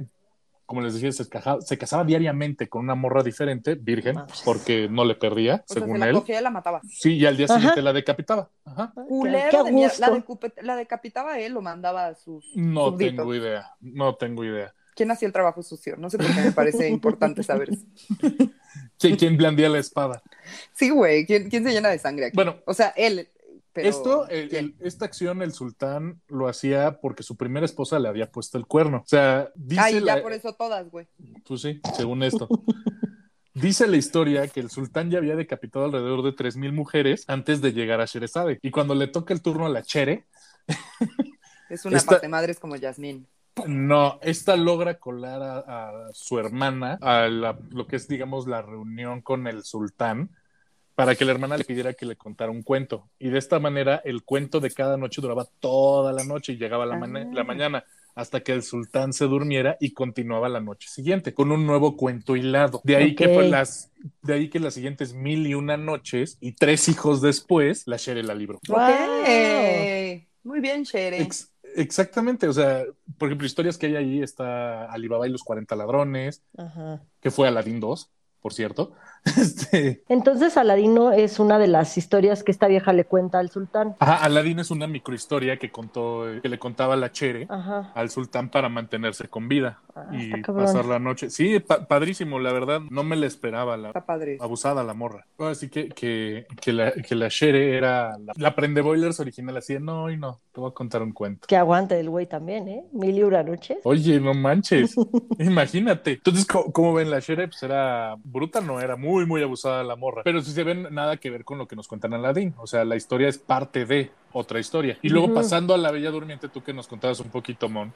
como 0.64 0.80
les 0.80 0.94
decía, 0.94 1.10
se, 1.10 1.28
caja- 1.28 1.60
se 1.60 1.76
casaba 1.76 2.04
diariamente 2.04 2.68
con 2.68 2.82
una 2.84 2.94
morra 2.94 3.24
diferente, 3.24 3.74
virgen, 3.74 4.16
porque 4.44 4.88
no 4.88 5.04
le 5.04 5.16
perdía, 5.16 5.64
O 5.68 5.72
sea, 5.74 5.82
según 5.82 5.96
se 5.96 5.98
la 5.98 6.08
él. 6.08 6.14
cogía 6.14 6.38
y 6.38 6.42
la 6.44 6.50
mataba. 6.50 6.80
Sí, 6.88 7.14
y 7.16 7.26
al 7.26 7.36
día 7.36 7.46
Ajá. 7.46 7.56
siguiente 7.56 7.82
la 7.82 7.92
decapitaba. 7.92 8.48
Ajá. 8.64 8.92
Culero 9.08 9.64
qué 9.64 9.72
de. 9.72 9.90
La, 9.98 10.08
decupe- 10.10 10.62
la 10.62 10.76
decapitaba 10.76 11.38
él 11.40 11.56
o 11.56 11.60
mandaba 11.60 12.06
a 12.06 12.14
sus 12.14 12.46
No 12.54 12.94
tengo 12.96 13.34
idea, 13.34 13.72
no 13.80 14.14
tengo 14.14 14.44
idea. 14.44 14.72
¿Quién 14.94 15.10
hacía 15.10 15.26
el 15.26 15.32
trabajo 15.32 15.60
sucio? 15.64 15.96
No 15.96 16.08
sé 16.08 16.18
por 16.18 16.28
qué 16.32 16.40
me 16.42 16.52
parece 16.52 16.88
importante 16.88 17.42
saber 17.42 17.70
eso. 17.70 17.84
¿Quién, 18.98 19.16
quién 19.16 19.36
blandía 19.36 19.68
la 19.68 19.80
espada? 19.80 20.22
Sí, 20.72 20.90
güey. 20.90 21.26
¿Quién, 21.26 21.50
quién 21.50 21.64
se 21.64 21.72
llena 21.72 21.88
de 21.88 21.98
sangre 21.98 22.26
aquí? 22.26 22.36
Bueno, 22.36 22.58
O 22.66 22.72
sea, 22.74 22.94
él. 22.96 23.28
Pero, 23.74 23.88
Esto, 23.88 24.28
el- 24.28 24.48
¿quién? 24.48 24.76
el- 24.80 24.86
esta 24.86 25.04
acción, 25.04 25.42
el 25.42 25.52
sultán 25.52 26.20
lo 26.28 26.46
hacía 26.48 27.00
porque 27.00 27.22
su 27.24 27.36
primera 27.36 27.66
esposa 27.66 27.98
le 27.98 28.08
había 28.08 28.30
puesto 28.30 28.56
el 28.56 28.66
cuerno. 28.66 28.98
O 28.98 29.06
sea, 29.06 29.50
dice 29.56 29.80
Ay, 29.82 29.94
ya 29.94 30.16
la- 30.16 30.22
por 30.22 30.32
eso 30.32 30.52
todas, 30.54 30.88
güey. 30.90 31.06
Pues 31.46 31.60
sí, 31.60 31.80
según 31.96 32.22
esto. 32.22 32.48
Dice 33.56 33.86
la 33.86 33.96
historia 33.96 34.48
que 34.48 34.58
el 34.58 34.68
sultán 34.68 35.10
ya 35.10 35.18
había 35.18 35.36
decapitado 35.36 35.84
alrededor 35.84 36.22
de 36.24 36.32
3.000 36.32 36.72
mujeres 36.72 37.24
antes 37.28 37.60
de 37.60 37.72
llegar 37.72 38.00
a 38.00 38.04
Sherezade. 38.04 38.58
Y 38.62 38.72
cuando 38.72 38.96
le 38.96 39.06
toca 39.06 39.32
el 39.32 39.42
turno 39.42 39.66
a 39.66 39.68
la 39.68 39.82
Chere, 39.82 40.24
Es 41.68 41.84
una 41.84 41.96
Esta- 41.96 42.12
parte 42.12 42.28
madres 42.28 42.58
como 42.60 42.76
Yasmín. 42.76 43.26
no, 43.66 44.18
esta 44.22 44.56
logra 44.56 44.98
colar 44.98 45.42
a, 45.42 45.58
a 46.08 46.12
su 46.12 46.38
hermana 46.38 46.98
a 47.00 47.28
la- 47.28 47.58
lo 47.70 47.86
que 47.86 47.96
es, 47.96 48.08
digamos, 48.08 48.46
la 48.48 48.60
reunión 48.62 49.20
con 49.22 49.46
el 49.46 49.62
sultán 49.64 50.30
para 50.94 51.14
que 51.14 51.24
la 51.24 51.32
hermana 51.32 51.56
le 51.56 51.64
pidiera 51.64 51.92
que 51.94 52.06
le 52.06 52.16
contara 52.16 52.50
un 52.52 52.62
cuento. 52.62 53.08
Y 53.18 53.28
de 53.30 53.38
esta 53.38 53.58
manera, 53.58 54.00
el 54.04 54.22
cuento 54.22 54.60
de 54.60 54.70
cada 54.70 54.96
noche 54.96 55.20
duraba 55.20 55.44
toda 55.60 56.12
la 56.12 56.24
noche 56.24 56.52
y 56.52 56.56
llegaba 56.56 56.86
la, 56.86 56.96
Ah. 56.96 57.24
la 57.32 57.44
mañana 57.44 57.84
hasta 58.14 58.40
que 58.44 58.52
el 58.52 58.62
sultán 58.62 59.12
se 59.12 59.24
durmiera 59.24 59.76
y 59.80 59.90
continuaba 59.92 60.48
la 60.48 60.60
noche 60.60 60.88
siguiente 60.88 61.34
con 61.34 61.50
un 61.50 61.66
nuevo 61.66 61.96
cuento 61.96 62.36
hilado. 62.36 62.80
De 62.84 62.94
ahí 62.94 63.16
que 63.16 63.28
pues, 63.28 63.50
las 63.50 63.90
de 64.22 64.34
ahí 64.34 64.48
que 64.50 64.60
las 64.60 64.74
siguientes 64.74 65.14
mil 65.14 65.46
y 65.48 65.54
una 65.54 65.76
noches 65.76 66.38
y 66.40 66.52
tres 66.52 66.88
hijos 66.88 67.20
después 67.22 67.88
la 67.88 67.96
Shere 67.96 68.22
la 68.22 68.34
libró. 68.34 68.60
Wow. 68.68 68.78
Ok. 68.78 70.22
Muy 70.44 70.60
bien, 70.60 70.84
Shere. 70.84 71.20
Ex- 71.22 71.50
exactamente, 71.74 72.46
o 72.46 72.52
sea, 72.52 72.84
por 73.18 73.28
ejemplo, 73.28 73.46
historias 73.46 73.78
que 73.78 73.86
hay 73.86 73.96
ahí 73.96 74.22
está 74.22 74.84
Alibaba 74.92 75.26
y 75.26 75.30
los 75.30 75.42
40 75.42 75.74
ladrones, 75.74 76.42
Ajá. 76.56 77.02
que 77.20 77.30
fue 77.30 77.48
Aladdin 77.48 77.80
2, 77.80 78.10
por 78.40 78.52
cierto. 78.52 78.92
Este, 79.36 80.02
Entonces 80.08 80.56
Aladino 80.56 81.10
es 81.12 81.38
una 81.38 81.58
de 81.58 81.66
las 81.66 81.96
historias 81.98 82.42
que 82.42 82.52
esta 82.52 82.66
vieja 82.68 82.92
le 82.92 83.04
cuenta 83.04 83.38
al 83.38 83.50
sultán. 83.50 83.96
ajá, 83.98 84.16
Aladdin 84.24 84.58
es 84.60 84.70
una 84.70 84.86
microhistoria 84.86 85.58
que 85.58 85.70
contó, 85.70 86.30
eh, 86.30 86.40
que 86.42 86.48
le 86.48 86.58
contaba 86.58 86.94
la 86.96 87.10
Chere 87.10 87.46
Ajá. 87.48 87.90
al 87.94 88.10
sultán 88.10 88.50
para 88.50 88.68
mantenerse 88.68 89.28
con 89.28 89.48
vida 89.48 89.80
Ah, 89.96 90.08
y 90.12 90.42
pasar 90.42 90.86
la 90.86 90.98
noche. 90.98 91.30
Sí, 91.30 91.60
pa- 91.60 91.86
padrísimo, 91.86 92.40
la 92.40 92.52
verdad, 92.52 92.80
no 92.90 93.04
me 93.04 93.14
la 93.14 93.26
esperaba, 93.26 93.76
la, 93.76 93.88
Está 93.88 94.04
padre. 94.04 94.38
abusada 94.40 94.82
la 94.82 94.92
morra. 94.92 95.24
Así 95.38 95.68
que, 95.68 95.88
que, 95.88 96.46
que 96.60 96.72
la, 96.72 96.90
que 96.90 97.14
la 97.14 97.28
Shere 97.28 97.76
era 97.76 98.18
la, 98.18 98.32
la 98.36 98.54
prende 98.56 98.80
boilers 98.80 99.20
original, 99.20 99.56
así 99.56 99.74
de, 99.74 99.78
no, 99.80 100.10
y 100.10 100.16
no, 100.16 100.40
te 100.52 100.60
voy 100.60 100.70
a 100.70 100.74
contar 100.74 101.00
un 101.00 101.12
cuento. 101.12 101.46
Que 101.46 101.56
aguante 101.56 101.98
el 102.00 102.10
güey 102.10 102.26
también, 102.26 102.66
¿eh? 102.66 102.84
Mil 102.92 103.16
y 103.16 103.22
una 103.22 103.44
noches. 103.44 103.78
Oye, 103.84 104.18
no 104.18 104.34
manches, 104.34 104.96
imagínate. 105.38 106.14
Entonces, 106.14 106.44
¿cómo, 106.44 106.72
cómo 106.72 106.92
ven 106.94 107.08
la 107.10 107.20
Shere? 107.20 107.46
Pues 107.46 107.62
era 107.62 108.16
bruta, 108.24 108.60
no, 108.60 108.80
era 108.80 108.96
muy, 108.96 109.13
muy 109.24 109.42
abusada 109.42 109.84
la 109.84 109.96
morra. 109.96 110.22
Pero 110.24 110.42
si 110.42 110.50
se 110.50 110.64
ven 110.64 110.88
nada 110.90 111.16
que 111.16 111.30
ver 111.30 111.44
con 111.44 111.58
lo 111.58 111.68
que 111.68 111.76
nos 111.76 111.86
cuentan 111.88 112.12
Aladdin. 112.14 112.54
O 112.58 112.66
sea, 112.66 112.84
la 112.84 112.96
historia 112.96 113.28
es 113.28 113.38
parte 113.38 113.86
de 113.86 114.10
otra 114.32 114.58
historia. 114.58 114.98
Y 115.00 115.08
luego 115.10 115.26
Ujú. 115.26 115.34
pasando 115.36 115.72
a 115.74 115.78
La 115.78 115.90
Bella 115.92 116.10
Durmiente, 116.10 116.48
tú 116.48 116.62
que 116.62 116.72
nos 116.74 116.88
contabas 116.88 117.20
un 117.20 117.30
poquito, 117.30 117.68
Mon, 117.68 117.92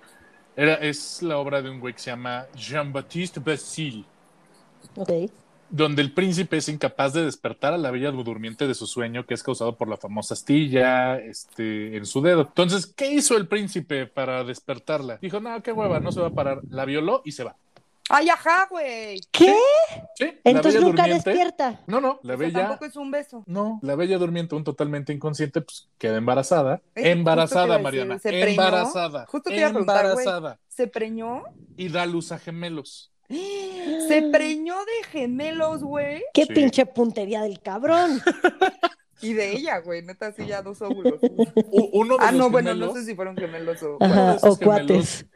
era, 0.56 0.74
es 0.74 1.20
la 1.22 1.38
obra 1.38 1.60
de 1.62 1.70
un 1.70 1.80
güey 1.80 1.94
que 1.94 2.00
se 2.00 2.10
llama 2.10 2.46
Jean-Baptiste 2.54 3.40
Basile. 3.40 4.04
Ok. 4.96 5.10
donde 5.70 6.00
el 6.00 6.14
príncipe 6.14 6.56
es 6.56 6.68
incapaz 6.70 7.12
de 7.12 7.24
despertar 7.26 7.74
a 7.74 7.76
la 7.78 7.90
bella 7.90 8.10
durmiente 8.10 8.66
de 8.66 8.74
su 8.74 8.86
sueño, 8.86 9.26
que 9.26 9.34
es 9.34 9.42
causado 9.42 9.76
por 9.76 9.86
la 9.86 9.98
famosa 9.98 10.32
astilla 10.32 11.18
este, 11.18 11.94
en 11.94 12.06
su 12.06 12.22
dedo. 12.22 12.40
Entonces, 12.40 12.86
¿qué 12.86 13.12
hizo 13.12 13.36
el 13.36 13.48
príncipe 13.48 14.06
para 14.06 14.44
despertarla? 14.44 15.18
Dijo, 15.20 15.40
no, 15.40 15.62
qué 15.62 15.72
hueva, 15.72 16.00
no 16.00 16.10
se 16.10 16.20
va 16.22 16.28
a 16.28 16.32
parar. 16.32 16.62
La 16.70 16.86
violó 16.86 17.20
y 17.22 17.32
se 17.32 17.44
va. 17.44 17.56
¡Ay, 18.08 18.28
ajá, 18.28 18.66
güey! 18.70 19.20
¿Qué? 19.30 19.54
Sí, 20.14 20.32
Entonces 20.44 20.80
nunca 20.80 21.02
durmiente. 21.02 21.30
despierta. 21.30 21.80
No, 21.86 22.00
no, 22.00 22.20
la 22.22 22.34
O 22.34 22.36
sea, 22.38 22.46
bella. 22.46 22.60
tampoco 22.60 22.84
es 22.86 22.96
un 22.96 23.10
beso. 23.10 23.44
No, 23.46 23.78
la 23.82 23.94
bella 23.96 24.18
durmiente, 24.18 24.54
un 24.54 24.64
totalmente 24.64 25.12
inconsciente, 25.12 25.60
pues 25.60 25.88
queda 25.98 26.16
embarazada. 26.16 26.80
Embarazada, 26.94 27.66
decir, 27.74 27.82
Mariana. 27.82 28.18
¿se 28.18 28.30
preñó? 28.30 28.48
Embarazada. 28.48 29.26
Justo 29.26 29.50
te 29.50 29.62
embarazada. 29.62 30.58
¿Se 30.68 30.86
preñó? 30.86 31.42
Y 31.76 31.88
da 31.88 32.06
luz 32.06 32.32
a 32.32 32.38
gemelos. 32.38 33.12
Se 34.08 34.22
preñó 34.32 34.74
de 34.74 35.08
gemelos, 35.10 35.82
güey. 35.82 36.22
Qué 36.32 36.46
Sí. 36.46 36.54
pinche 36.54 36.86
puntería 36.86 37.42
del 37.42 37.60
cabrón. 37.60 38.20
Y 39.20 39.32
de 39.32 39.50
ella, 39.52 39.78
güey. 39.78 40.02
Neta, 40.02 40.32
sí, 40.32 40.46
ya 40.46 40.62
dos 40.62 40.80
óvulos. 40.80 41.18
Uno 41.92 42.18
de 42.18 42.24
ah, 42.24 42.30
los 42.30 42.38
no, 42.38 42.50
bueno, 42.50 42.70
gemelos, 42.70 42.94
no 42.94 43.00
sé 43.00 43.04
si 43.04 43.16
fueron 43.16 43.36
gemelos 43.36 43.82
o. 43.82 43.96
Ajá. 44.00 44.36
O 44.42 44.56
cuates. 44.56 45.26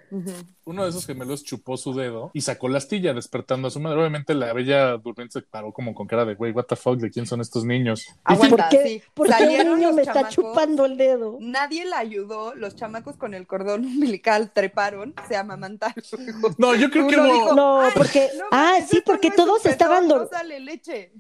Uno 0.64 0.85
de 0.85 0.90
esos 0.90 1.07
gemelos 1.07 1.42
chupó 1.42 1.77
su 1.77 1.94
dedo 1.94 2.31
y 2.35 2.42
sacó 2.42 2.68
la 2.68 2.79
astilla 2.79 3.14
despertando 3.14 3.68
a 3.68 3.70
su 3.70 3.81
madre. 3.81 3.98
Obviamente 4.01 4.35
la 4.35 4.53
bella 4.53 4.98
durmiente 4.98 5.40
se 5.40 5.42
paró 5.42 5.72
como 5.72 5.94
con 5.94 6.07
cara 6.07 6.25
de, 6.25 6.35
güey, 6.35 6.53
what 6.53 6.64
the 6.66 6.77
fuck, 6.77 6.98
¿de 6.98 7.11
quién 7.11 7.27
son 7.27 7.40
estos 7.40 7.64
niños? 7.64 8.07
Aguanta, 8.25 8.57
¿Por 8.57 8.68
qué, 8.68 8.87
sí. 8.87 9.03
por 9.14 9.27
qué 9.29 9.44
un 9.66 9.77
niño 9.79 9.92
me 9.92 10.03
está 10.03 10.29
chupando 10.29 10.85
el 10.85 10.96
dedo? 10.96 11.38
Nadie 11.40 11.85
la 11.87 11.98
ayudó, 11.98 12.55
los 12.55 12.77
chamacos 12.77 13.16
con 13.16 13.33
el 13.35 13.46
cordón 13.46 13.85
umbilical 13.87 14.53
treparon, 14.53 15.14
se 15.29 15.37
amamantaron. 15.37 16.05
No, 16.59 16.75
yo 16.75 16.90
creo 16.90 17.09
que 17.09 17.16
hubo- 17.16 17.25
dijo, 17.25 17.55
No, 17.55 17.81
"Ay, 17.81 17.92
porque- 17.94 18.29
no 18.38 18.44
ah, 18.53 18.79
sí, 18.87 19.03
porque 19.05 19.31
no 19.31 19.37
todos 19.37 19.64
estaban 19.66 20.09
No 20.09 20.29
sale 20.29 20.61
leche. 20.61 21.12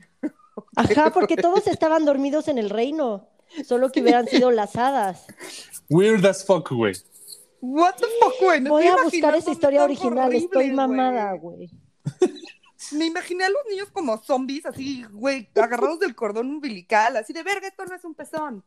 Ajá, 0.76 1.10
porque 1.12 1.36
todos 1.36 1.66
estaban 1.66 2.04
dormidos 2.04 2.48
en 2.48 2.58
el 2.58 2.68
reino. 2.70 3.28
Solo 3.66 3.90
que 3.90 4.00
hubieran 4.00 4.26
sido 4.26 4.50
las 4.50 4.76
hadas. 4.76 5.26
weird 5.90 6.24
as 6.24 6.44
fuck, 6.44 6.70
güey. 6.70 6.94
What 7.64 7.94
the 7.94 8.06
fuck, 8.20 8.34
güey. 8.40 8.60
Me 8.60 8.70
Voy 8.70 8.86
a 8.88 8.96
buscar 9.04 9.36
esa 9.36 9.52
historia 9.52 9.84
original. 9.84 10.32
Estoy 10.34 10.72
mamada, 10.72 11.32
güey. 11.34 11.70
Me 12.92 13.06
imaginé 13.06 13.44
a 13.44 13.48
los 13.48 13.62
niños 13.70 13.88
como 13.92 14.18
zombies, 14.22 14.66
así, 14.66 15.04
güey, 15.12 15.48
agarrados 15.54 16.00
del 16.00 16.16
cordón 16.16 16.48
umbilical, 16.50 17.16
así 17.16 17.32
de 17.32 17.44
verga, 17.44 17.68
esto 17.68 17.84
no 17.86 17.94
es 17.94 18.04
un 18.04 18.14
pezón. 18.14 18.64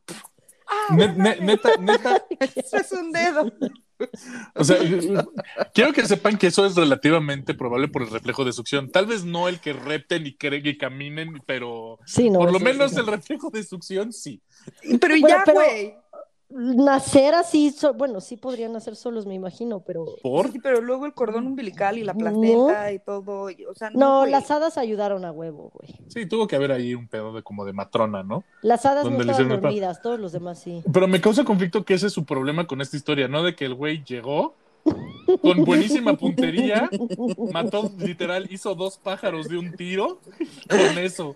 Ah, 0.65 0.95
Ne- 0.95 1.13
ne- 1.13 1.36
neta, 1.41 1.75
neta, 1.77 2.25
esto 2.55 2.77
es 2.77 2.91
un 2.93 3.12
dedo. 3.12 3.51
o 4.55 4.63
sea, 4.63 4.77
quiero 5.73 5.91
que 5.93 6.05
sepan 6.05 6.38
que 6.38 6.47
eso 6.47 6.65
es 6.65 6.75
relativamente 6.75 7.53
probable 7.53 7.88
por 7.89 8.01
el 8.03 8.10
reflejo 8.10 8.45
de 8.45 8.53
succión. 8.53 8.89
Tal 8.89 9.05
vez 9.05 9.25
no 9.25 9.47
el 9.49 9.60
que 9.60 9.73
repten 9.73 10.25
y, 10.25 10.36
y 10.41 10.77
caminen, 10.77 11.41
pero 11.45 11.99
Sí, 12.05 12.29
no. 12.29 12.39
por 12.39 12.51
lo 12.51 12.58
eso 12.58 12.65
menos 12.65 12.91
sí. 12.93 12.99
el 12.99 13.08
reflejo 13.08 13.49
de 13.51 13.63
succión 13.63 14.12
sí. 14.13 14.41
Pero 14.99 15.15
y 15.15 15.21
Bueno, 15.21 15.38
ya, 15.38 15.43
pero- 15.45 15.55
güey. 15.60 15.93
Nacer 16.49 17.34
así, 17.34 17.71
so- 17.71 17.93
bueno, 17.93 18.21
sí 18.21 18.38
podrían 18.38 18.71
nacer 18.73 18.95
solos, 18.95 19.25
me 19.25 19.34
imagino, 19.34 19.79
pero. 19.79 20.05
¿Por? 20.21 20.51
Sí, 20.51 20.60
pero 20.60 20.79
luego 20.79 21.05
el 21.05 21.13
cordón 21.13 21.47
umbilical 21.47 21.97
y 21.97 22.03
la 22.03 22.13
placenta 22.13 22.91
y 22.91 22.99
todo, 22.99 23.49
y- 23.49 23.65
o 23.65 23.73
sea, 23.73 23.89
no, 23.89 24.25
las 24.25 24.51
hadas 24.51 24.77
ayudaron 24.77 25.25
a 25.25 25.31
huevo, 25.31 25.71
güey. 25.73 25.95
Sí, 26.08 26.25
tuvo 26.27 26.47
que 26.47 26.55
haber 26.55 26.71
ahí 26.71 26.93
un 26.93 27.08
pedo 27.08 27.34
de 27.34 27.41
como 27.41 27.65
de 27.65 27.73
matrona, 27.73 28.21
¿no? 28.23 28.43
Las 28.62 28.86
hadas 28.86 29.03
no 29.05 29.10
¿Dónde 29.12 29.25
le 29.25 29.31
estaban 29.31 29.60
dormidas, 29.62 30.01
todos 30.01 30.19
los 30.19 30.31
demás 30.31 30.60
sí. 30.62 30.84
Pero 30.93 31.08
me 31.08 31.19
causa 31.19 31.43
conflicto 31.43 31.84
que 31.84 31.95
ese 31.95 32.08
es 32.08 32.13
su 32.13 32.25
problema 32.25 32.67
con 32.67 32.79
esta 32.79 32.95
historia, 32.95 33.27
¿no? 33.27 33.41
De 33.43 33.55
que 33.55 33.65
el 33.65 33.73
güey 33.73 34.03
llegó 34.03 34.53
con 35.41 35.65
buenísima 35.65 36.15
puntería, 36.15 36.89
mató 37.51 37.89
literal, 37.97 38.47
hizo 38.51 38.75
dos 38.75 38.97
pájaros 38.97 39.49
de 39.49 39.58
un 39.58 39.75
tiro 39.75 40.19
con 40.69 40.97
eso. 40.99 41.36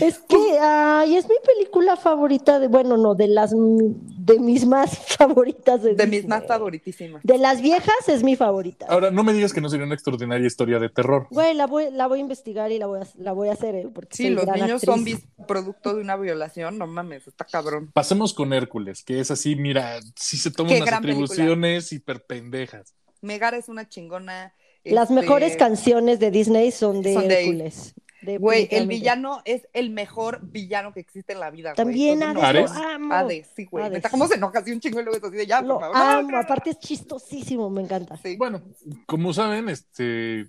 Es 0.00 0.18
que, 0.18 0.58
ay, 0.60 1.16
es 1.16 1.28
mi 1.28 1.34
película 1.44 1.96
favorita 1.96 2.58
de, 2.58 2.68
bueno, 2.68 2.96
no, 2.96 3.14
de 3.14 3.28
las, 3.28 3.52
de 3.52 4.38
mis 4.40 4.66
más 4.66 4.98
favoritas 5.16 5.82
de, 5.82 5.94
De 5.94 6.06
mis 6.06 6.26
más 6.26 6.46
favoritísimas. 6.46 7.22
De 7.22 7.38
las 7.38 7.60
viejas 7.62 8.08
es 8.08 8.22
mi 8.22 8.36
favorita. 8.36 8.86
Ahora, 8.88 9.10
no 9.10 9.22
me 9.24 9.32
digas 9.32 9.52
que 9.52 9.60
no 9.60 9.68
sería 9.68 9.86
una 9.86 9.94
extraordinaria 9.94 10.46
historia 10.46 10.78
de 10.78 10.88
terror. 10.88 11.26
Güey, 11.30 11.54
la 11.54 11.66
voy, 11.66 11.90
la 11.92 12.06
voy 12.06 12.18
a 12.18 12.22
investigar 12.22 12.70
y 12.72 12.78
la 12.78 12.86
voy 12.86 13.00
a, 13.00 13.06
la 13.18 13.32
voy 13.32 13.48
a 13.48 13.52
hacer, 13.52 13.74
¿eh? 13.74 13.88
Porque 13.92 14.16
Sí, 14.16 14.30
los 14.30 14.46
niños 14.46 14.82
actriz. 14.82 14.84
zombies 14.84 15.18
producto 15.46 15.94
de 15.94 16.00
una 16.00 16.16
violación, 16.16 16.78
no 16.78 16.86
mames, 16.86 17.26
está 17.26 17.44
cabrón. 17.44 17.90
Pasemos 17.92 18.34
con 18.34 18.52
Hércules, 18.52 19.02
que 19.04 19.20
es 19.20 19.30
así, 19.30 19.56
mira, 19.56 20.00
sí 20.16 20.36
se 20.36 20.50
toma 20.50 20.70
Qué 20.70 20.82
unas 20.82 20.92
atribuciones 20.94 21.92
hiper 21.92 22.24
pendejas. 22.24 22.94
Megara 23.22 23.56
es 23.56 23.68
una 23.68 23.88
chingona. 23.88 24.54
Las 24.84 25.10
este, 25.10 25.14
mejores 25.20 25.56
canciones 25.56 26.20
de 26.20 26.30
Disney 26.30 26.70
son 26.70 27.02
de 27.02 27.14
Son 27.14 27.26
de- 27.28 27.40
Hércules. 27.40 27.94
De- 28.26 28.38
Güey, 28.38 28.68
el 28.70 28.86
villano 28.88 29.40
es 29.44 29.68
el 29.72 29.90
mejor 29.90 30.40
villano 30.42 30.92
que 30.92 31.00
existe 31.00 31.32
en 31.32 31.40
la 31.40 31.50
vida. 31.50 31.70
güey. 31.70 31.76
También 31.76 32.20
Entonces, 32.22 32.44
Hades, 32.44 32.70
¿Ares? 32.72 32.82
lo 32.82 32.88
amo. 32.90 33.14
Hades, 33.14 33.50
sí, 33.54 33.64
güey. 33.66 33.84
Hades. 33.86 34.02
¿Cómo 34.10 34.26
se 34.26 34.34
enoja 34.34 34.58
así 34.58 34.72
un 34.72 34.80
chingo 34.80 35.00
y 35.00 35.04
luego 35.04 35.16
es 35.18 35.24
así 35.24 35.36
de 35.36 35.46
ya, 35.46 35.62
Lo 35.62 35.78
por 35.78 35.92
favor? 35.92 35.96
amo, 35.96 36.36
aparte 36.36 36.70
es 36.70 36.78
chistosísimo, 36.80 37.70
me 37.70 37.82
encanta. 37.82 38.16
Sí. 38.18 38.36
Bueno, 38.36 38.62
como 39.06 39.32
saben, 39.32 39.68
este 39.68 40.48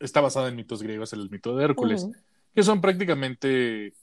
está 0.00 0.20
basada 0.20 0.48
en 0.48 0.56
mitos 0.56 0.82
griegos, 0.82 1.12
el 1.14 1.30
mito 1.30 1.56
de 1.56 1.64
Hércules, 1.64 2.02
Ujú. 2.04 2.14
que 2.54 2.62
son 2.62 2.80
prácticamente, 2.82 3.94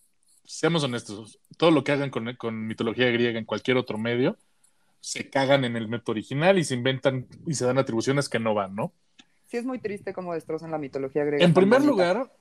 seamos 0.43 0.84
honestos, 0.84 1.39
todo 1.57 1.69
lo 1.71 1.84
que 1.84 1.91
hagan 1.91 2.10
con, 2.10 2.34
con 2.36 2.65
mitología 2.65 3.07
griega 3.12 3.38
en 3.38 3.45
cualquier 3.45 3.77
otro 3.77 3.97
medio, 3.97 4.38
se 4.99 5.29
cagan 5.29 5.63
en 5.65 5.75
el 5.75 5.88
método 5.88 6.13
original 6.13 6.57
y 6.57 6.63
se 6.63 6.73
inventan 6.75 7.27
y 7.45 7.53
se 7.53 7.65
dan 7.65 7.77
atribuciones 7.77 8.29
que 8.29 8.39
no 8.39 8.53
van, 8.53 8.75
¿no? 8.75 8.93
Sí, 9.47 9.57
es 9.57 9.65
muy 9.65 9.79
triste 9.79 10.13
cómo 10.13 10.34
destrozan 10.34 10.71
la 10.71 10.77
mitología 10.77 11.23
griega. 11.25 11.43
En 11.43 11.53
primer 11.53 11.81
bonita. 11.81 11.91
lugar, 11.91 12.31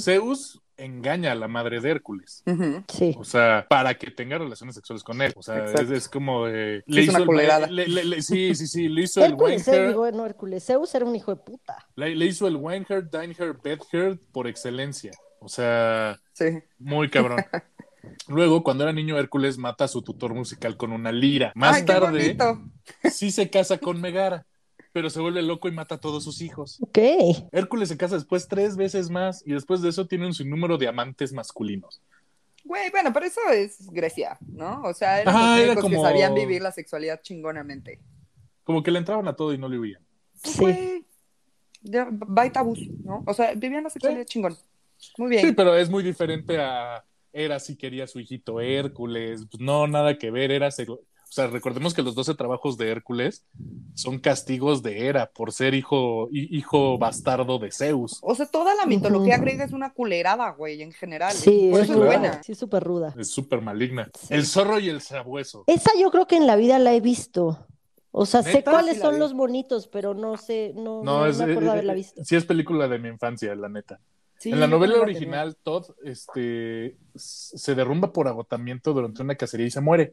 Zeus 0.00 0.60
engaña 0.76 1.32
a 1.32 1.34
la 1.36 1.46
madre 1.46 1.80
de 1.80 1.90
Hércules. 1.90 2.42
Sí. 2.88 3.14
O 3.18 3.24
sea, 3.24 3.66
para 3.68 3.94
que 3.94 4.10
tenga 4.10 4.38
relaciones 4.38 4.74
sexuales 4.74 5.04
con 5.04 5.22
él. 5.22 5.32
O 5.36 5.42
sea, 5.42 5.64
es, 5.66 6.08
como 6.08 6.46
de. 6.46 6.82
Sí, 6.88 7.00
es 7.00 7.08
una 7.10 7.18
el- 7.18 7.26
culerada. 7.26 7.66
le- 7.68 7.86
le- 7.86 8.04
le- 8.04 8.22
sí, 8.22 8.54
sí, 8.54 8.66
sí. 8.66 8.88
Le 8.88 9.02
hizo 9.02 9.24
el 9.24 9.32
Hércules, 9.32 9.68
eh, 9.68 9.88
digo, 9.88 10.10
no 10.10 10.26
Hércules, 10.26 10.64
Zeus 10.64 10.94
era 10.94 11.04
un 11.04 11.14
hijo 11.14 11.34
de 11.34 11.40
puta. 11.42 11.76
Le, 11.96 12.14
le 12.16 12.26
hizo 12.26 12.46
el 12.48 12.56
Wenher, 12.56 13.08
Dineher, 13.08 13.56
Bedher 13.62 14.18
por 14.32 14.46
excelencia. 14.48 15.12
O 15.40 15.48
sea, 15.48 16.18
Sí. 16.32 16.46
muy 16.78 17.08
cabrón. 17.08 17.38
Luego, 18.28 18.62
cuando 18.62 18.84
era 18.84 18.92
niño, 18.92 19.18
Hércules 19.18 19.56
mata 19.58 19.84
a 19.84 19.88
su 19.88 20.02
tutor 20.02 20.34
musical 20.34 20.76
con 20.76 20.92
una 20.92 21.10
lira. 21.12 21.52
Más 21.54 21.76
Ay, 21.76 21.84
tarde, 21.84 22.36
sí 23.10 23.30
se 23.30 23.48
casa 23.48 23.78
con 23.78 24.00
Megara, 24.00 24.44
pero 24.94 25.10
se 25.10 25.20
vuelve 25.20 25.42
loco 25.42 25.66
y 25.68 25.72
mata 25.72 25.96
a 25.96 26.00
todos 26.00 26.22
sus 26.22 26.40
hijos. 26.40 26.78
Ok. 26.80 26.98
Hércules 27.50 27.88
se 27.88 27.96
casa 27.96 28.14
después 28.14 28.46
tres 28.46 28.76
veces 28.76 29.10
más 29.10 29.42
y 29.44 29.52
después 29.52 29.82
de 29.82 29.88
eso 29.88 30.06
tiene 30.06 30.24
un 30.24 30.34
sinnúmero 30.34 30.78
de 30.78 30.86
amantes 30.86 31.32
masculinos. 31.32 32.00
Güey, 32.64 32.90
bueno, 32.92 33.12
pero 33.12 33.26
eso 33.26 33.40
es 33.52 33.90
Grecia, 33.90 34.38
¿no? 34.52 34.82
O 34.84 34.94
sea, 34.94 35.20
eran 35.20 35.34
Ajá, 35.34 35.48
los 35.50 35.58
era 35.58 35.72
únicos 35.72 35.90
que 35.90 35.96
como- 35.96 36.06
sabían 36.08 36.32
vivir 36.34 36.62
la 36.62 36.70
sexualidad 36.70 37.20
chingonamente. 37.22 37.98
Como 38.62 38.84
que 38.84 38.92
le 38.92 39.00
entraban 39.00 39.26
a 39.26 39.34
todo 39.34 39.52
y 39.52 39.58
no 39.58 39.68
le 39.68 39.80
huían. 39.80 40.02
Sí. 40.42 40.58
Güey, 40.60 41.04
ya, 41.82 42.08
bye 42.10 42.50
tabús, 42.50 42.78
¿no? 43.04 43.24
O 43.26 43.34
sea, 43.34 43.52
vivían 43.54 43.82
la 43.82 43.90
sexualidad 43.90 44.24
chingón. 44.26 44.56
Muy 45.18 45.28
bien. 45.28 45.44
Sí, 45.48 45.52
pero 45.52 45.74
es 45.76 45.90
muy 45.90 46.04
diferente 46.04 46.56
a 46.58 47.04
Era 47.32 47.58
si 47.58 47.74
quería 47.76 48.04
a 48.04 48.06
su 48.06 48.20
hijito 48.20 48.60
Hércules. 48.60 49.44
Pues 49.50 49.60
no, 49.60 49.88
nada 49.88 50.16
que 50.16 50.30
ver. 50.30 50.52
Era. 50.52 50.70
O 51.34 51.36
sea, 51.36 51.48
recordemos 51.48 51.94
que 51.94 52.02
los 52.02 52.14
12 52.14 52.36
trabajos 52.36 52.76
de 52.78 52.92
Hércules 52.92 53.44
son 53.94 54.20
castigos 54.20 54.84
de 54.84 55.08
Hera 55.08 55.32
por 55.34 55.50
ser 55.50 55.74
hijo, 55.74 56.28
hi- 56.30 56.46
hijo 56.56 56.96
bastardo 56.96 57.58
de 57.58 57.72
Zeus. 57.72 58.20
O 58.22 58.36
sea, 58.36 58.46
toda 58.46 58.72
la 58.76 58.86
mitología 58.86 59.36
griega 59.38 59.64
es 59.64 59.72
una 59.72 59.92
culerada, 59.92 60.50
güey, 60.52 60.80
en 60.80 60.92
general. 60.92 61.32
Sí, 61.32 61.70
Por 61.72 61.80
es 61.80 61.90
eso 61.90 61.98
es 61.98 62.06
buena. 62.06 62.40
Sí, 62.44 62.54
súper 62.54 62.84
ruda. 62.84 63.12
Es 63.18 63.30
súper 63.32 63.62
maligna. 63.62 64.08
Sí. 64.16 64.32
El 64.32 64.46
zorro 64.46 64.78
y 64.78 64.88
el 64.88 65.00
sabueso. 65.00 65.64
Esa 65.66 65.90
yo 66.00 66.12
creo 66.12 66.28
que 66.28 66.36
en 66.36 66.46
la 66.46 66.54
vida 66.54 66.78
la 66.78 66.94
he 66.94 67.00
visto. 67.00 67.66
O 68.12 68.26
sea, 68.26 68.44
sé 68.44 68.62
cuáles 68.62 68.94
Sí 68.94 69.00
son 69.00 69.14
vi. 69.14 69.18
los 69.18 69.34
bonitos, 69.34 69.88
pero 69.88 70.14
no 70.14 70.36
sé, 70.36 70.72
no, 70.76 71.02
No, 71.02 71.18
no 71.18 71.26
es, 71.26 71.38
me 71.38 71.46
acuerdo 71.50 71.66
eh, 71.70 71.72
haberla 71.72 71.94
eh, 71.94 71.96
visto. 71.96 72.24
sí 72.24 72.36
es 72.36 72.44
película 72.44 72.86
de 72.86 73.00
mi 73.00 73.08
infancia, 73.08 73.52
la 73.56 73.68
neta. 73.68 73.98
Sí, 74.38 74.50
en 74.52 74.60
la 74.60 74.68
novela 74.68 75.00
original, 75.00 75.56
Todd 75.56 75.86
este, 76.04 76.96
se 77.16 77.74
derrumba 77.74 78.12
por 78.12 78.28
agotamiento 78.28 78.92
durante 78.92 79.20
una 79.20 79.34
cacería 79.34 79.66
y 79.66 79.72
se 79.72 79.80
muere. 79.80 80.12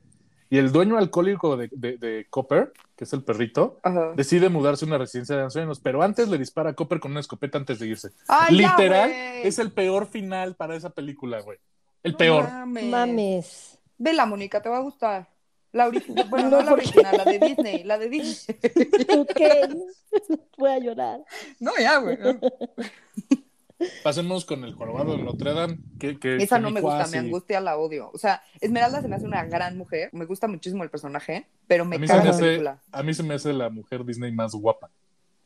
Y 0.52 0.58
el 0.58 0.72
dueño 0.72 0.98
alcohólico 0.98 1.56
de, 1.58 1.70
de- 1.72 1.98
de 1.98 2.28
Copper, 2.30 2.74
que 2.98 3.06
es 3.06 3.14
el 3.14 3.24
perrito, 3.24 3.80
Ajá. 3.84 4.12
decide 4.16 4.50
mudarse 4.50 4.84
a 4.86 4.88
una 4.90 4.98
residencia 4.98 5.36
de 5.38 5.44
ancianos, 5.44 5.80
pero 5.80 6.04
antes 6.04 6.28
le 6.28 6.38
dispara 6.38 6.72
a 6.72 6.74
Copper 6.74 7.00
con 7.00 7.12
una 7.12 7.22
escopeta 7.22 7.58
antes 7.58 7.80
de 7.80 7.88
irse. 7.88 8.10
Ay, 8.28 8.58
ya, 8.60 8.72
Literal, 8.72 9.10
es 9.12 9.58
el 9.60 9.72
peor 9.72 10.08
final 10.08 10.56
para 10.56 10.76
esa 10.76 10.90
película, 10.90 11.40
güey. 11.42 11.58
El 12.04 12.16
peor. 12.16 12.44
mames. 12.52 12.84
Mames. 12.86 13.80
Vela, 13.98 14.26
Mónica, 14.26 14.62
te 14.62 14.68
va 14.70 14.78
a 14.78 14.82
gustar. 14.82 15.30
La 15.72 15.88
original, 15.88 16.28
bueno, 16.30 16.50
No, 16.50 16.60
no, 16.60 16.66
la 16.66 16.74
original, 16.74 17.16
la 17.18 17.24
de 17.24 17.40
Disney, 17.40 17.84
la 17.86 17.98
de 17.98 18.10
Disney. 18.10 18.58
Ok. 19.20 19.42
Voy 20.58 20.70
a 20.70 20.80
llorar. 20.80 21.22
No, 21.62 21.72
ya, 21.80 21.98
güey. 22.00 22.18
Pasemos 24.04 24.46
con 24.46 24.64
el 24.64 24.74
jorobado 24.74 25.16
de 25.18 25.24
Notre 25.24 25.54
Dame. 25.54 25.78
Que, 26.00 26.20
que- 26.20 26.38
Esa 26.38 26.58
que 26.58 26.62
no 26.64 26.72
me 26.72 26.82
gusta, 26.82 26.98
cuasi- 26.98 27.12
me 27.14 27.18
angustia, 27.20 27.60
la 27.62 27.78
odio. 27.78 28.10
O 28.14 28.18
sea, 28.18 28.42
Esmeralda 28.60 29.02
se 29.02 29.08
me 29.08 29.16
hace 29.16 29.26
una 29.26 29.44
gran 29.46 29.78
mujer, 29.78 30.10
me 30.14 30.26
gusta 30.26 30.48
muchísimo 30.48 30.84
el 30.84 30.90
personaje, 30.90 31.48
pero 31.68 31.86
me 31.86 32.00
caga 32.06 32.24
la 32.24 32.30
hace, 32.32 32.42
película. 32.44 32.82
a 32.92 33.04
mí 33.04 33.14
se 33.14 33.24
me 33.24 33.34
hace 33.36 33.54
la 33.54 33.70
mujer 33.70 34.06
Disney 34.06 34.32
más 34.32 34.54
guapa. 34.54 34.90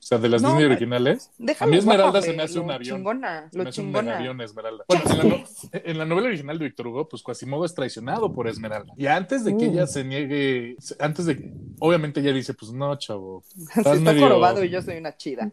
O 0.05 0.07
sea, 0.07 0.19
de 0.19 0.29
las 0.29 0.39
No, 0.39 0.49
Disney 0.49 0.65
originales. 0.65 1.31
Déjalo 1.39 1.67
a 1.67 1.71
mí 1.71 1.77
Esmeralda 1.79 2.11
guapa, 2.11 2.21
se 2.27 2.33
me 2.33 2.43
hace 2.43 2.59
un 2.59 2.67
lo 2.67 2.73
avión. 2.73 2.97
Chingona, 2.97 3.49
Se 3.49 3.57
lo 3.57 3.63
me 3.63 3.69
hace 3.71 3.81
un 3.81 3.87
chingona. 3.87 4.17
avión 4.19 4.39
Esmeralda. 4.39 4.85
Bueno, 4.87 5.03
en 5.09 5.17
la, 5.17 5.23
no- 5.23 5.43
en 5.73 5.97
la 5.97 6.05
novela 6.05 6.27
original 6.27 6.59
de 6.59 6.65
Víctor 6.65 6.85
Hugo, 6.87 7.09
pues 7.09 7.23
Quasimodo 7.23 7.65
es 7.65 7.73
traicionado 7.73 8.31
por 8.31 8.47
Esmeralda. 8.47 8.93
Y 8.97 9.07
antes 9.07 9.43
de 9.43 9.57
que 9.57 9.67
Mm. 9.67 9.71
ella 9.71 9.87
se 9.87 10.03
niegue, 10.03 10.75
antes 10.99 11.25
de 11.25 11.37
que, 11.37 11.51
obviamente 11.79 12.19
ella 12.19 12.33
dice, 12.33 12.53
pues 12.53 12.71
no, 12.71 12.95
chavo. 12.99 13.43
Estás 13.75 13.97
está 13.97 14.11
medio- 14.13 14.27
jorobado 14.27 14.63
y 14.63 14.69
yo 14.69 14.79
soy 14.83 14.97
una 14.97 15.17
chida. 15.17 15.49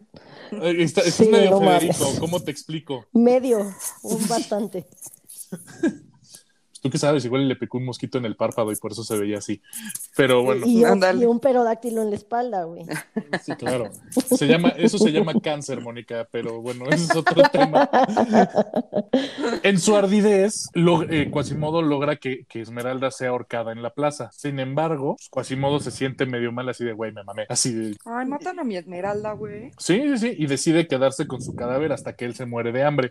Eh, 0.51 0.75
está- 0.83 1.01
estás 1.01 1.15
Sí, 1.15 1.29
medio 1.29 1.49
no 1.49 1.59
Federico. 1.59 2.05
¿cómo 2.19 2.39
te 2.39 2.51
explico? 2.51 3.07
Medio, 3.11 3.57
un 4.03 4.27
bastante. 4.27 4.85
Tú 6.83 6.89
qué 6.89 6.97
sabes, 6.97 7.23
igual 7.25 7.47
le 7.47 7.55
picó 7.55 7.77
un 7.79 7.85
mosquito 7.85 8.17
en 8.19 8.25
el 8.25 8.35
párpado 8.35 8.71
y 8.71 8.75
por 8.75 8.91
eso 8.91 9.03
se 9.05 9.17
veía 9.17 9.37
así. 9.37 9.61
Pero 10.17 10.43
bueno, 10.43 10.65
Y 10.67 10.83
un, 10.83 10.91
Ándale. 10.91 11.23
y 11.23 11.25
un 11.25 11.39
perodáctilo 11.39 12.01
en 12.01 12.09
la 12.09 12.15
espalda, 12.17 12.65
güey. 12.65 12.85
sí, 13.41 13.53
claro. 13.55 13.89
Se 14.11 14.45
llama, 14.47 14.69
eso 14.77 14.97
se 14.97 15.11
llama 15.11 15.33
cáncer, 15.41 15.79
Mónica, 15.81 16.27
pero 16.29 16.61
bueno, 16.61 16.85
ese 16.89 17.05
es 17.05 17.15
otro 17.15 17.41
tema. 17.51 17.89
En 19.63 19.79
su 19.79 19.95
ardidez, 19.95 20.69
lo- 20.73 21.03
eh, 21.09 21.29
Quasimodo 21.31 21.81
logra 21.81 22.17
que, 22.17 22.45
que 22.49 22.61
Esmeralda 22.61 23.11
sea 23.11 23.29
ahorcada 23.29 23.71
en 23.71 23.81
la 23.81 23.91
plaza. 23.93 24.29
Sin 24.33 24.59
embargo, 24.59 25.15
Quasimodo 25.31 25.79
se 25.79 25.91
siente 25.91 26.25
medio 26.25 26.51
mal, 26.51 26.67
así 26.69 26.83
de 26.83 26.93
güey, 26.93 27.11
me 27.13 27.23
mamé. 27.23 27.45
Así 27.49 27.73
de. 27.73 27.95
Ay, 28.05 28.25
matan 28.25 28.59
a 28.59 28.63
mi 28.63 28.75
Esmeralda, 28.75 29.31
güey. 29.33 29.71
Sí, 29.77 30.01
sí, 30.01 30.17
sí. 30.17 30.35
Y 30.37 30.47
decide 30.47 30.87
quedarse 30.87 31.27
con 31.27 31.41
su 31.41 31.55
cadáver 31.55 31.91
hasta 31.93 32.13
que 32.15 32.25
él 32.25 32.35
se 32.35 32.45
muere 32.45 32.71
de 32.71 32.83
hambre. 32.83 33.09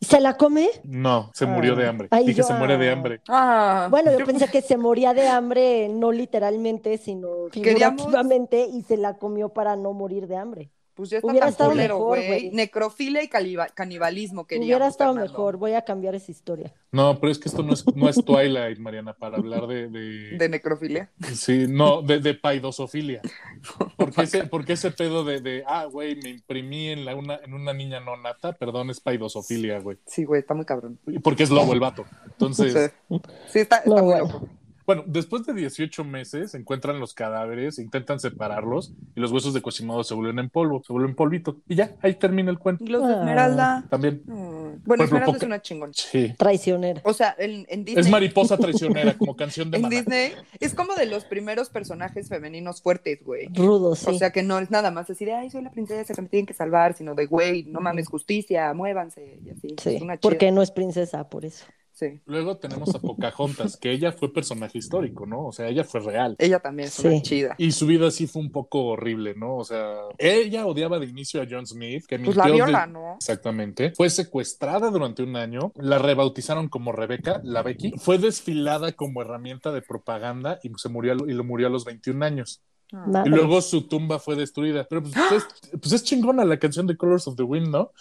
¿Se 0.00 0.20
la 0.20 0.36
come? 0.36 0.68
No, 0.84 1.30
se 1.34 1.46
murió 1.46 1.74
de 1.74 1.88
hambre. 1.88 2.08
Ay, 2.10 2.26
Dije, 2.26 2.38
yo- 2.38 2.44
se 2.44 2.54
muere 2.54 2.76
de 2.76 2.90
hambre. 2.90 2.97
Ah, 3.28 3.88
Bueno, 3.90 4.12
yo 4.12 4.24
pensé 4.26 4.48
que 4.50 4.62
se 4.62 4.76
moría 4.76 5.14
de 5.14 5.28
hambre, 5.28 5.88
no 5.88 6.12
literalmente, 6.12 6.98
sino 6.98 7.48
Queríamos- 7.50 8.02
figurativamente, 8.02 8.66
y 8.66 8.82
se 8.82 8.96
la 8.96 9.18
comió 9.18 9.50
para 9.50 9.76
no 9.76 9.92
morir 9.92 10.26
de 10.26 10.36
hambre. 10.36 10.70
Pues 10.98 11.10
ya 11.10 11.18
está 11.18 11.28
Hubiera 11.28 11.46
tan 11.46 11.52
estado 11.52 11.70
culero, 11.70 11.94
mejor, 11.94 12.18
güey. 12.26 12.50
Necrofilia 12.50 13.22
y 13.22 13.28
canibalismo 13.28 14.48
queríamos, 14.48 14.66
Hubiera 14.66 14.88
estado 14.88 15.12
Fernando. 15.14 15.32
mejor, 15.32 15.56
voy 15.56 15.74
a 15.74 15.82
cambiar 15.82 16.16
esa 16.16 16.32
historia. 16.32 16.74
No, 16.90 17.20
pero 17.20 17.30
es 17.30 17.38
que 17.38 17.48
esto 17.48 17.62
no 17.62 17.72
es, 17.72 17.84
no 17.94 18.08
es 18.08 18.16
Twilight, 18.24 18.80
Mariana, 18.80 19.12
para 19.12 19.36
hablar 19.36 19.68
de. 19.68 19.86
de- 19.88 20.36
De 20.38 20.48
necrofilia. 20.48 21.08
Sí, 21.34 21.66
no, 21.68 22.02
de, 22.02 22.18
de 22.18 22.34
paidosofilia. 22.34 23.22
Porque 23.96 24.22
ese, 24.22 24.44
porque 24.44 24.72
ese 24.72 24.90
pedo 24.90 25.22
de, 25.24 25.40
de 25.40 25.62
ah, 25.68 25.84
güey, 25.84 26.16
me 26.16 26.30
imprimí 26.30 26.88
en, 26.88 27.04
la, 27.04 27.14
una, 27.14 27.36
en 27.44 27.54
una 27.54 27.72
niña 27.72 28.00
no 28.00 28.16
nata, 28.16 28.52
perdón, 28.54 28.90
es 28.90 28.98
paidosofilia, 28.98 29.78
güey. 29.78 29.98
Sí, 30.06 30.24
güey, 30.24 30.40
está 30.40 30.54
muy 30.54 30.64
cabrón. 30.64 30.98
Porque 31.22 31.44
es 31.44 31.50
lobo 31.50 31.72
el 31.74 31.80
vato. 31.80 32.04
Entonces, 32.26 32.92
Sí, 33.08 33.20
Sí, 33.48 33.58
está, 33.60 33.76
está 33.78 33.88
No, 33.90 33.96
muy 33.98 34.04
bueno. 34.06 34.24
loco. 34.26 34.48
Bueno, 34.88 35.04
después 35.06 35.44
de 35.44 35.52
18 35.52 36.02
meses 36.02 36.54
encuentran 36.54 36.98
los 36.98 37.12
cadáveres, 37.12 37.78
intentan 37.78 38.18
separarlos 38.18 38.94
y 39.14 39.20
los 39.20 39.30
huesos 39.30 39.52
de 39.52 39.60
Quasimodo 39.60 40.02
se 40.02 40.14
vuelven 40.14 40.38
en 40.38 40.48
polvo, 40.48 40.82
se 40.82 40.94
vuelven 40.94 41.14
polvito. 41.14 41.58
Y 41.68 41.74
ya, 41.74 41.92
ahí 42.00 42.14
termina 42.14 42.50
el 42.50 42.58
cuento. 42.58 42.82
Y 42.84 42.88
los 42.88 43.06
de 43.06 43.12
Ah. 43.12 43.18
Esmeralda. 43.18 43.84
También. 43.90 44.22
Mm. 44.24 44.32
Bueno, 44.32 45.04
ejemplo, 45.04 45.04
Esmeralda 45.04 45.26
poca- 45.26 45.36
es 45.36 45.42
una 45.42 45.60
chingona. 45.60 45.92
Sí. 45.94 46.32
Traicionera. 46.38 47.02
O 47.04 47.12
sea, 47.12 47.34
en, 47.38 47.66
en 47.68 47.84
Disney. 47.84 48.00
Es 48.02 48.10
mariposa 48.10 48.56
traicionera, 48.58 49.18
como 49.18 49.36
canción 49.36 49.70
de 49.70 49.76
En 49.76 49.82
Maná. 49.82 49.96
Disney 49.96 50.32
es 50.58 50.72
como 50.72 50.94
de 50.94 51.04
los 51.04 51.26
primeros 51.26 51.68
personajes 51.68 52.30
femeninos 52.30 52.80
fuertes, 52.80 53.22
güey. 53.22 53.48
Rudo, 53.52 53.94
sí. 53.94 54.06
O 54.08 54.14
sea 54.14 54.30
que 54.30 54.42
no 54.42 54.58
es 54.58 54.70
nada 54.70 54.90
más 54.90 55.10
así 55.10 55.26
de, 55.26 55.34
ay, 55.34 55.50
soy 55.50 55.60
la 55.62 55.70
princesa 55.70 56.14
que 56.14 56.22
me 56.22 56.28
tienen 56.28 56.46
que 56.46 56.54
salvar, 56.54 56.94
sino 56.94 57.14
de, 57.14 57.26
güey, 57.26 57.64
no 57.64 57.80
mames, 57.82 58.08
justicia, 58.08 58.72
muévanse, 58.72 59.38
y 59.44 59.50
así. 59.50 59.74
sí, 59.82 59.96
Es 59.96 60.00
una 60.02 60.14
chida. 60.14 60.20
porque 60.22 60.50
no 60.50 60.62
es 60.62 60.70
princesa, 60.70 61.28
por 61.28 61.44
eso. 61.44 61.66
Sí, 61.98 62.20
Luego 62.26 62.58
tenemos 62.58 62.94
a 62.94 63.00
Pocahontas, 63.00 63.76
que 63.76 63.90
ella 63.90 64.12
fue 64.12 64.32
personaje 64.32 64.78
histórico, 64.78 65.26
¿no? 65.26 65.46
O 65.46 65.52
sea, 65.52 65.66
ella 65.66 65.82
fue 65.82 65.98
real. 65.98 66.36
ella 66.38 66.60
también 66.60 66.86
es 66.86 66.94
Sí. 66.94 67.08
una 67.08 67.22
chida. 67.22 67.54
Y 67.58 67.72
su 67.72 67.86
vida 67.86 68.08
sí 68.12 68.28
fue 68.28 68.40
un 68.40 68.52
poco 68.52 68.84
horrible, 68.84 69.34
¿no? 69.34 69.56
O 69.56 69.64
sea, 69.64 69.96
ella 70.16 70.64
odiaba 70.66 71.00
de 71.00 71.06
inicio 71.06 71.42
a 71.42 71.46
John 71.50 71.66
Smith, 71.66 72.04
que 72.06 72.20
Pues 72.20 72.36
la 72.36 72.46
de- 72.46 72.52
viola, 72.52 72.86
¿no? 72.86 73.14
Exactamente. 73.16 73.92
Fue 73.96 74.10
secuestrada 74.10 74.90
durante 74.90 75.24
un 75.24 75.34
año, 75.34 75.72
la 75.74 75.98
rebautizaron 75.98 76.68
como 76.68 76.92
Rebeca, 76.92 77.40
la 77.42 77.62
Becky. 77.64 77.94
Fue 77.96 78.18
desfilada 78.18 78.92
como 78.92 79.20
herramienta 79.22 79.72
de 79.72 79.82
propaganda 79.82 80.60
y 80.62 80.70
se 80.76 80.88
murió 80.88 81.16
y 81.26 81.32
lo 81.32 81.42
murió 81.42 81.66
a 81.66 81.70
los 81.70 81.84
21 81.84 82.22
años. 82.22 82.62
Ah. 82.92 83.22
Y 83.26 83.28
luego 83.28 83.60
su 83.60 83.82
tumba 83.82 84.18
fue 84.18 84.34
destruida. 84.34 84.86
Pero 84.88 85.02
pues, 85.02 85.14
es, 85.32 85.46
pues 85.78 85.92
es 85.92 86.02
chingona 86.04 86.44
la 86.44 86.58
canción 86.58 86.86
de 86.86 86.96
Colors 86.96 87.28
of 87.28 87.36
the 87.36 87.42
Wind, 87.42 87.68
¿no? 87.68 87.92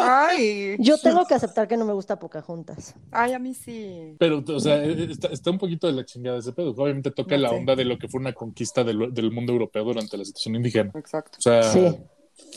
Ay, 0.00 0.76
Yo 0.80 0.98
tengo 0.98 1.26
que 1.26 1.34
aceptar 1.34 1.68
que 1.68 1.76
no 1.76 1.84
me 1.84 1.92
gusta 1.92 2.18
Pocahontas. 2.18 2.94
ay, 3.10 3.32
a 3.32 3.38
mí 3.38 3.54
sí. 3.54 4.16
Pero, 4.18 4.42
o 4.46 4.60
sea, 4.60 4.82
está, 4.84 5.28
está 5.28 5.50
un 5.50 5.58
poquito 5.58 5.86
de 5.86 5.92
la 5.92 6.04
chingada 6.04 6.38
ese 6.38 6.52
pedo. 6.52 6.70
Obviamente 6.76 7.10
toca 7.10 7.36
No 7.36 7.42
la 7.42 7.50
onda 7.50 7.76
de 7.76 7.84
lo 7.84 7.98
que 7.98 8.08
fue 8.08 8.20
una 8.20 8.32
conquista 8.32 8.82
del, 8.84 9.12
del 9.14 9.30
mundo 9.30 9.52
europeo 9.52 9.84
durante 9.84 10.16
la 10.16 10.24
situación 10.24 10.56
indígena. 10.56 10.90
Exacto. 10.94 11.38
O 11.38 11.42
sea, 11.42 11.62
Sí. 11.62 11.96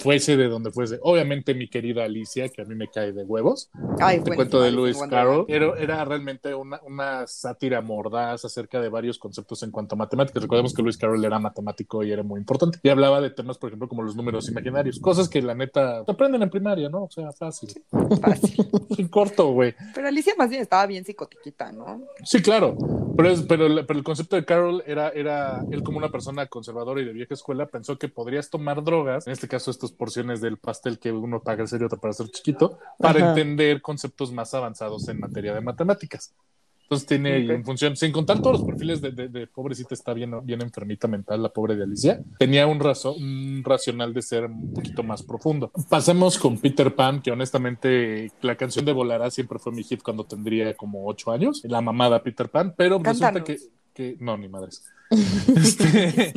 Fuese 0.01 0.37
de 0.37 0.47
donde 0.49 0.71
fuese. 0.71 0.99
Obviamente 1.01 1.53
mi 1.53 1.67
querida 1.69 2.03
Alicia, 2.03 2.49
que 2.49 2.61
a 2.61 2.65
mí 2.65 2.75
me 2.75 2.87
cae 2.89 3.11
de 3.11 3.23
huevos. 3.23 3.69
Ay, 3.99 4.19
Te 4.21 4.35
cuento 4.35 4.61
de 4.61 4.71
Lewis. 4.71 4.97
Carroll. 5.09 5.45
Era, 5.47 5.73
era 5.79 6.05
realmente 6.05 6.53
una, 6.53 6.79
una 6.85 7.27
sátira 7.27 7.81
mordaz 7.81 8.45
acerca 8.45 8.79
de 8.81 8.89
varios 8.89 9.17
conceptos 9.19 9.63
en 9.63 9.71
cuanto 9.71 9.95
a 9.95 9.97
matemáticas. 9.97 10.41
Recordemos 10.43 10.73
que 10.73 10.81
Lewis 10.81 10.97
Carroll 10.97 11.23
era 11.23 11.39
matemático 11.39 12.03
y 12.03 12.11
era 12.11 12.23
muy 12.23 12.39
importante. 12.39 12.79
Y 12.83 12.89
hablaba 12.89 13.21
de 13.21 13.29
temas, 13.29 13.57
por 13.57 13.69
ejemplo, 13.69 13.87
como 13.87 14.03
los 14.03 14.15
números 14.15 14.49
imaginarios. 14.49 14.99
Cosas 14.99 15.29
que 15.29 15.41
la 15.41 15.55
neta 15.55 16.03
te 16.05 16.11
aprenden 16.11 16.41
en 16.43 16.49
primaria, 16.49 16.89
¿no? 16.89 17.03
O 17.05 17.09
sea, 17.11 17.31
fácil. 17.31 17.69
Fácil. 18.21 18.65
En 18.97 19.09
corto, 19.09 19.51
güey. 19.51 19.75
Pero 19.93 20.07
Alicia 20.07 20.33
más 20.37 20.49
bien 20.49 20.61
estaba 20.61 20.85
bien 20.85 21.03
psicotiquita, 21.03 21.71
¿no? 21.73 22.03
Sí, 22.23 22.41
claro. 22.41 22.77
Pero, 23.17 23.29
es- 23.29 23.41
pero, 23.41 23.67
pero 23.85 23.99
el 23.99 24.03
concepto 24.05 24.37
de 24.37 24.45
Carroll 24.45 24.83
era, 24.85 25.09
era, 25.09 25.65
él 25.69 25.83
como 25.83 25.97
una 25.97 26.09
persona 26.09 26.45
conservadora 26.47 27.01
y 27.01 27.05
de 27.05 27.11
vieja 27.11 27.33
escuela, 27.33 27.65
pensó 27.65 27.97
que 27.97 28.07
podrías 28.07 28.49
tomar 28.49 28.81
drogas, 28.85 29.27
en 29.27 29.33
este 29.33 29.49
caso 29.49 29.71
estas 29.75 29.91
porciones 29.91 30.41
del 30.41 30.57
pastel 30.57 30.97
que 30.99 31.11
uno 31.11 31.41
paga 31.41 31.61
el 31.63 31.67
serio 31.67 31.87
para 31.89 32.13
ser 32.13 32.29
chiquito, 32.29 32.79
para 32.97 33.19
Ajá. 33.19 33.29
entender 33.29 33.81
conceptos 33.81 34.31
más 34.31 34.53
avanzados 34.53 35.07
en 35.07 35.19
materia 35.19 35.53
de 35.53 35.61
matemáticas. 35.61 36.33
Entonces 36.83 37.07
tiene 37.07 37.33
ahí 37.33 37.45
Ok. 37.45 37.55
en 37.55 37.65
función, 37.65 37.95
sin 37.95 38.11
contar 38.11 38.41
todos 38.43 38.59
los 38.59 38.67
perfiles 38.67 39.01
de, 39.01 39.09
de- 39.11 39.27
de 39.27 39.47
pobrecita, 39.47 39.95
está 39.95 40.13
bien, 40.13 40.31
bien 40.43 40.61
enfermita 40.61 41.07
mental 41.07 41.41
la 41.41 41.49
pobre 41.49 41.75
de 41.75 41.81
Alicia, 41.83 42.21
tenía 42.37 42.67
un, 42.67 42.79
razo- 42.79 43.15
un 43.17 43.63
racional 43.65 44.13
de 44.13 44.21
ser 44.21 44.45
un 44.45 44.71
poquito 44.71 45.01
más 45.01 45.23
profundo. 45.23 45.71
Pasemos 45.89 46.37
con 46.37 46.59
Peter 46.59 46.93
Pan, 46.93 47.23
que 47.23 47.31
honestamente 47.31 48.31
la 48.41 48.55
canción 48.55 48.85
de 48.85 48.93
Volará 48.93 49.31
siempre 49.31 49.57
fue 49.57 49.71
mi 49.71 49.83
hit 49.83 50.03
cuando 50.03 50.25
tendría 50.25 50.75
como 50.75 51.07
ocho 51.07 51.31
años, 51.31 51.61
la 51.65 51.81
mamada 51.81 52.21
Peter 52.21 52.49
Pan, 52.49 52.75
pero 52.77 52.99
resulta 52.99 53.33
Cántanos. 53.33 53.47
que, 53.47 53.57
que- 53.95 54.15
no, 54.19 54.37
ni 54.37 54.47
madres. 54.47 54.83
Este, 55.55 56.33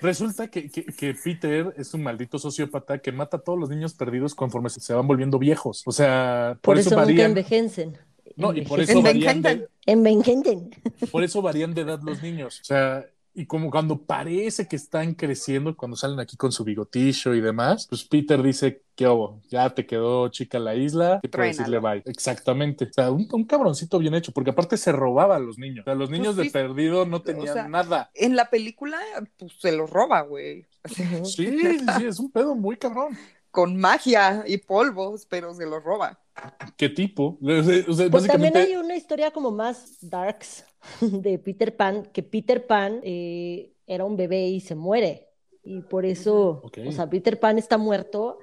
resulta 0.00 0.48
que, 0.48 0.70
que- 0.70 0.84
que 0.86 1.14
Peter 1.14 1.74
es 1.76 1.92
un 1.94 2.02
maldito 2.02 2.38
sociópata 2.38 2.98
que 2.98 3.12
mata 3.12 3.36
a 3.36 3.40
todos 3.40 3.58
los 3.58 3.68
niños 3.70 3.94
perdidos 3.94 4.34
conforme 4.34 4.70
se, 4.70 4.80
se 4.80 4.94
van 4.94 5.06
volviendo 5.06 5.38
viejos. 5.38 5.82
O 5.86 5.92
sea, 5.92 6.54
por, 6.62 6.74
Por, 6.74 6.78
eso, 6.78 6.88
eso, 6.88 6.96
nunca 6.96 7.06
varían. 7.06 7.30
envejecen. 7.30 7.98
No, 8.36 8.54
y 8.54 8.62
por 8.62 8.80
eso 8.80 9.02
varían 9.02 9.42
de, 9.42 9.68
por 11.10 11.22
eso 11.22 11.42
varían 11.42 11.74
de 11.74 11.82
edad 11.82 12.00
los 12.02 12.22
niños. 12.22 12.60
O 12.62 12.64
sea, 12.64 13.04
y 13.34 13.46
como 13.46 13.70
cuando 13.70 14.02
parece 14.02 14.68
que 14.68 14.76
están 14.76 15.14
creciendo, 15.14 15.76
cuando 15.76 15.96
salen 15.96 16.20
aquí 16.20 16.36
con 16.36 16.52
su 16.52 16.64
bigotillo 16.64 17.34
y 17.34 17.40
demás, 17.40 17.86
pues 17.88 18.04
Peter 18.04 18.42
dice, 18.42 18.82
¿qué 18.94 19.08
hubo? 19.08 19.40
Ya 19.48 19.70
te 19.70 19.86
quedó 19.86 20.28
chica 20.28 20.58
la 20.58 20.74
isla, 20.74 21.20
¿qué 21.22 21.28
puedo 21.28 21.46
decirle 21.46 21.78
bye? 21.78 22.02
Exactamente. 22.04 22.84
O 22.84 22.92
sea, 22.92 23.10
un, 23.10 23.26
un 23.32 23.44
cabroncito 23.44 23.98
bien 23.98 24.14
hecho, 24.14 24.32
porque 24.32 24.50
aparte 24.50 24.76
se 24.76 24.92
robaba 24.92 25.36
a 25.36 25.38
los 25.38 25.58
niños. 25.58 25.82
O 25.82 25.84
sea, 25.84 25.94
los 25.94 26.10
niños 26.10 26.36
de 26.36 26.44
sí. 26.44 26.50
perdido 26.50 27.06
no 27.06 27.22
tenían 27.22 27.54
sea, 27.54 27.68
nada. 27.68 28.10
En 28.14 28.36
la 28.36 28.50
película, 28.50 28.98
pues 29.38 29.52
se 29.58 29.72
los 29.72 29.88
roba, 29.88 30.20
güey. 30.22 30.66
Sí, 30.84 31.04
sí, 31.24 31.78
sí, 31.98 32.04
es 32.04 32.18
un 32.18 32.30
pedo 32.30 32.54
muy 32.54 32.76
cabrón. 32.76 33.16
Con 33.50 33.76
magia 33.76 34.44
y 34.46 34.58
polvos, 34.58 35.26
pero 35.28 35.54
se 35.54 35.66
los 35.66 35.82
roba. 35.82 36.18
¿Qué 36.76 36.88
tipo? 36.88 37.38
O 37.42 37.92
sea, 37.94 38.10
Pues 38.10 38.26
también 38.26 38.56
hay 38.56 38.76
una 38.76 38.96
historia 38.96 39.30
como 39.30 39.50
más 39.50 39.98
darks 40.00 40.64
de 41.00 41.38
Peter 41.38 41.76
Pan, 41.76 42.04
que 42.12 42.22
Peter 42.22 42.66
Pan 42.66 43.00
eh, 43.02 43.72
era 43.86 44.04
un 44.04 44.16
bebé 44.16 44.48
y 44.48 44.60
se 44.60 44.74
muere. 44.74 45.28
Y 45.62 45.82
por 45.82 46.04
eso, 46.06 46.60
Ok. 46.64 46.78
o 46.86 46.92
sea, 46.92 47.08
Peter 47.08 47.38
Pan 47.38 47.58
está 47.58 47.78
muerto 47.78 48.38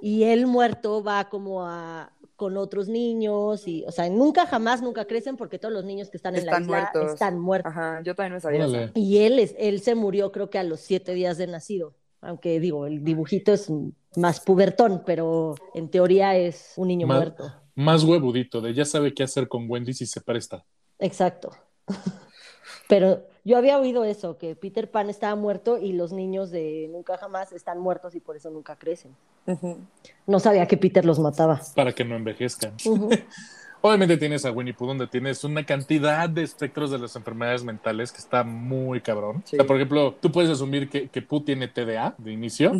y 0.00 0.24
él 0.24 0.46
muerto 0.46 1.02
va 1.02 1.28
como 1.28 1.64
a 1.64 2.12
con 2.36 2.58
otros 2.58 2.88
niños 2.88 3.66
y, 3.66 3.82
o 3.86 3.92
sea, 3.92 4.10
nunca 4.10 4.46
jamás, 4.46 4.82
nunca 4.82 5.06
crecen 5.06 5.38
porque 5.38 5.58
todos 5.58 5.72
los 5.72 5.84
niños 5.84 6.10
que 6.10 6.18
están 6.18 6.36
en 6.36 6.44
la 6.44 6.60
isla 6.60 6.92
muertos. 6.92 7.12
están 7.14 7.38
muertos. 7.40 7.70
Ajá, 7.72 8.02
yo 8.04 8.14
también 8.14 8.34
me 8.34 8.40
sabía 8.40 8.66
eso. 8.66 8.90
Y 8.94 9.18
él, 9.18 9.38
es, 9.38 9.54
él 9.58 9.80
se 9.80 9.94
murió 9.94 10.32
creo 10.32 10.50
que 10.50 10.58
a 10.58 10.62
los 10.64 10.80
siete 10.80 11.14
días 11.14 11.38
de 11.38 11.46
nacido, 11.46 11.94
aunque 12.20 12.60
digo, 12.60 12.86
el 12.86 13.02
dibujito 13.04 13.54
es 13.54 13.70
más 14.16 14.40
pubertón, 14.40 15.02
pero 15.06 15.54
en 15.74 15.88
teoría 15.90 16.36
es 16.36 16.74
un 16.76 16.88
niño 16.88 17.06
muerto. 17.06 17.50
Más 17.74 18.04
huevudito, 18.04 18.60
de 18.60 18.74
ya 18.74 18.84
sabe 18.84 19.14
qué 19.14 19.22
hacer 19.22 19.48
con 19.48 19.64
Wendy 19.70 19.94
si 19.94 20.04
se 20.06 20.20
presta. 20.20 20.64
Exacto. 20.98 21.52
Pero 22.88 23.22
yo 23.44 23.56
había 23.56 23.78
oído 23.78 24.04
eso, 24.04 24.38
que 24.38 24.54
Peter 24.56 24.90
Pan 24.90 25.10
estaba 25.10 25.34
muerto 25.34 25.78
y 25.78 25.92
los 25.92 26.12
niños 26.12 26.50
de 26.50 26.88
Nunca 26.90 27.16
Jamás 27.16 27.52
están 27.52 27.78
muertos 27.78 28.14
y 28.14 28.20
por 28.20 28.36
eso 28.36 28.50
nunca 28.50 28.76
crecen. 28.76 29.14
No 30.26 30.40
sabía 30.40 30.66
que 30.66 30.76
Peter 30.76 31.04
los 31.04 31.18
mataba. 31.18 31.60
para 31.74 31.92
que 31.92 32.04
no 32.04 32.16
envejezcan. 32.16 32.74
Obviamente 33.80 34.16
tienes 34.16 34.44
a 34.44 34.50
Winnie 34.50 34.74
Pooh 34.74 34.86
donde 34.86 35.06
tienes 35.06 35.44
una 35.44 35.64
cantidad 35.64 36.28
de 36.28 36.42
espectros 36.42 36.90
de 36.90 36.98
las 36.98 37.14
enfermedades 37.16 37.64
mentales 37.64 38.12
que 38.12 38.18
está 38.18 38.42
muy 38.42 39.00
cabrón. 39.00 39.42
Sí. 39.44 39.56
O 39.56 39.58
sea, 39.58 39.66
por 39.66 39.76
ejemplo, 39.76 40.14
tú 40.20 40.32
puedes 40.32 40.50
asumir 40.50 40.88
que, 40.88 41.08
que 41.08 41.22
Pooh 41.22 41.42
tiene 41.42 41.68
TDA 41.68 42.14
de 42.18 42.32
inicio, 42.32 42.72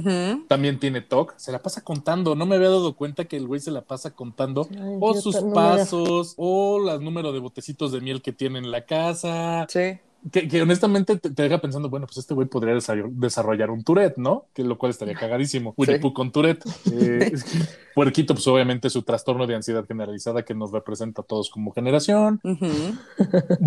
también 0.48 0.78
tiene 0.78 1.00
TOC, 1.00 1.34
se 1.36 1.52
la 1.52 1.60
pasa 1.60 1.82
contando. 1.82 2.34
No 2.34 2.46
me 2.46 2.56
había 2.56 2.70
dado 2.70 2.94
cuenta 2.94 3.24
que 3.24 3.36
el 3.36 3.46
güey 3.46 3.60
se 3.60 3.70
la 3.70 3.82
pasa 3.82 4.10
contando 4.10 4.66
Ay, 4.70 4.98
o 5.00 5.14
sus 5.14 5.36
pasos 5.54 6.34
o 6.36 6.78
los 6.78 7.00
números 7.00 7.32
de 7.32 7.40
botecitos 7.40 7.92
de 7.92 8.00
miel 8.00 8.22
que 8.22 8.32
tiene 8.32 8.58
en 8.58 8.70
la 8.70 8.84
casa. 8.84 9.66
Sí. 9.68 9.98
Que, 10.32 10.48
que 10.48 10.62
honestamente 10.62 11.16
te, 11.18 11.30
te 11.30 11.42
deja 11.44 11.60
pensando, 11.60 11.88
bueno, 11.88 12.06
pues 12.06 12.16
este 12.18 12.34
güey 12.34 12.48
podría 12.48 12.74
desarroll- 12.74 13.12
desarrollar 13.12 13.70
un 13.70 13.84
Tourette, 13.84 14.16
¿no? 14.18 14.46
Que 14.54 14.64
lo 14.64 14.76
cual 14.78 14.90
estaría 14.90 15.14
cagadísimo. 15.14 15.72
Winnie 15.76 16.00
con 16.12 16.32
Tourette. 16.32 16.64
Eh, 16.92 17.32
Puerquito, 17.94 18.34
pues 18.34 18.46
obviamente 18.48 18.90
su 18.90 19.02
trastorno 19.02 19.46
de 19.46 19.54
ansiedad 19.54 19.86
generalizada 19.86 20.44
que 20.44 20.54
nos 20.54 20.72
representa 20.72 21.22
a 21.22 21.24
todos 21.24 21.48
como 21.50 21.72
generación. 21.72 22.40
Ujú. 22.42 22.66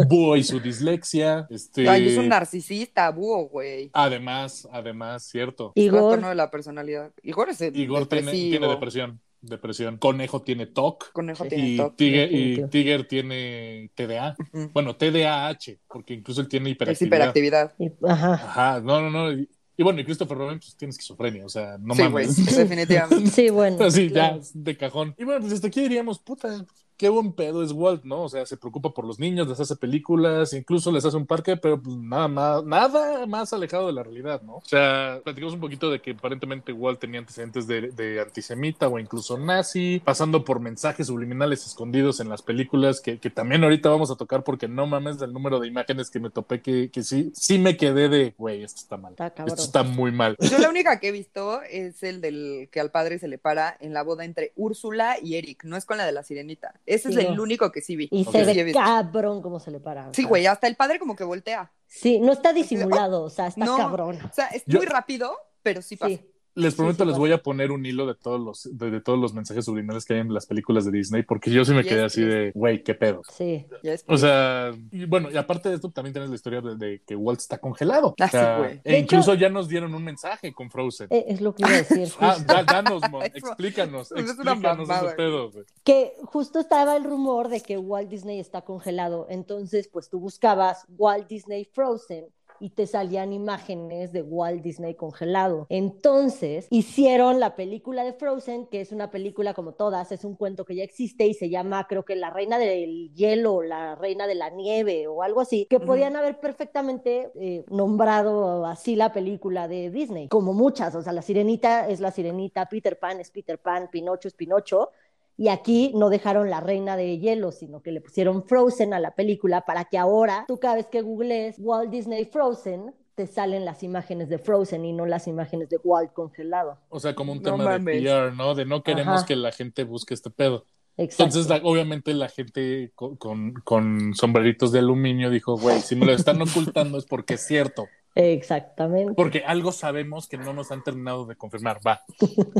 Búho 0.08 0.36
y 0.36 0.44
su 0.44 0.60
dislexia. 0.60 1.48
Este, 1.50 1.88
Ay, 1.90 2.10
es 2.10 2.18
un 2.18 2.30
narcisista, 2.30 3.10
búho, 3.12 3.48
güey. 3.50 3.90
Además, 3.94 4.68
además, 4.72 5.24
cierto. 5.24 5.72
Igor, 5.76 6.00
Trastorno 6.00 6.30
de 6.30 6.36
la 6.36 6.52
personalidad. 6.52 7.12
Igor 7.24 7.50
es 7.50 7.62
el 7.62 7.76
Igor 7.78 8.06
tiene, 8.08 8.26
depresivo. 8.28 8.50
tiene 8.52 8.68
depresión. 8.68 9.20
Depresión. 9.42 9.98
Conejo 9.98 10.42
tiene 10.42 10.66
TOC. 10.66 11.12
Conejo 11.14 11.44
Sí. 11.46 11.50
tiene 11.50 11.70
Y, 11.70 11.78
TOC. 11.78 11.96
Tiger, 11.96 12.32
y. 12.34 12.68
Tiger 12.70 13.08
tiene 13.08 13.90
TDA. 13.96 14.36
Ujú. 14.54 14.70
Bueno, 14.74 14.96
TDAH, 14.96 15.78
porque 15.88 16.14
incluso 16.14 16.42
él 16.42 16.50
tiene 16.50 16.70
Es 16.70 16.76
hiperactividad. 16.76 17.74
hiperactividad. 17.74 17.74
y- 17.80 17.92
ajá. 18.08 18.34
Ajá, 18.34 18.82
no, 18.82 19.02
no, 19.02 19.10
no. 19.10 19.32
Y, 19.32 19.50
y 19.78 19.84
bueno, 19.84 20.02
y 20.02 20.04
Christopher 20.04 20.38
Robin 20.38 20.60
pues 20.60 20.76
tiene 20.76 20.90
esquizofrenia, 20.90 21.46
o 21.46 21.50
sea, 21.50 21.78
no 21.80 21.96
sí, 21.96 22.02
güey, 22.08 22.28
mames. 22.28 22.56
definitivamente. 22.58 23.30
Sí, 23.32 23.50
bueno. 23.50 23.78
Así, 23.86 24.10
claro. 24.10 24.42
ya, 24.42 24.48
de 24.54 24.78
cajón. 24.78 25.16
Y 25.18 25.24
bueno, 25.24 25.40
pues 25.42 25.54
hasta 25.54 25.68
aquí 25.68 25.82
diríamos, 25.82 26.20
puta, 26.20 26.66
qué 27.00 27.08
buen 27.08 27.32
pedo 27.32 27.64
es 27.64 27.72
Walt, 27.72 28.04
¿no? 28.04 28.24
O 28.24 28.30
sea, 28.30 28.46
se 28.46 28.58
preocupa 28.58 28.90
por 28.94 29.06
los 29.06 29.20
niños, 29.20 29.48
les 29.48 29.60
hace 29.60 29.78
películas, 29.78 30.52
incluso 30.52 30.92
les 30.92 31.06
hace 31.06 31.16
un 31.16 31.26
parque, 31.26 31.56
pero 31.56 31.82
pues 31.82 31.96
nada 31.96 32.28
más, 32.28 32.64
nada 32.66 33.26
más 33.26 33.54
alejado 33.54 33.88
de 33.88 33.94
la 33.94 34.04
realidad, 34.04 34.42
¿no? 34.42 34.58
O 34.58 34.66
sea, 34.66 35.22
platicamos 35.24 35.54
un 35.54 35.62
poquito 35.62 35.90
de 35.90 36.02
que 36.02 36.12
aparentemente 36.12 36.74
Walt 36.74 37.00
tenía 37.00 37.22
antecedentes 37.22 37.68
de, 37.68 37.92
de 37.92 38.20
antisemita 38.20 38.90
o 38.90 39.00
incluso 39.00 39.38
nazi, 39.38 40.02
pasando 40.04 40.44
por 40.44 40.60
mensajes 40.60 41.08
subliminales 41.08 41.66
escondidos 41.66 42.20
en 42.20 42.28
las 42.28 42.42
películas, 42.42 43.00
que, 43.00 43.18
que 43.18 43.30
también 43.30 43.64
ahorita 43.64 43.88
vamos 43.88 44.12
a 44.12 44.18
tocar 44.18 44.44
porque 44.44 44.68
no 44.68 44.86
mames 44.86 45.20
del 45.20 45.32
número 45.32 45.62
de 45.62 45.70
imágenes 45.70 46.10
que 46.10 46.20
me 46.20 46.30
topé 46.30 46.62
que, 46.62 46.92
que 46.92 47.04
sí, 47.04 47.32
sí 47.34 47.60
me 47.60 47.78
quedé 47.78 48.10
de, 48.10 48.34
güey, 48.38 48.62
esto 48.62 48.82
está 48.82 48.98
mal. 48.98 49.14
Está 49.14 49.30
cabrón. 49.34 49.54
Esto 49.54 49.66
está 49.66 49.84
muy 49.84 50.12
mal. 50.12 50.36
Yo 50.42 50.58
la 50.60 50.70
única 50.70 51.00
que 51.00 51.08
he 51.08 51.12
visto 51.14 51.62
es 51.62 52.04
el 52.04 52.20
del 52.20 52.68
que 52.74 52.82
al 52.82 52.92
padre 52.92 53.20
se 53.20 53.30
le 53.30 53.38
para 53.38 53.78
en 53.80 53.94
la 53.94 54.04
boda 54.04 54.26
entre 54.26 54.52
Úrsula 54.58 55.16
y 55.24 55.36
Eric. 55.36 55.64
No 55.64 55.78
es 55.78 55.86
con 55.86 55.98
la 55.98 56.06
de 56.06 56.12
la 56.12 56.24
sirenita. 56.24 56.74
Ese 56.90 57.12
Sí, 57.12 57.20
es 57.20 57.26
no. 57.26 57.34
el 57.34 57.40
único 57.40 57.72
que 57.72 57.82
sí 57.82 57.96
vi. 57.96 58.08
Y 58.12 58.26
se 58.26 58.44
ve 58.44 58.74
cabrón 58.74 59.42
cómo 59.42 59.60
se 59.60 59.70
le 59.72 59.80
para. 59.80 60.12
Sí, 60.14 60.24
güey, 60.24 60.46
hasta 60.48 60.68
el 60.68 60.76
padre 60.76 60.98
como 61.00 61.16
que 61.16 61.24
voltea. 61.24 61.72
Sí, 61.86 62.20
no 62.20 62.32
está 62.34 62.52
disimulado, 62.54 63.24
o 63.24 63.30
sea, 63.30 63.48
está 63.48 63.64
No. 63.66 63.78
cabrón. 63.78 64.20
O 64.24 64.34
sea, 64.34 64.48
es 64.48 64.64
Yo- 64.66 64.80
muy 64.80 64.86
rápido, 64.88 65.36
pero 65.62 65.82
sí 65.82 65.96
pasa. 65.98 66.16
Sí. 66.16 66.32
Les 66.62 66.76
prometo, 66.76 67.04
sí 67.04 67.10
les 67.10 67.18
voy 67.18 67.32
a 67.32 67.42
poner 67.42 67.72
un 67.72 67.86
hilo 67.86 68.06
de 68.06 68.16
todos 68.16 68.40
los, 68.40 68.70
de, 68.78 68.92
de 68.92 69.02
todos 69.02 69.18
los 69.20 69.34
mensajes 69.34 69.66
subliminales 69.66 70.06
que 70.06 70.14
hay 70.16 70.20
en 70.20 70.34
las 70.34 70.46
películas 70.46 70.86
de 70.86 70.92
Disney, 70.92 71.24
porque 71.24 71.52
yo 71.52 71.64
sí 71.66 71.72
me 71.74 71.84
Yes, 71.84 71.90
quedé 71.92 72.04
así 72.04 72.22
yes. 72.22 72.30
de, 72.30 72.52
güey, 72.54 72.84
qué 72.84 72.94
pedo. 72.96 73.22
Sí. 73.36 73.66
Ya 73.84 73.94
es 73.94 74.04
O 74.08 74.18
sea, 74.18 74.72
y 74.92 75.06
bueno, 75.06 75.32
y 75.32 75.38
aparte 75.38 75.70
de 75.70 75.76
esto, 75.76 75.90
también 75.90 76.14
tienes 76.14 76.30
la 76.30 76.36
historia 76.36 76.62
de, 76.62 76.76
de 76.76 77.02
que 77.06 77.16
Walt 77.16 77.40
está 77.40 77.58
congelado. 77.58 78.14
Ah, 78.20 78.26
O 78.26 78.30
sea, 78.30 78.56
sí, 78.58 78.62
güey. 78.64 78.82
E 78.84 79.00
incluso 79.00 79.34
hecho- 79.34 79.40
ya 79.42 79.50
nos 79.50 79.68
dieron 79.68 79.94
un 79.96 80.04
mensaje 80.04 80.54
con 80.54 80.70
Frozen. 80.70 81.08
Eh, 81.12 81.26
Es 81.30 81.42
lo 81.42 81.56
que 81.56 81.64
iba 81.64 81.72
a 81.72 81.78
decir. 81.78 82.08
Ah, 82.20 82.38
da- 82.46 82.64
danos, 82.64 83.02
Mon, 83.10 83.24
explícanos, 83.34 84.12
explícanos 84.16 84.90
ese 84.90 85.16
pedo. 85.16 85.52
güey. 85.52 85.64
Que 85.84 86.14
justo 86.26 86.60
estaba 86.60 86.98
el 86.98 87.04
rumor 87.04 87.48
de 87.50 87.62
que 87.62 87.78
Walt 87.78 88.10
Disney 88.10 88.40
está 88.40 88.62
congelado. 88.62 89.28
Entonces, 89.30 89.88
pues 89.88 90.10
tú 90.10 90.20
buscabas 90.20 90.86
Walt 90.98 91.28
Disney 91.28 91.66
Frozen 91.66 92.26
y 92.60 92.72
te 92.72 92.88
salían 92.88 93.34
imágenes 93.34 94.12
de 94.12 94.22
Walt 94.22 94.62
Disney 94.62 94.96
congelado. 94.96 95.66
Entonces, 95.70 96.68
hicieron 96.70 97.40
la 97.40 97.56
película 97.56 98.04
de 98.04 98.14
Frozen, 98.14 98.68
que 98.68 98.82
es 98.82 98.92
una 98.92 99.12
película 99.12 99.54
como 99.54 99.74
todas, 99.74 100.12
es 100.12 100.24
un 100.24 100.36
cuento 100.36 100.66
que 100.66 100.76
ya 100.76 100.84
existe 100.84 101.26
y 101.26 101.34
se 101.34 101.50
llama, 101.50 101.88
creo 101.88 102.04
que 102.04 102.16
La 102.16 102.30
Reina 102.30 102.58
del 102.58 103.14
Hielo, 103.14 103.62
La 103.62 103.96
Reina 103.96 104.28
de 104.28 104.36
la 104.36 104.50
Nieve 104.50 105.08
o 105.08 105.24
algo 105.24 105.42
así, 105.42 105.68
que 105.70 105.80
podían 105.80 106.16
haber 106.16 106.40
perfectamente 106.40 107.32
eh, 107.36 107.64
nombrado 107.70 108.66
así 108.66 108.96
la 108.96 109.14
película 109.14 109.68
de 109.68 109.90
Disney, 109.90 110.28
como 110.30 110.54
muchas, 110.54 110.96
o 110.96 111.02
sea, 111.02 111.14
La 111.14 111.22
Sirenita 111.22 111.88
es 111.88 112.00
La 112.00 112.12
Sirenita, 112.12 112.68
Peter 112.68 112.98
Pan 113.00 113.20
es 113.20 113.32
Peter 113.32 113.60
Pan, 113.60 113.90
Pinocho 113.92 114.28
es 114.28 114.34
Pinocho, 114.34 114.92
y 115.40 115.48
aquí 115.48 115.92
no 115.96 116.10
dejaron 116.10 116.50
la 116.50 116.60
reina 116.60 116.98
de 116.98 117.18
hielo, 117.18 117.52
sino 117.52 117.82
que 117.82 117.92
le 117.94 118.02
pusieron 118.02 118.44
Frozen 118.44 118.94
a 118.94 119.00
la 119.00 119.16
película 119.16 119.62
para 119.66 119.86
que 119.86 119.98
ahora 119.98 120.44
tú 120.48 120.60
cada 120.60 120.76
vez 120.76 120.88
que 120.88 121.02
googlees 121.02 121.56
Walt 121.58 121.90
Disney 121.90 122.26
Frozen, 122.26 122.94
te 123.16 123.26
salen 123.26 123.64
las 123.66 123.82
imágenes 123.84 124.30
de 124.30 124.38
Frozen 124.38 124.84
y 124.86 124.94
no 124.94 125.06
las 125.06 125.28
imágenes 125.28 125.70
de 125.70 125.78
Walt 125.84 126.12
congelado. 126.14 126.78
O 126.90 127.00
sea, 127.00 127.16
como 127.16 127.32
un 127.32 127.42
tema 127.42 127.78
de 127.78 127.80
PR, 128.02 128.36
¿no? 128.36 128.54
De 128.54 128.66
no 128.66 128.84
queremos 128.84 129.16
Ajá. 129.20 129.26
que 129.26 129.36
la 129.36 129.52
gente 129.52 129.84
busque 129.86 130.14
este 130.14 130.30
pedo. 130.30 130.66
Exacto. 130.98 131.24
Entonces, 131.24 131.50
la- 131.50 131.62
obviamente, 131.70 132.14
la 132.14 132.28
gente 132.28 132.92
con, 132.96 133.16
con- 133.16 133.54
con 133.64 134.14
sombreritos 134.16 134.72
de 134.74 134.80
aluminio 134.80 135.30
dijo, 135.30 135.58
güey, 135.58 135.80
si 135.80 135.96
me 135.96 136.06
lo 136.06 136.12
están 136.14 136.42
ocultando 136.42 136.98
es 136.98 137.06
porque 137.06 137.36
es 137.36 137.42
cierto. 137.48 137.88
Exactamente. 138.16 139.14
Porque 139.16 139.44
algo 139.46 139.72
sabemos 139.72 140.28
que 140.28 140.38
no 140.38 140.54
nos 140.54 140.72
han 140.72 140.84
terminado 140.84 141.26
de 141.26 141.36
confirmar. 141.36 141.80
Va. 141.86 142.02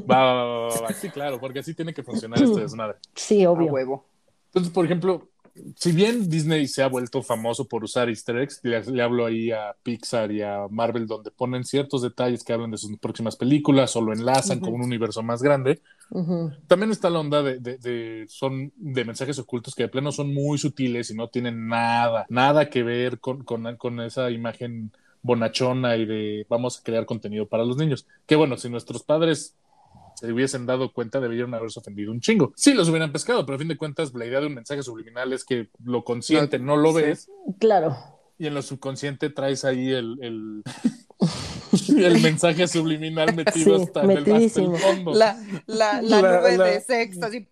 Va, 0.10 0.24
va, 0.24 0.34
va, 0.34 0.68
va, 0.68 0.82
va. 0.82 0.94
Sí, 0.94 1.10
claro, 1.10 1.40
porque 1.40 1.60
así 1.60 1.74
tiene 1.74 1.94
que 1.94 2.04
funcionar 2.04 2.42
este 2.42 2.62
desmadre. 2.62 2.98
Sí, 3.16 3.44
A 3.44 3.52
obvio. 3.52 3.74
huevo. 3.74 4.06
Entonces, 4.48 4.72
por 4.74 4.86
ejemplo, 4.86 5.30
si 5.76 5.92
bien 5.92 6.30
Disney 6.30 6.68
se 6.68 6.82
ha 6.82 6.88
vuelto 6.88 7.22
famoso 7.22 7.68
por 7.68 7.84
usar 7.84 8.08
easter 8.10 8.38
eggs, 8.38 8.62
le, 8.64 8.82
le 8.84 9.04
hablo 9.04 9.26
ahí 9.26 9.52
a 9.52 9.76
Pixar 9.84 10.32
y 10.32 10.42
a 10.42 10.68
Marvel, 10.70 11.06
donde 11.06 11.32
ponen 11.32 11.64
ciertos 11.66 12.02
detalles 12.02 12.44
que 12.44 12.54
hablan 12.54 12.72
de 12.72 12.78
sus 12.78 12.98
próximas 12.98 13.36
películas 13.36 13.96
o 13.96 14.02
lo 14.02 14.14
enlazan 14.14 14.60
con 14.60 14.74
un 14.74 14.82
universo 14.82 15.22
más 15.22 15.42
grande. 15.44 15.82
También 16.68 16.92
está 16.92 17.10
la 17.10 17.20
onda 17.20 17.44
de, 17.44 17.60
de- 17.60 17.78
de- 17.78 18.26
son 18.30 18.72
de 18.78 19.06
mensajes 19.06 19.38
ocultos 19.38 19.76
que 19.76 19.84
de 19.84 19.90
plano 19.90 20.12
son 20.12 20.34
muy 20.34 20.58
sutiles 20.58 21.12
y 21.12 21.16
no 21.16 21.28
tienen 21.28 21.68
nada, 21.68 22.26
nada 22.30 22.70
que 22.70 22.82
ver 22.84 23.20
con, 23.20 23.44
con, 23.44 23.76
con 23.78 24.00
esa 24.00 24.32
imagen 24.32 24.92
bonachona 25.22 25.96
y 25.98 26.06
de 26.06 26.46
vamos 26.50 26.80
a 26.80 26.84
crear 26.84 27.06
contenido 27.06 27.48
para 27.48 27.64
los 27.66 27.78
niños. 27.78 28.08
Que 28.26 28.36
bueno, 28.36 28.58
si 28.58 28.70
nuestros 28.70 29.04
padres 29.04 29.56
se 30.16 30.32
hubiesen 30.32 30.66
dado 30.66 30.92
cuenta, 30.92 31.20
deberían 31.20 31.54
haberse 31.54 31.80
ofendido 31.80 32.12
un 32.12 32.20
chingo. 32.20 32.52
Sí, 32.56 32.74
los 32.74 32.90
hubieran 32.90 33.12
pescado, 33.12 33.46
pero 33.46 33.56
a 33.56 33.60
fin 33.60 33.68
de 33.70 33.78
cuentas, 33.78 34.14
la 34.14 34.26
idea 34.26 34.42
de 34.42 34.48
un 34.48 34.56
mensaje 34.56 34.84
subliminal 34.84 35.32
es 35.34 35.46
que 35.46 35.70
lo 35.84 36.04
consciente 36.04 36.60
no, 36.60 36.76
lo 36.76 36.92
sí. 36.94 37.02
ves 37.02 37.30
Claro. 37.60 37.96
y 38.38 38.48
en 38.48 38.54
lo 38.54 38.62
subconsciente 38.62 39.30
traes 39.30 39.64
ahí 39.64 39.90
el, 39.92 40.18
el, 40.22 40.64
el 42.06 42.22
mensaje 42.22 42.68
subliminal 42.68 43.34
metido 43.36 43.78
Sí, 43.78 43.84
hasta, 43.84 44.04
en 44.04 44.12
el, 44.12 44.18
hasta 44.18 44.30
el 44.30 44.34
metidísimo. 44.36 44.76
fondo. 44.78 45.14
La, 45.14 45.38
la, 45.68 46.02
la, 46.02 46.22
La- 46.22 46.40
nube 46.42 46.58
la- 46.58 46.64
de 46.66 46.82
sexo, 46.82 47.26
así, 47.26 47.48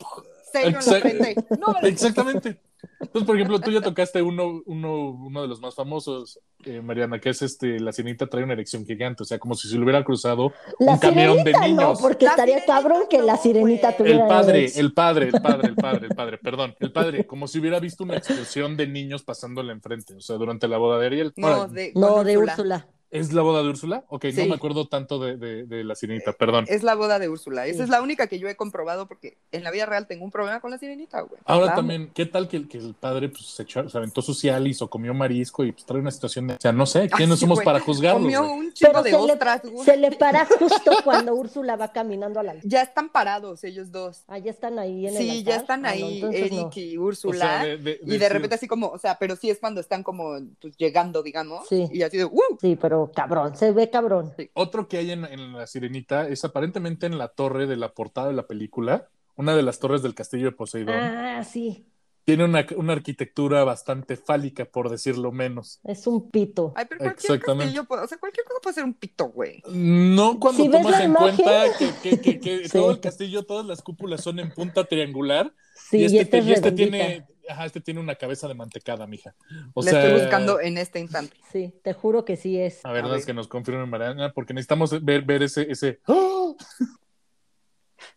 Exactamente. 1.83 2.59
Entonces, 2.99 3.25
por 3.25 3.35
ejemplo, 3.35 3.59
tú 3.59 3.71
ya 3.71 3.81
tocaste 3.81 4.21
uno, 4.21 4.61
uno, 4.65 5.09
uno 5.11 5.41
de 5.41 5.47
los 5.47 5.59
más 5.59 5.73
famosos, 5.75 6.39
eh, 6.63 6.81
Mariana, 6.81 7.19
que 7.19 7.29
es 7.29 7.41
este, 7.41 7.79
la 7.79 7.91
sirenita 7.91 8.27
trae 8.27 8.43
una 8.43 8.53
erección 8.53 8.85
gigante, 8.85 9.23
o 9.23 9.25
sea, 9.25 9.39
como 9.39 9.55
si 9.55 9.67
se 9.67 9.75
le 9.77 9.83
hubiera 9.83 10.03
cruzado 10.03 10.53
La 10.79 10.93
un 10.93 10.99
camión 10.99 11.43
de 11.43 11.53
sirenita 11.53 11.59
no, 11.59 11.67
niños. 11.67 12.01
porque 12.01 12.25
La 12.25 12.31
estaría 12.31 12.65
cabrón 12.65 13.03
que 13.09 13.21
la 13.21 13.37
sirenita 13.37 13.95
tuviera 13.97 14.21
El 14.23 14.27
padre, 14.27 14.59
erección. 14.59 14.85
el 14.85 14.93
padre, 14.93 15.25
el 15.33 15.41
padre, 15.41 15.67
el 15.69 15.75
padre, 15.75 16.07
el 16.07 16.15
padre, 16.15 16.37
perdón, 16.37 16.75
el 16.79 16.91
padre, 16.91 17.25
como 17.25 17.47
si 17.47 17.59
hubiera 17.59 17.79
visto 17.79 18.03
una 18.03 18.17
explosión 18.17 18.77
de 18.77 18.87
niños 18.87 19.23
pasándole 19.23 19.73
enfrente, 19.73 20.15
o 20.15 20.21
sea, 20.21 20.35
durante 20.37 20.67
la 20.67 20.77
boda 20.77 20.99
de 20.99 21.05
Ariel. 21.07 21.33
No, 21.35 21.47
Ahora, 21.47 21.73
de, 21.73 21.91
No, 21.95 22.15
con 22.15 22.25
de 22.25 22.37
Úrsula. 22.37 22.53
Úrsula. 22.53 22.87
¿Es 23.09 23.31
la 23.33 23.41
boda 23.41 23.63
de 23.63 23.69
Úrsula? 23.69 24.03
Ok, 24.09 24.25
no 24.35 24.45
me 24.47 24.55
acuerdo 24.55 24.87
tanto 24.87 25.17
de, 25.19 25.37
de- 25.37 25.63
de 25.65 25.83
la 25.83 25.95
sirenita, 25.95 26.33
perdón. 26.33 26.65
Es 26.67 26.83
la 26.83 26.93
boda 26.95 27.19
de 27.19 27.29
Úrsula. 27.29 27.65
Esa 27.65 27.83
es 27.83 27.89
la 27.89 28.01
única 28.01 28.27
que 28.27 28.37
yo 28.39 28.49
he 28.49 28.55
comprobado 28.55 29.07
porque 29.07 29.37
en 29.53 29.63
la 29.63 29.71
vida 29.71 29.85
real 29.85 30.07
tengo 30.07 30.25
un 30.25 30.31
problema 30.31 30.59
con 30.59 30.71
la 30.71 30.77
sirenita, 30.77 31.21
güey. 31.21 31.39
Ahora 31.45 31.73
también, 31.75 32.11
¿qué 32.13 32.25
tal 32.25 32.47
que, 32.49 32.57
el- 32.57 32.67
que 32.67 32.77
el 32.79 32.93
padre 32.93 33.29
pues, 33.29 33.45
se, 33.47 33.63
echó- 33.63 33.87
se 33.89 33.97
aventó 33.97 34.21
su 34.21 34.33
Cialis 34.33 34.81
o 34.81 34.89
comió 34.89 35.13
marisco 35.13 35.63
y 35.63 35.71
pues 35.71 35.85
trae 35.85 36.01
una 36.01 36.11
situación 36.11 36.47
de... 36.47 36.53
O 36.55 36.59
sea, 36.59 36.71
no 36.73 36.85
sé, 36.85 37.09
¿quiénes 37.09 37.39
somos 37.39 37.57
güey. 37.59 37.65
para 37.65 37.79
juzgarlo? 37.79 38.19
Comió 38.21 38.43
güey? 38.43 38.59
un 38.59 38.73
chico 38.73 38.91
Pero 38.91 39.03
de 39.03 39.11
se 39.11 39.17
le, 39.17 39.71
güey. 39.71 39.85
se 39.85 39.97
le 39.97 40.11
para 40.11 40.45
justo 40.45 40.91
cuando 41.03 41.33
Úrsula 41.35 41.75
va 41.77 41.91
caminando 41.93 42.39
a 42.39 42.43
la 42.43 42.55
Ya 42.63 42.81
están 42.81 43.09
parados 43.09 43.63
ellos 43.63 43.91
dos. 43.91 44.23
Ah, 44.27 44.37
ya 44.39 44.51
están 44.51 44.79
ahí 44.79 45.07
en 45.07 45.15
el 45.15 45.21
Sí, 45.21 45.29
altar. 45.39 45.43
ya 45.53 45.55
están 45.61 45.85
Ah, 45.85 45.89
no, 45.95 46.07
ahí 46.07 46.21
Eric 46.33 46.51
no. 46.53 46.69
y 46.75 46.97
O 46.97 47.03
Úrsula. 47.03 47.39
sea, 47.61 47.63
de- 47.63 47.77
de- 47.77 47.99
y 48.03 48.17
de 48.17 48.29
repente 48.29 48.55
así 48.55 48.67
como, 48.67 48.87
o 48.89 48.97
sea, 48.99 49.17
pero 49.17 49.35
sí 49.35 49.49
es 49.49 49.59
cuando 49.59 49.79
están 49.79 50.03
como 50.03 50.37
pues, 50.61 50.75
llegando, 50.77 51.23
digamos. 51.23 51.67
Sí. 51.69 51.87
Y 51.91 52.01
así 52.01 52.17
de, 52.17 52.25
¡uh! 52.25 52.41
Sí, 52.59 52.77
pero 52.79 52.96
cabrón, 53.13 53.55
se 53.55 53.71
ve 53.71 53.89
cabrón. 53.89 54.33
Otro 54.53 54.87
que 54.87 54.97
hay 54.97 55.11
en, 55.11 55.25
en 55.25 55.53
la 55.53 55.67
sirenita 55.67 56.27
es 56.27 56.43
aparentemente 56.43 57.05
en 57.05 57.17
la 57.17 57.29
torre 57.29 57.67
de 57.67 57.77
la 57.77 57.93
portada 57.93 58.27
de 58.27 58.33
la 58.33 58.47
película, 58.47 59.09
una 59.35 59.55
de 59.55 59.63
las 59.63 59.79
torres 59.79 60.01
del 60.01 60.15
castillo 60.15 60.45
de 60.45 60.51
Poseidón. 60.51 60.95
Ah, 60.95 61.43
sí, 61.43 61.85
Tiene 62.27 62.43
una, 62.43 62.65
una 62.75 62.91
arquitectura 62.91 63.63
bastante 63.63 64.17
fálica, 64.17 64.65
por 64.65 64.89
decirlo 64.89 65.31
menos. 65.31 65.79
es 65.85 66.05
un 66.07 66.29
pito. 66.29 66.73
Ay, 66.75 66.83
pero 66.89 66.99
cualquier 66.99 67.31
Exactamente. 67.31 67.63
castillo, 67.67 67.85
puede- 67.87 68.03
o 68.03 68.07
sea, 68.09 68.17
cualquier 68.17 68.45
cosa 68.45 68.59
puede 68.61 68.73
ser 68.73 68.83
un 68.83 68.93
pito, 68.95 69.27
güey. 69.29 69.63
No 69.71 70.37
cuando 70.37 70.61
Si 70.61 70.69
tomas 70.69 70.91
la 70.91 71.03
en 71.05 71.11
imagen. 71.11 71.35
cuenta 71.37 71.77
que, 71.79 71.91
que- 72.09 72.19
que- 72.19 72.39
que 72.41 72.63
Sí. 72.67 72.69
todo 72.77 72.91
el 72.91 72.99
castillo, 72.99 73.43
todas 73.45 73.65
las 73.65 73.81
cúpulas 73.81 74.21
son 74.21 74.39
en 74.39 74.51
punta 74.51 74.83
triangular. 74.83 75.53
Sí, 75.89 75.99
y 75.99 76.03
este, 76.03 76.17
este, 76.19 76.41
te- 76.41 76.43
y 76.49 76.51
este 76.51 76.71
tiene, 76.73 77.25
ajá, 77.47 77.65
este 77.65 77.79
tiene 77.79 78.01
una 78.01 78.15
cabeza 78.15 78.49
de 78.49 78.55
mantecada, 78.55 79.07
mija. 79.07 79.33
O 79.73 79.81
Le 79.81 79.89
sea, 79.91 80.03
estoy 80.05 80.19
buscando 80.19 80.59
en 80.59 80.77
este 80.77 80.99
instante. 80.99 81.37
Sí, 81.49 81.73
te 81.81 81.93
juro 81.93 82.25
que 82.25 82.35
sí 82.35 82.59
es. 82.59 82.85
A 82.85 82.91
ver, 82.91 83.05
A 83.05 83.07
ver. 83.07 83.23
que 83.23 83.33
nos 83.33 83.47
confirmen, 83.47 83.89
Mariana, 83.89 84.33
porque 84.33 84.53
necesitamos 84.53 85.01
ver, 85.01 85.21
ver 85.21 85.43
ese, 85.43 85.71
ese. 85.71 86.01
¡Ah! 86.05 86.51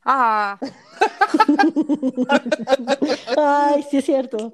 Ah, 0.04 0.58
Ay, 3.36 3.84
sí 3.90 3.98
es 3.98 4.05
cierto. 4.05 4.53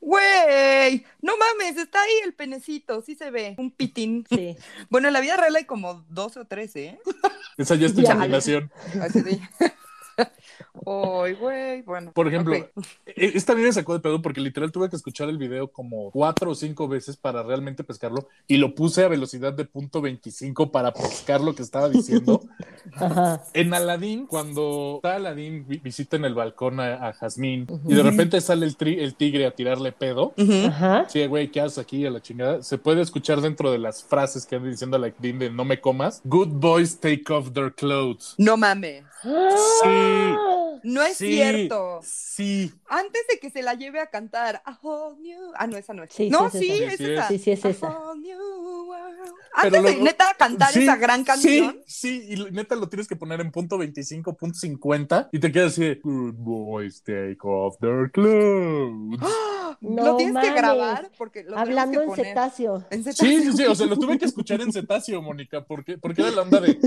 güey, 0.00 1.04
no 1.20 1.34
mames, 1.36 1.76
está 1.76 2.00
ahí 2.02 2.12
el 2.24 2.34
penecito, 2.34 3.02
sí 3.02 3.14
se 3.14 3.30
ve, 3.30 3.54
un 3.58 3.70
pitín. 3.70 4.26
Sí. 4.28 4.56
Bueno, 4.88 5.08
en 5.08 5.14
la 5.14 5.20
vida 5.20 5.36
real 5.36 5.54
hay 5.56 5.64
como 5.64 6.04
12 6.08 6.40
o 6.40 6.44
13, 6.46 6.84
¿eh? 6.84 7.00
Esa 7.58 7.74
ya 7.74 7.86
es 7.86 7.94
tu 7.94 8.00
imaginación. 8.00 8.70
Así 9.00 9.20
de... 9.22 9.40
Ay, 10.86 11.34
güey, 11.34 11.82
bueno. 11.82 12.12
Por 12.12 12.28
ejemplo, 12.28 12.54
ok. 12.56 12.84
e- 13.06 13.32
esta 13.34 13.52
a 13.52 13.56
mí 13.56 13.62
me 13.62 13.72
sacó 13.72 13.92
de 13.94 14.00
pedo 14.00 14.20
porque 14.22 14.40
literal 14.40 14.70
tuve 14.72 14.88
que 14.88 14.96
escuchar 14.96 15.28
el 15.28 15.38
video 15.38 15.68
como 15.68 16.10
cuatro 16.10 16.50
o 16.50 16.54
cinco 16.54 16.88
veces 16.88 17.16
para 17.16 17.42
realmente 17.42 17.84
pescarlo 17.84 18.28
y 18.46 18.56
lo 18.58 18.74
puse 18.74 19.04
a 19.04 19.08
velocidad 19.08 19.52
de 19.52 19.64
punto 19.64 20.00
25 20.00 20.70
para 20.72 20.92
pescar 20.92 21.40
lo 21.40 21.54
que 21.54 21.62
estaba 21.62 21.88
diciendo. 21.88 22.40
Ajá. 22.94 23.42
En 23.54 23.72
Aladdin, 23.74 24.26
cuando 24.26 24.96
está 24.96 25.16
Aladdin, 25.16 25.66
vi- 25.66 25.78
visita 25.78 26.16
en 26.16 26.24
el 26.24 26.34
balcón 26.34 26.80
a, 26.80 27.08
a 27.08 27.12
Jazmín 27.12 27.66
y 27.86 27.94
de 27.94 28.02
repente 28.02 28.40
sale 28.40 28.66
el, 28.66 28.76
tri- 28.76 28.98
el 29.00 29.14
tigre 29.14 29.46
a 29.46 29.50
tirarle 29.52 29.92
pedo. 29.92 30.34
Sí, 31.08 31.26
güey, 31.26 31.50
¿qué 31.50 31.60
haces 31.60 31.78
aquí 31.78 32.04
a 32.06 32.10
la 32.10 32.20
chingada? 32.20 32.62
Se 32.62 32.78
puede 32.78 33.02
escuchar 33.02 33.40
dentro 33.40 33.70
de 33.72 33.78
las 33.78 34.02
frases 34.04 34.46
que 34.46 34.56
anda 34.56 34.68
diciendo 34.68 34.96
Aladdin 34.96 35.38
de 35.38 35.50
no 35.50 35.64
me 35.64 35.80
comas. 35.80 36.20
Good 36.24 36.48
boys 36.48 36.98
take 36.98 37.24
off 37.32 37.52
their 37.52 37.72
clothes. 37.72 38.34
No 38.38 38.56
mames. 38.56 39.04
Sí. 39.22 40.34
No 40.82 41.02
es 41.02 41.16
Sí, 41.18 41.34
cierto. 41.34 42.00
Sí. 42.02 42.72
Antes 42.88 43.22
de 43.28 43.38
que 43.38 43.50
se 43.50 43.62
la 43.62 43.74
lleve 43.74 44.00
a 44.00 44.06
cantar 44.08 44.62
a 44.64 44.78
whole 44.82 45.20
new... 45.20 45.52
Ah, 45.56 45.66
no, 45.66 45.76
esa 45.76 45.92
no 45.92 46.02
es. 46.04 46.12
Sí, 46.12 46.30
no, 46.30 46.50
sí 46.50 46.70
es 46.72 46.94
es, 46.94 47.00
esa. 47.00 47.00
Sí, 47.00 47.04
sí 47.04 47.12
esa. 47.12 47.28
Sí, 47.28 47.38
sí 47.38 47.50
es 47.50 47.64
A 47.64 47.68
esa. 47.68 47.88
whole 47.98 48.20
new 48.20 48.86
world. 48.88 49.16
Pero 49.62 49.76
Antes 49.78 49.82
de 49.96 50.02
neta 50.02 50.24
cantar 50.38 50.72
Sí, 50.72 50.82
esa 50.84 50.96
gran 50.96 51.24
canción. 51.24 51.82
Sí, 51.86 52.22
sí, 52.28 52.34
y 52.48 52.52
neta 52.52 52.76
lo 52.76 52.88
tienes 52.88 53.06
que 53.08 53.16
poner 53.16 53.40
en 53.40 53.50
punto 53.50 53.76
25, 53.76 54.34
punto 54.36 54.58
50 54.58 55.28
y 55.32 55.38
te 55.38 55.52
quedas 55.52 55.72
así 55.72 55.98
Good 56.02 56.34
boys 56.36 57.02
take 57.02 57.36
off 57.42 57.76
their 57.80 58.10
clothes. 58.10 59.18
¡Ah! 59.20 59.76
No 59.82 60.04
lo 60.04 60.16
tienes 60.16 60.34
que 60.42 60.48
mames. 60.48 60.54
grabar 60.54 61.10
porque 61.18 61.44
lo 61.44 61.58
Hablando 61.58 62.00
en 62.00 62.06
que 62.10 62.16
poner. 62.16 62.26
cetáceo. 62.26 62.84
En 62.90 63.04
Sí, 63.04 63.12
sí, 63.42 63.52
sí, 63.52 63.64
o 63.66 63.74
sea, 63.74 63.86
lo 63.86 63.96
tuve 63.98 64.18
que 64.18 64.24
escuchar 64.26 64.60
en 64.60 64.72
cetáceo, 64.72 65.20
Mónica, 65.22 65.64
porque, 65.64 65.98
porque 65.98 66.22
era 66.22 66.30
la 66.30 66.42
onda 66.42 66.60
de, 66.60 66.78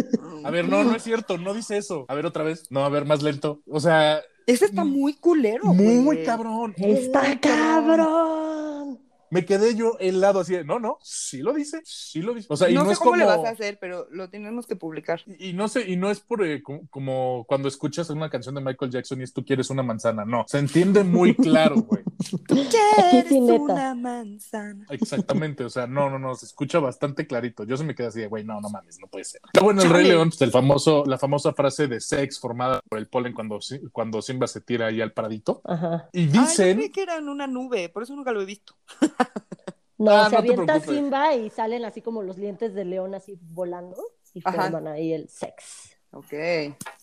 a 0.44 0.50
ver, 0.52 0.68
no, 0.68 0.84
no 0.84 0.96
es 0.96 1.04
cierto, 1.04 1.38
no 1.38 1.54
dice 1.54 1.78
eso. 1.78 2.06
A 2.08 2.16
ver, 2.16 2.23
otra 2.26 2.44
vez, 2.44 2.72
no, 2.72 2.84
a 2.86 2.90
ver, 2.90 3.06
más 3.06 3.22
lento. 3.22 3.62
O 3.68 3.80
sea, 3.80 4.22
Ese 4.46 4.66
está 4.66 4.84
muy 4.84 5.14
culero, 5.14 5.66
muy 5.74 6.04
güey. 6.04 6.26
cabrón. 6.26 6.74
Está 6.78 7.24
muy 7.24 7.38
cabrón. 7.40 9.00
Me 9.34 9.46
quedé 9.46 9.76
yo 9.76 9.98
helado 10.00 10.42
así 10.42 10.54
de, 10.54 10.64
no, 10.64 10.80
no, 10.80 10.98
sí 11.02 11.42
lo 11.42 11.54
dice, 11.54 11.82
sí 11.86 12.22
lo 12.22 12.34
dice. 12.34 12.48
O 12.50 12.58
sea, 12.58 12.70
y 12.70 12.74
no 12.74 12.82
no, 12.82 12.88
sé 12.88 12.94
es 12.94 13.00
cómo 13.00 13.12
como... 13.12 13.24
le 13.24 13.26
vas 13.26 13.46
a 13.46 13.50
hacer, 13.50 13.78
pero 13.80 14.08
lo 14.12 14.30
tenemos 14.30 14.68
que 14.68 14.76
publicar. 14.76 15.22
Y 15.40 15.54
y 15.54 15.56
no 15.56 15.68
sé, 15.68 15.88
y 15.88 15.98
no 15.98 16.10
es 16.10 16.20
por 16.20 16.44
eh, 16.44 16.64
como, 16.64 16.88
como 16.90 17.46
cuando 17.48 17.68
escuchas 17.68 18.10
una 18.10 18.28
canción 18.28 18.56
de 18.56 18.62
Michael 18.62 18.90
Jackson 18.90 19.22
y 19.22 19.24
es 19.24 19.34
tú 19.34 19.46
quieres 19.46 19.70
una 19.70 19.84
manzana, 19.84 20.26
no, 20.26 20.46
se 20.48 20.58
entiende 20.58 21.04
muy 21.04 21.36
claro, 21.36 21.76
güey. 21.76 22.04
Sí, 22.24 23.40
neta. 23.40 23.54
una 23.54 23.96
manzana. 23.96 24.86
Exactamente, 24.90 25.66
o 25.66 25.70
sea, 25.70 25.88
no, 25.88 26.10
no, 26.10 26.18
no, 26.18 26.36
se 26.36 26.46
escucha 26.46 26.80
bastante 26.80 27.28
clarito. 27.28 27.66
Yo 27.66 27.76
se 27.76 27.84
me 27.84 27.94
quedé 27.94 28.08
así 28.08 28.22
de, 28.22 28.28
güey, 28.28 28.44
no, 28.46 28.62
no 28.62 28.70
mames, 28.70 28.98
no 29.00 29.08
puede 29.08 29.26
ser. 29.26 29.42
Luego 29.54 29.72
en 29.72 29.80
el 29.80 29.90
Rey. 29.90 30.08
León, 30.08 30.30
pues, 30.30 30.42
el 30.42 30.52
famoso, 30.52 31.04
la 31.06 31.18
famosa 31.18 31.54
frase 31.54 31.88
de 31.88 32.00
sex 32.00 32.40
formada 32.40 32.80
por 32.88 32.98
el 32.98 33.08
polen 33.08 33.34
cuando, 33.34 33.60
cuando 33.92 34.22
Simba 34.22 34.48
se 34.48 34.62
tira 34.62 34.88
ahí 34.88 35.02
al 35.02 35.12
pradito. 35.12 35.62
Ajá. 35.66 36.10
Y 36.14 36.22
Ay, 36.22 36.28
dicen, 36.28 36.78
creí 36.78 36.90
que 36.92 37.02
era 37.04 37.18
en 37.18 37.28
una 37.28 37.46
nube, 37.46 37.90
por 37.90 38.04
eso 38.04 38.16
nunca 38.16 38.32
lo 38.32 38.42
he 38.42 38.46
visto. 38.46 38.74
No, 39.98 40.12
Ah, 40.12 40.26
se 40.30 40.36
no 40.36 40.40
avienta. 40.40 40.80
Simba 40.80 41.36
y 41.36 41.50
salen 41.50 41.86
así 41.86 42.02
como 42.02 42.24
los 42.24 42.36
dientes 42.36 42.74
de 42.74 42.86
león 42.86 43.16
así 43.16 43.38
volando 43.42 43.96
y 44.34 44.42
Ajá. 44.44 44.64
forman 44.64 44.88
ahí 44.88 45.14
el 45.14 45.30
sex. 45.30 45.98
Ok. 46.12 46.34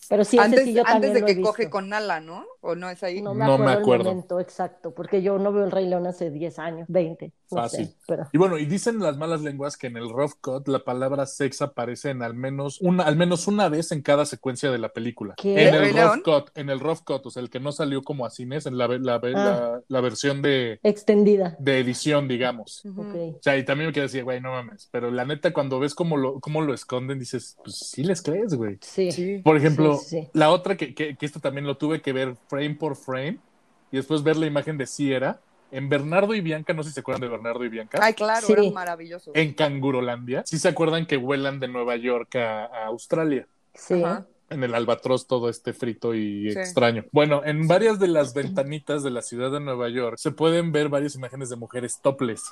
Pero 0.09 0.23
sí, 0.25 0.37
ese 0.37 0.45
antes 0.45 0.63
sí 0.65 0.73
yo 0.73 0.81
antes 0.81 0.93
también 0.93 1.13
de 1.13 1.19
lo 1.21 1.25
que 1.27 1.41
coge 1.41 1.69
con 1.69 1.89
Nala, 1.89 2.19
¿no? 2.19 2.45
¿O 2.61 2.75
no 2.75 2.89
es 2.89 3.01
ahí? 3.03 3.21
No 3.21 3.33
me 3.33 3.45
No 3.45 3.53
acuerdo, 3.55 3.85
me 3.85 3.95
el 3.95 4.03
momento 4.03 4.39
exacto, 4.39 4.93
porque 4.93 5.21
yo 5.21 5.37
no 5.39 5.51
veo 5.53 5.63
el 5.65 5.71
Rey 5.71 5.87
León 5.87 6.05
hace 6.05 6.29
10 6.29 6.59
años, 6.59 6.85
20, 6.89 7.31
no 7.51 7.57
Fácil. 7.57 7.87
sé, 7.87 7.95
pero 8.07 8.27
y 8.31 8.37
bueno, 8.37 8.57
y 8.57 8.65
dicen 8.65 8.99
las 8.99 9.17
malas 9.17 9.41
lenguas 9.41 9.77
que 9.77 9.87
en 9.87 9.97
el 9.97 10.09
rough 10.09 10.33
cut 10.41 10.67
la 10.67 10.83
palabra 10.83 11.25
sex 11.25 11.61
aparece 11.61 12.09
en 12.11 12.21
al 12.23 12.33
menos 12.35 12.79
una, 12.81 13.03
al 13.03 13.15
menos 13.15 13.47
una 13.47 13.67
vez 13.69 13.91
en 13.91 14.01
cada 14.01 14.25
secuencia 14.25 14.69
de 14.71 14.77
la 14.77 14.89
película. 14.89 15.33
¿Qué? 15.37 15.67
En 15.67 15.73
el 15.75 15.79
¿Rey 15.81 15.91
rough 15.91 15.95
León? 15.95 16.21
cut, 16.23 16.49
en 16.55 16.69
el 16.69 16.79
rough 16.79 16.99
cut, 17.03 17.25
o 17.25 17.29
sea, 17.31 17.41
el 17.41 17.49
que 17.49 17.59
no 17.59 17.71
salió 17.71 18.01
como 18.03 18.25
a 18.25 18.29
cines, 18.29 18.65
en 18.65 18.77
la, 18.77 18.87
la, 18.87 19.15
Ah. 19.15 19.19
la, 19.23 19.81
la 19.87 20.01
versión 20.01 20.41
de, 20.41 20.79
extendida. 20.83 21.55
de 21.59 21.79
edición, 21.79 22.27
digamos. 22.27 22.83
Ujú. 22.85 23.01
Ok. 23.01 23.15
O 23.37 23.39
sea, 23.41 23.57
y 23.57 23.65
también 23.65 23.87
me 23.89 23.93
quedé 23.93 24.05
así, 24.05 24.21
güey, 24.21 24.39
no 24.41 24.51
mames. 24.51 24.87
Pero 24.91 25.09
la 25.09 25.25
neta, 25.25 25.51
cuando 25.53 25.79
ves 25.79 25.95
cómo 25.95 26.17
lo, 26.17 26.39
cómo 26.39 26.61
lo 26.61 26.73
esconden, 26.73 27.17
dices, 27.19 27.57
pues 27.63 27.77
sí 27.77 28.03
les 28.03 28.21
crees, 28.21 28.53
güey. 28.55 28.77
Sí. 28.81 29.11
Sí. 29.11 29.37
Por 29.43 29.57
ejemplo, 29.57 29.90
Sí, 29.90 29.90
sí. 29.97 30.27
la 30.33 30.49
otra 30.51 30.75
que, 30.77 30.93
que, 30.95 31.15
que 31.15 31.25
esto 31.25 31.39
también 31.39 31.65
lo 31.65 31.77
tuve 31.77 32.01
que 32.01 32.13
ver 32.13 32.35
frame 32.47 32.75
por 32.75 32.95
frame 32.95 33.39
y 33.91 33.97
después 33.97 34.23
ver 34.23 34.37
la 34.37 34.45
imagen 34.47 34.77
de 34.77 34.85
Sierra. 34.87 35.39
En 35.73 35.87
Bernardo 35.87 36.35
y 36.35 36.41
Bianca, 36.41 36.73
no 36.73 36.83
sé 36.83 36.89
si 36.89 36.95
se 36.95 36.99
acuerdan 36.99 37.21
de 37.21 37.29
Bernardo 37.29 37.63
y 37.63 37.69
Bianca. 37.69 37.97
Ay, 38.01 38.13
claro, 38.13 38.45
Sí. 38.45 38.51
era 38.51 38.63
maravilloso. 38.71 39.31
En 39.33 39.53
Cangurolandia. 39.53 40.43
Sí 40.45 40.59
se 40.59 40.67
acuerdan 40.67 41.05
que 41.05 41.15
vuelan 41.15 41.61
de 41.61 41.69
Nueva 41.69 41.95
York 41.95 42.35
a, 42.35 42.65
a 42.65 42.85
Australia. 42.87 43.47
Sí. 43.73 44.03
Ajá. 44.03 44.25
En 44.49 44.65
el 44.65 44.75
albatros 44.75 45.27
todo 45.27 45.47
este 45.47 45.71
frito 45.71 46.13
y 46.13 46.51
Sí. 46.51 46.59
extraño. 46.59 47.05
Bueno, 47.13 47.41
en 47.45 47.69
varias 47.69 47.99
de 47.99 48.09
las 48.09 48.33
ventanitas 48.33 49.01
de 49.01 49.11
la 49.11 49.21
ciudad 49.21 49.49
de 49.49 49.61
Nueva 49.61 49.87
York 49.87 50.17
se 50.17 50.31
pueden 50.31 50.73
ver 50.73 50.89
varias 50.89 51.15
imágenes 51.15 51.49
de 51.49 51.55
mujeres 51.55 52.01
topless. 52.01 52.43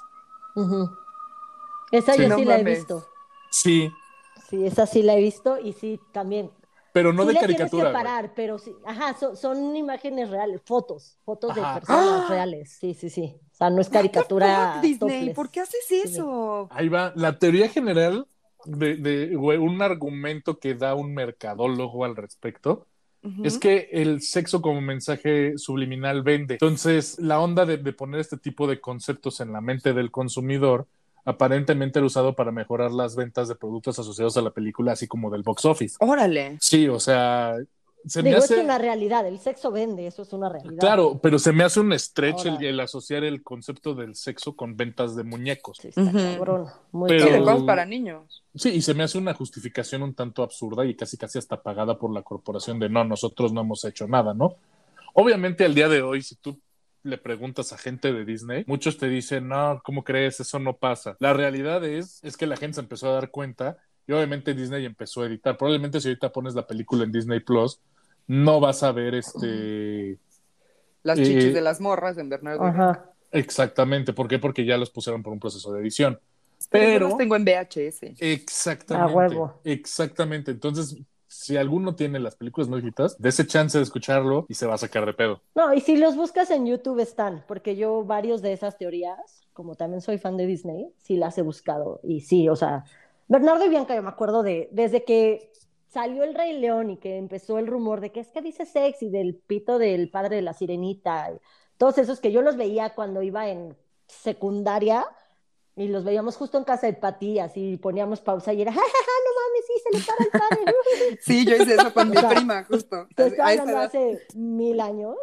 Esa 1.91 2.13
Sí. 2.13 2.21
yo 2.21 2.29
No 2.29 2.37
sí 2.37 2.45
la 2.45 2.59
he 2.59 2.63
visto. 2.63 3.05
Sí, 3.51 3.91
Sí, 4.49 4.65
esa 4.65 4.87
sí 4.87 5.03
la 5.03 5.15
he 5.15 5.19
visto 5.21 5.59
y 5.59 5.73
sí 5.73 5.99
también. 6.11 6.49
Pero 6.91 7.13
no 7.13 7.23
sí 7.23 7.27
de 7.29 7.33
le 7.33 7.39
caricatura. 7.39 7.69
tienes 7.69 7.81
que 7.83 7.91
güey. 7.91 8.03
parar, 8.03 8.33
pero 8.35 8.57
sí. 8.59 8.73
Ajá, 8.85 9.15
son, 9.17 9.35
son 9.37 9.75
imágenes 9.75 10.29
reales, 10.29 10.61
fotos, 10.65 11.17
fotos 11.23 11.51
Ajá. 11.57 11.75
de 11.75 11.79
personas 11.81 12.25
¡Ah! 12.25 12.27
reales. 12.29 12.77
Sí, 12.79 12.93
sí, 12.93 13.09
sí. 13.09 13.35
O 13.51 13.55
sea, 13.55 13.69
no 13.69 13.81
es 13.81 13.89
caricatura. 13.89 14.79
Disney, 14.81 14.97
topless. 14.97 15.35
¿por 15.35 15.49
qué 15.49 15.61
haces 15.61 15.91
eso? 15.91 16.67
Ahí 16.71 16.89
va. 16.89 17.13
La 17.15 17.37
teoría 17.39 17.69
general 17.69 18.27
de, 18.65 18.95
de 18.95 19.35
güey, 19.35 19.57
un 19.57 19.81
argumento 19.81 20.59
que 20.59 20.75
da 20.75 20.95
un 20.95 21.13
mercadólogo 21.13 22.05
al 22.05 22.15
respecto 22.15 22.85
es 23.43 23.57
que 23.57 23.89
el 23.91 24.21
sexo 24.21 24.61
como 24.61 24.79
mensaje 24.79 25.57
subliminal 25.57 26.23
vende. 26.23 26.53
Entonces, 26.53 27.19
la 27.19 27.41
onda 27.41 27.65
de, 27.65 27.75
de 27.77 27.91
poner 27.91 28.21
este 28.21 28.37
tipo 28.37 28.65
de 28.65 28.79
conceptos 28.79 29.41
en 29.41 29.51
la 29.51 29.59
mente 29.59 29.93
del 29.93 30.09
consumidor 30.09 30.87
aparentemente 31.29 31.99
era 31.99 32.05
usado 32.05 32.35
para 32.35 32.51
mejorar 32.51 32.91
las 32.91 33.15
ventas 33.15 33.47
de 33.47 33.55
productos 33.55 33.99
asociados 33.99 34.35
a 34.37 34.41
la 34.41 34.51
película, 34.51 34.93
así 34.93 35.07
como 35.07 35.29
del 35.29 35.43
box 35.43 35.65
office. 35.65 35.97
Órale. 35.99 36.57
Sí, 36.59 36.87
o 36.87 36.99
sea, 36.99 37.55
se 38.05 38.23
me 38.23 38.29
Digo, 38.29 38.41
hace... 38.41 38.55
es 38.55 38.63
una 38.63 38.77
realidad, 38.77 39.27
el 39.27 39.39
sexo 39.39 39.71
vende, 39.71 40.07
eso 40.07 40.21
es 40.21 40.31
una 40.31 40.47
realidad. 40.47 40.79
Claro, 40.79 41.19
pero 41.21 41.37
se 41.37 41.51
me 41.51 41.63
hace 41.63 41.79
un 41.81 41.97
stretch 41.97 42.45
el, 42.45 42.79
asociar 42.79 43.23
el 43.23 43.43
concepto 43.43 43.93
del 43.93 44.15
sexo 44.15 44.55
con 44.55 44.77
ventas 44.77 45.15
de 45.15 45.23
muñecos. 45.23 45.79
Sí, 45.81 45.89
está 45.89 46.11
cabrón, 46.11 46.67
muy 46.91 47.09
Pero- 47.09 47.25
Sí, 47.25 47.31
de 47.33 47.39
cosas 47.39 47.63
para 47.63 47.85
niños. 47.85 48.43
Sí, 48.55 48.69
y 48.69 48.81
se 48.81 48.93
me 48.93 49.03
hace 49.03 49.17
una 49.17 49.33
justificación 49.33 50.01
un 50.01 50.13
tanto 50.13 50.43
absurda 50.43 50.85
y 50.85 50.95
casi 50.95 51.17
casi 51.17 51.39
hasta 51.39 51.61
pagada 51.61 51.97
por 51.97 52.11
la 52.13 52.21
corporación 52.21 52.79
de 52.79 52.89
no, 52.89 53.03
nosotros 53.03 53.51
no 53.51 53.61
hemos 53.61 53.83
hecho 53.83 54.07
nada, 54.07 54.33
¿no? 54.33 54.55
Obviamente 55.13 55.65
al 55.65 55.75
día 55.75 55.89
de 55.89 56.01
hoy, 56.01 56.21
si 56.21 56.35
tú 56.35 56.57
le 57.03 57.17
preguntas 57.17 57.73
a 57.73 57.77
gente 57.77 58.11
de 58.13 58.25
Disney, 58.25 58.63
muchos 58.67 58.97
te 58.97 59.07
dicen, 59.07 59.47
no, 59.47 59.81
¿cómo 59.83 60.03
crees? 60.03 60.39
Eso 60.39 60.59
no 60.59 60.77
pasa. 60.77 61.15
La 61.19 61.33
realidad 61.33 61.83
es, 61.85 62.19
es 62.23 62.37
que 62.37 62.47
la 62.47 62.57
gente 62.57 62.75
se 62.75 62.81
empezó 62.81 63.09
a 63.09 63.13
dar 63.13 63.31
cuenta 63.31 63.77
y 64.07 64.11
obviamente 64.11 64.53
Disney 64.53 64.85
empezó 64.85 65.21
a 65.21 65.27
editar. 65.27 65.57
Probablemente 65.57 66.01
si 66.01 66.07
ahorita 66.09 66.31
pones 66.31 66.55
la 66.55 66.67
película 66.67 67.03
en 67.03 67.11
Disney 67.11 67.39
Plus, 67.39 67.79
no 68.27 68.59
vas 68.59 68.83
a 68.83 68.91
ver 68.91 69.15
este... 69.15 70.19
Las 71.03 71.19
Eh, 71.19 71.23
chichis 71.23 71.53
de 71.53 71.61
las 71.61 71.79
morras 71.79 72.17
en 72.17 72.29
Bernardo. 72.29 72.63
Ajá. 72.63 73.05
Exactamente. 73.31 74.13
¿Por 74.13 74.27
qué? 74.27 74.39
Porque 74.39 74.65
ya 74.65 74.77
los 74.77 74.89
pusieron 74.89 75.23
por 75.23 75.33
un 75.33 75.39
proceso 75.39 75.71
de 75.73 75.81
edición. 75.81 76.19
Pero 76.69 76.85
Pero... 76.85 77.07
las 77.07 77.17
tengo 77.17 77.35
en 77.35 77.45
VHS. 77.45 78.15
Exactamente. 78.19 79.11
A 79.11 79.15
huevo. 79.15 79.61
Exactamente. 79.63 80.51
Entonces, 80.51 80.97
si 81.39 81.55
alguno 81.55 81.95
tiene 81.95 82.19
las 82.19 82.35
películas 82.35 82.69
de 83.17 83.29
ese 83.29 83.47
chance 83.47 83.77
de 83.77 83.83
escucharlo 83.85 84.45
y 84.49 84.55
se 84.55 84.67
va 84.67 84.73
a 84.73 84.77
sacar 84.77 85.05
de 85.05 85.13
pedo. 85.13 85.41
No, 85.55 85.73
y 85.73 85.79
si 85.79 85.95
los 85.95 86.17
buscas 86.17 86.51
en 86.51 86.65
YouTube 86.65 86.99
están, 86.99 87.45
porque 87.47 87.77
yo 87.77 88.03
varios 88.03 88.41
de 88.41 88.51
esas 88.51 88.77
teorías, 88.77 89.47
como 89.53 89.75
también 89.75 90.01
soy 90.01 90.17
fan 90.17 90.35
de 90.35 90.45
Disney, 90.45 90.93
sí 90.97 91.15
las 91.15 91.37
he 91.37 91.41
buscado. 91.41 92.01
Y 92.03 92.19
sí, 92.19 92.49
o 92.49 92.57
sea, 92.57 92.83
Bernardo 93.29 93.65
y 93.65 93.69
Bianca, 93.69 93.95
yo 93.95 94.03
me 94.03 94.09
acuerdo 94.09 94.43
de, 94.43 94.67
desde 94.73 95.05
que 95.05 95.49
salió 95.87 96.25
el 96.25 96.35
Rey 96.35 96.59
León 96.59 96.89
y 96.89 96.97
que 96.97 97.15
empezó 97.15 97.57
el 97.57 97.67
rumor 97.67 98.01
de 98.01 98.11
que 98.11 98.19
es 98.19 98.27
que 98.31 98.41
dice 98.41 98.65
sex 98.65 99.01
y 99.01 99.09
del 99.09 99.35
pito 99.35 99.79
del 99.79 100.09
padre 100.09 100.35
de 100.35 100.41
la 100.41 100.51
sirenita, 100.51 101.31
todos 101.77 101.99
esos 101.99 102.19
que 102.19 102.33
yo 102.33 102.41
los 102.41 102.57
veía 102.57 102.95
cuando 102.95 103.21
iba 103.21 103.47
en 103.47 103.77
secundaria 104.07 105.05
y 105.79 105.87
los 105.87 106.03
veíamos 106.03 106.35
justo 106.35 106.57
en 106.57 106.65
casa 106.65 106.87
de 106.87 106.93
Pati, 106.93 107.39
así 107.39 107.77
poníamos 107.77 108.19
pausa 108.19 108.51
y 108.51 108.61
era, 108.61 108.73
¡Ja, 108.73 108.81
ja, 108.81 108.85
ja, 108.85 109.11
no 109.25 109.31
mames, 109.41 109.65
sí, 109.65 109.73
se 109.83 109.97
le 109.97 110.05
para 110.05 110.23
el 110.25 110.65
padre. 110.65 111.17
Sí, 111.21 111.45
yo 111.45 111.55
hice 111.55 111.75
eso 111.75 111.93
con 111.93 112.09
mi 112.09 112.17
O 112.17 112.19
sea, 112.19 112.29
prima, 112.29 112.63
justo. 112.65 113.07
Te 113.15 113.27
estoy 113.27 113.39
A 113.41 113.53
esa 113.53 113.81
hace 113.83 114.27
mil 114.35 114.81
años. 114.81 115.15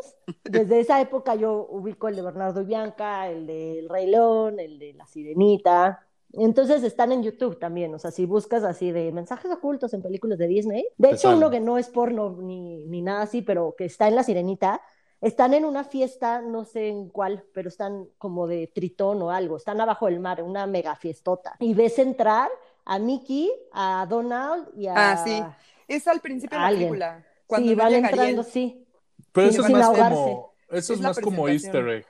Desde 0.44 0.80
esa 0.80 1.00
época 1.00 1.34
yo 1.34 1.66
ubico 1.68 2.08
el 2.08 2.16
de 2.16 2.22
Bernardo 2.22 2.62
y 2.62 2.64
Bianca, 2.64 3.28
el 3.28 3.46
del 3.46 3.88
Rey 3.88 4.06
León, 4.06 4.58
el 4.58 4.78
de 4.78 4.94
La 4.94 5.06
Sirenita. 5.06 6.06
Entonces 6.32 6.82
están 6.82 7.12
en 7.12 7.22
YouTube 7.22 7.58
también, 7.58 7.94
o 7.94 7.98
sea, 7.98 8.10
si 8.10 8.26
buscas 8.26 8.64
así 8.64 8.92
de 8.92 9.12
mensajes 9.12 9.50
ocultos 9.50 9.94
en 9.94 10.02
películas 10.02 10.38
de 10.38 10.48
Disney, 10.48 10.86
de 10.98 11.10
hecho 11.12 11.34
uno 11.34 11.50
que 11.50 11.60
no 11.60 11.78
es 11.78 11.88
porno 11.88 12.36
ni, 12.40 12.84
ni 12.86 13.00
nada 13.00 13.22
así, 13.22 13.42
pero 13.42 13.74
que 13.78 13.84
está 13.86 14.08
en 14.08 14.16
La 14.16 14.22
Sirenita, 14.22 14.82
están 15.20 15.54
en 15.54 15.64
una 15.64 15.84
fiesta, 15.84 16.40
no 16.42 16.64
sé 16.64 16.88
en 16.88 17.08
cuál, 17.08 17.44
pero 17.54 17.68
están 17.68 18.08
como 18.18 18.46
de 18.46 18.66
tritón 18.68 19.22
o 19.22 19.30
algo, 19.30 19.56
están 19.56 19.80
abajo 19.80 20.06
del 20.06 20.20
mar, 20.20 20.42
una 20.42 20.66
mega 20.66 20.94
fiestota. 20.96 21.56
Y 21.58 21.74
ves 21.74 21.98
entrar 21.98 22.50
a 22.84 22.98
Mickey, 22.98 23.50
a 23.72 24.06
Donald 24.08 24.68
y 24.76 24.86
a... 24.86 24.94
Ah, 25.12 25.16
sí. 25.24 25.42
Es 25.88 26.06
al 26.08 26.20
principio 26.20 26.56
de 26.58 26.62
la 26.62 26.68
Alguien. 26.68 26.88
película. 26.90 27.26
Cuando 27.46 27.68
sí, 27.68 27.74
van 27.74 27.94
entrando, 27.94 28.22
Ariel. 28.22 28.44
sí. 28.44 28.86
Pero 29.32 29.50
Sin- 29.52 29.60
eso 29.60 29.66
es 29.68 29.72
más 29.72 29.86
como, 29.88 30.54
eso 30.68 30.76
Es 30.78 30.90
es 30.90 31.00
más 31.00 31.20
como. 31.20 31.48
Easter 31.48 31.88
egg. 31.88 32.06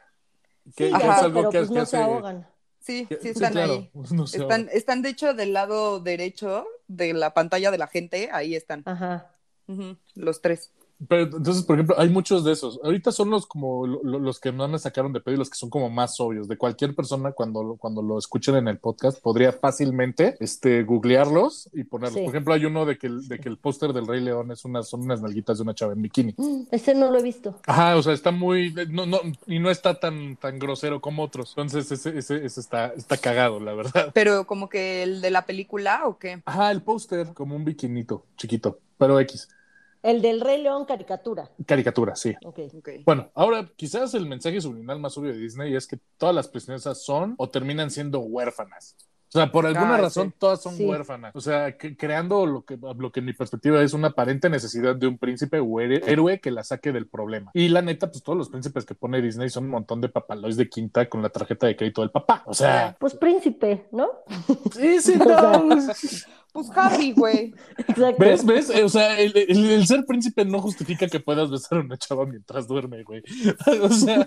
Que, 0.74 0.86
Sí, 0.86 0.90
que 0.90 0.94
Ajá. 0.94 1.16
es 1.18 1.22
algo 1.22 1.38
pero 1.40 1.50
que, 1.50 1.58
pues 1.58 1.68
que 1.68 1.74
no 1.74 1.80
hace... 1.82 1.90
se 1.96 2.02
ahogan. 2.02 2.48
Sí, 2.80 3.08
sí 3.20 3.28
están 3.30 3.52
claro, 3.52 3.72
ahí. 3.72 3.90
no 4.12 4.26
se 4.28 4.38
Están, 4.38 4.68
están 4.72 5.02
de 5.02 5.08
hecho 5.08 5.34
del 5.34 5.52
lado 5.52 5.98
derecho 6.00 6.66
de 6.86 7.12
la 7.14 7.34
pantalla 7.34 7.70
de 7.72 7.78
la 7.78 7.86
gente, 7.88 8.30
ahí 8.32 8.54
están. 8.54 8.82
Ajá. 8.86 9.32
Los 10.14 10.40
tres. 10.40 10.70
Pero 11.08 11.22
entonces, 11.24 11.62
por 11.62 11.76
ejemplo, 11.76 11.94
hay 11.98 12.08
muchos 12.08 12.42
de 12.44 12.52
esos. 12.52 12.80
Ahorita 12.82 13.12
son 13.12 13.28
los 13.30 13.46
como 13.46 13.86
lo- 13.86 14.02
lo- 14.02 14.18
los 14.18 14.40
que 14.40 14.50
más 14.52 14.70
me 14.70 14.78
sacaron 14.78 15.12
de 15.12 15.20
pedo 15.20 15.34
y 15.34 15.38
los 15.38 15.50
que 15.50 15.56
son 15.56 15.68
como 15.68 15.90
más 15.90 16.18
obvios. 16.20 16.48
De 16.48 16.56
cualquier 16.56 16.94
persona 16.94 17.32
cuando, 17.32 17.62
lo- 17.62 17.76
cuando 17.76 18.00
lo 18.02 18.18
escuchen 18.18 18.56
en 18.56 18.68
el 18.68 18.78
podcast 18.78 19.20
podría 19.20 19.52
fácilmente 19.52 20.36
este, 20.40 20.82
googlearlos 20.84 21.68
y 21.74 21.84
ponerlos. 21.84 22.14
Sí. 22.18 22.24
Por 22.24 22.34
ejemplo, 22.34 22.54
hay 22.54 22.64
uno 22.64 22.86
de 22.86 22.96
que 22.98 23.08
el, 23.08 23.28
de 23.28 23.38
que 23.38 23.48
el 23.48 23.58
póster 23.58 23.92
del 23.92 24.06
Rey 24.06 24.20
León 24.22 24.50
es 24.52 24.64
unas, 24.64 24.88
son 24.88 25.02
unas 25.02 25.20
nalguitas 25.20 25.58
de 25.58 25.62
una 25.64 25.74
chava 25.74 25.92
en 25.92 26.02
bikini. 26.02 26.34
Ese 26.70 26.94
no 26.94 27.10
lo 27.10 27.18
he 27.18 27.22
visto. 27.22 27.56
Ajá, 27.66 27.96
o 27.96 28.02
sea, 28.02 28.12
está 28.14 28.30
muy, 28.30 28.74
no, 28.88 29.04
no, 29.06 29.20
y 29.46 29.58
no 29.58 29.70
está 29.70 30.00
tan, 30.00 30.36
tan 30.36 30.58
grosero 30.58 31.00
como 31.00 31.22
otros. 31.22 31.50
Entonces, 31.56 31.90
ese, 31.92 32.16
ese, 32.18 32.44
ese 32.44 32.60
está, 32.60 32.86
está 32.88 33.16
cagado, 33.18 33.60
la 33.60 33.74
verdad. 33.74 34.10
Pero 34.14 34.46
como 34.46 34.68
que 34.68 35.02
el 35.02 35.20
de 35.20 35.30
la 35.30 35.44
película 35.46 36.06
o 36.06 36.18
qué? 36.18 36.42
Ajá, 36.46 36.70
el 36.70 36.82
póster, 36.82 37.34
como 37.34 37.54
un 37.56 37.64
bikinito, 37.64 38.24
chiquito, 38.36 38.78
pero 38.98 39.20
X. 39.20 39.48
El 40.06 40.22
del 40.22 40.40
Rey 40.40 40.62
León 40.62 40.84
caricatura. 40.84 41.50
Caricatura, 41.66 42.14
sí. 42.14 42.32
Ok. 42.44 42.60
Ok. 42.78 42.88
Bueno, 43.04 43.28
ahora 43.34 43.68
quizás 43.74 44.14
el 44.14 44.26
mensaje 44.26 44.60
subliminal 44.60 45.00
más 45.00 45.18
obvio 45.18 45.32
de 45.32 45.38
Disney 45.38 45.74
es 45.74 45.86
que 45.88 45.98
todas 46.16 46.32
las 46.34 46.46
princesas 46.46 47.02
son 47.04 47.34
o 47.38 47.48
terminan 47.48 47.90
siendo 47.90 48.20
huérfanas. 48.20 48.94
O 49.28 49.38
sea, 49.38 49.50
por 49.50 49.66
alguna 49.66 49.96
Ah, 49.96 50.02
razón 50.02 50.28
sí. 50.28 50.34
todas 50.38 50.62
son 50.62 50.76
Sí. 50.76 50.84
huérfanas. 50.86 51.34
O 51.34 51.40
sea, 51.40 51.76
que- 51.76 51.96
creando 51.96 52.46
lo 52.46 52.64
que, 52.64 52.76
lo 52.78 53.10
que 53.10 53.18
en 53.20 53.26
mi 53.26 53.32
perspectiva 53.32 53.82
es 53.82 53.92
una 53.92 54.08
aparente 54.08 54.48
necesidad 54.48 54.94
de 54.94 55.08
un 55.08 55.18
príncipe 55.18 55.58
o 55.58 55.80
héroe 55.80 56.38
que 56.40 56.52
la 56.52 56.62
saque 56.62 56.92
del 56.92 57.08
problema. 57.08 57.50
Y 57.52 57.68
la 57.68 57.82
neta, 57.82 58.08
pues 58.08 58.22
todos 58.22 58.38
los 58.38 58.48
príncipes 58.48 58.86
que 58.86 58.94
pone 58.94 59.20
Disney 59.20 59.50
son 59.50 59.64
un 59.64 59.70
montón 59.70 60.00
de 60.00 60.08
papalois 60.08 60.56
de 60.56 60.68
quinta 60.68 61.08
con 61.08 61.20
la 61.20 61.28
tarjeta 61.30 61.66
de 61.66 61.74
crédito 61.76 62.02
del 62.02 62.12
papá. 62.12 62.44
O 62.46 62.54
sea, 62.54 62.96
Pues 63.00 63.14
príncipe, 63.16 63.88
¿no? 63.90 64.08
sí, 64.72 65.00
sí, 65.00 65.14
O 65.20 65.24
sea, 65.24 65.58
no. 65.58 65.76
Pues 66.56 66.70
Harry, 66.76 67.12
güey. 67.12 67.54
Exacto. 67.78 68.16
¿Ves? 68.18 68.44
¿Ves? 68.44 68.70
O 68.70 68.88
sea, 68.88 69.18
el, 69.20 69.32
el- 69.36 69.70
el 69.70 69.86
ser 69.86 70.04
príncipe 70.06 70.44
no 70.44 70.60
justifica 70.60 71.06
que 71.06 71.20
puedas 71.20 71.50
besar 71.50 71.78
a 71.78 71.82
una 71.82 71.96
chava 71.98 72.24
mientras 72.26 72.66
duerme, 72.66 73.02
güey. 73.02 73.22
O 73.82 73.90
sea, 73.90 74.26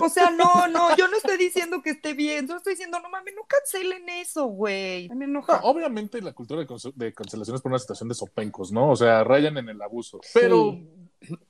O 0.00 0.08
sea, 0.08 0.30
no, 0.30 0.68
no, 0.68 0.96
yo 0.96 1.08
no 1.08 1.16
estoy 1.16 1.36
diciendo 1.36 1.82
que 1.82 1.90
esté 1.90 2.14
bien, 2.14 2.46
yo 2.46 2.56
estoy 2.56 2.74
diciendo, 2.74 2.98
no 3.02 3.08
mames, 3.10 3.34
no 3.34 3.42
cancelen 3.46 4.08
eso, 4.08 4.46
güey. 4.46 5.08
Me 5.08 5.14
No, 5.16 5.24
enoja. 5.24 5.60
obviamente 5.64 6.20
la 6.22 6.32
cultura 6.32 6.62
de, 6.64 6.92
de 6.94 7.12
cancelación 7.12 7.56
es 7.56 7.62
por 7.62 7.72
una 7.72 7.78
situación 7.78 8.08
de 8.08 8.14
sopencos, 8.14 8.70
¿no? 8.72 8.90
O 8.90 8.96
sea, 8.96 9.24
rayan 9.24 9.56
en 9.58 9.68
el 9.68 9.80
abuso. 9.82 10.20
Pero 10.34 10.78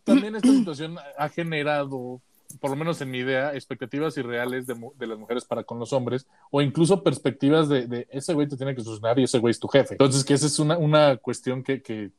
también 0.04 0.34
esta 0.36 0.48
situación 0.48 0.96
ha 1.18 1.28
generado, 1.28 2.20
por 2.60 2.70
lo 2.70 2.76
menos 2.76 3.00
en 3.00 3.10
mi 3.10 3.18
idea, 3.18 3.54
expectativas 3.54 4.16
irreales 4.16 4.66
de, 4.66 4.74
de 4.98 5.06
las 5.06 5.18
mujeres 5.18 5.44
para 5.44 5.64
con 5.64 5.78
los 5.78 5.92
hombres, 5.92 6.26
o 6.50 6.62
incluso 6.62 7.02
perspectivas 7.02 7.68
de, 7.68 7.86
de 7.86 8.06
ese 8.10 8.34
güey 8.34 8.48
te 8.48 8.56
tiene 8.56 8.74
que 8.74 8.82
solucionar 8.82 9.18
y 9.18 9.24
ese 9.24 9.38
güey 9.38 9.50
es 9.52 9.60
tu 9.60 9.68
jefe. 9.68 9.94
Entonces, 9.94 10.24
que 10.24 10.34
esa 10.34 10.46
es 10.46 10.58
una, 10.58 10.78
una 10.78 11.16
cuestión 11.16 11.62
que, 11.62 11.82
que 11.82 12.10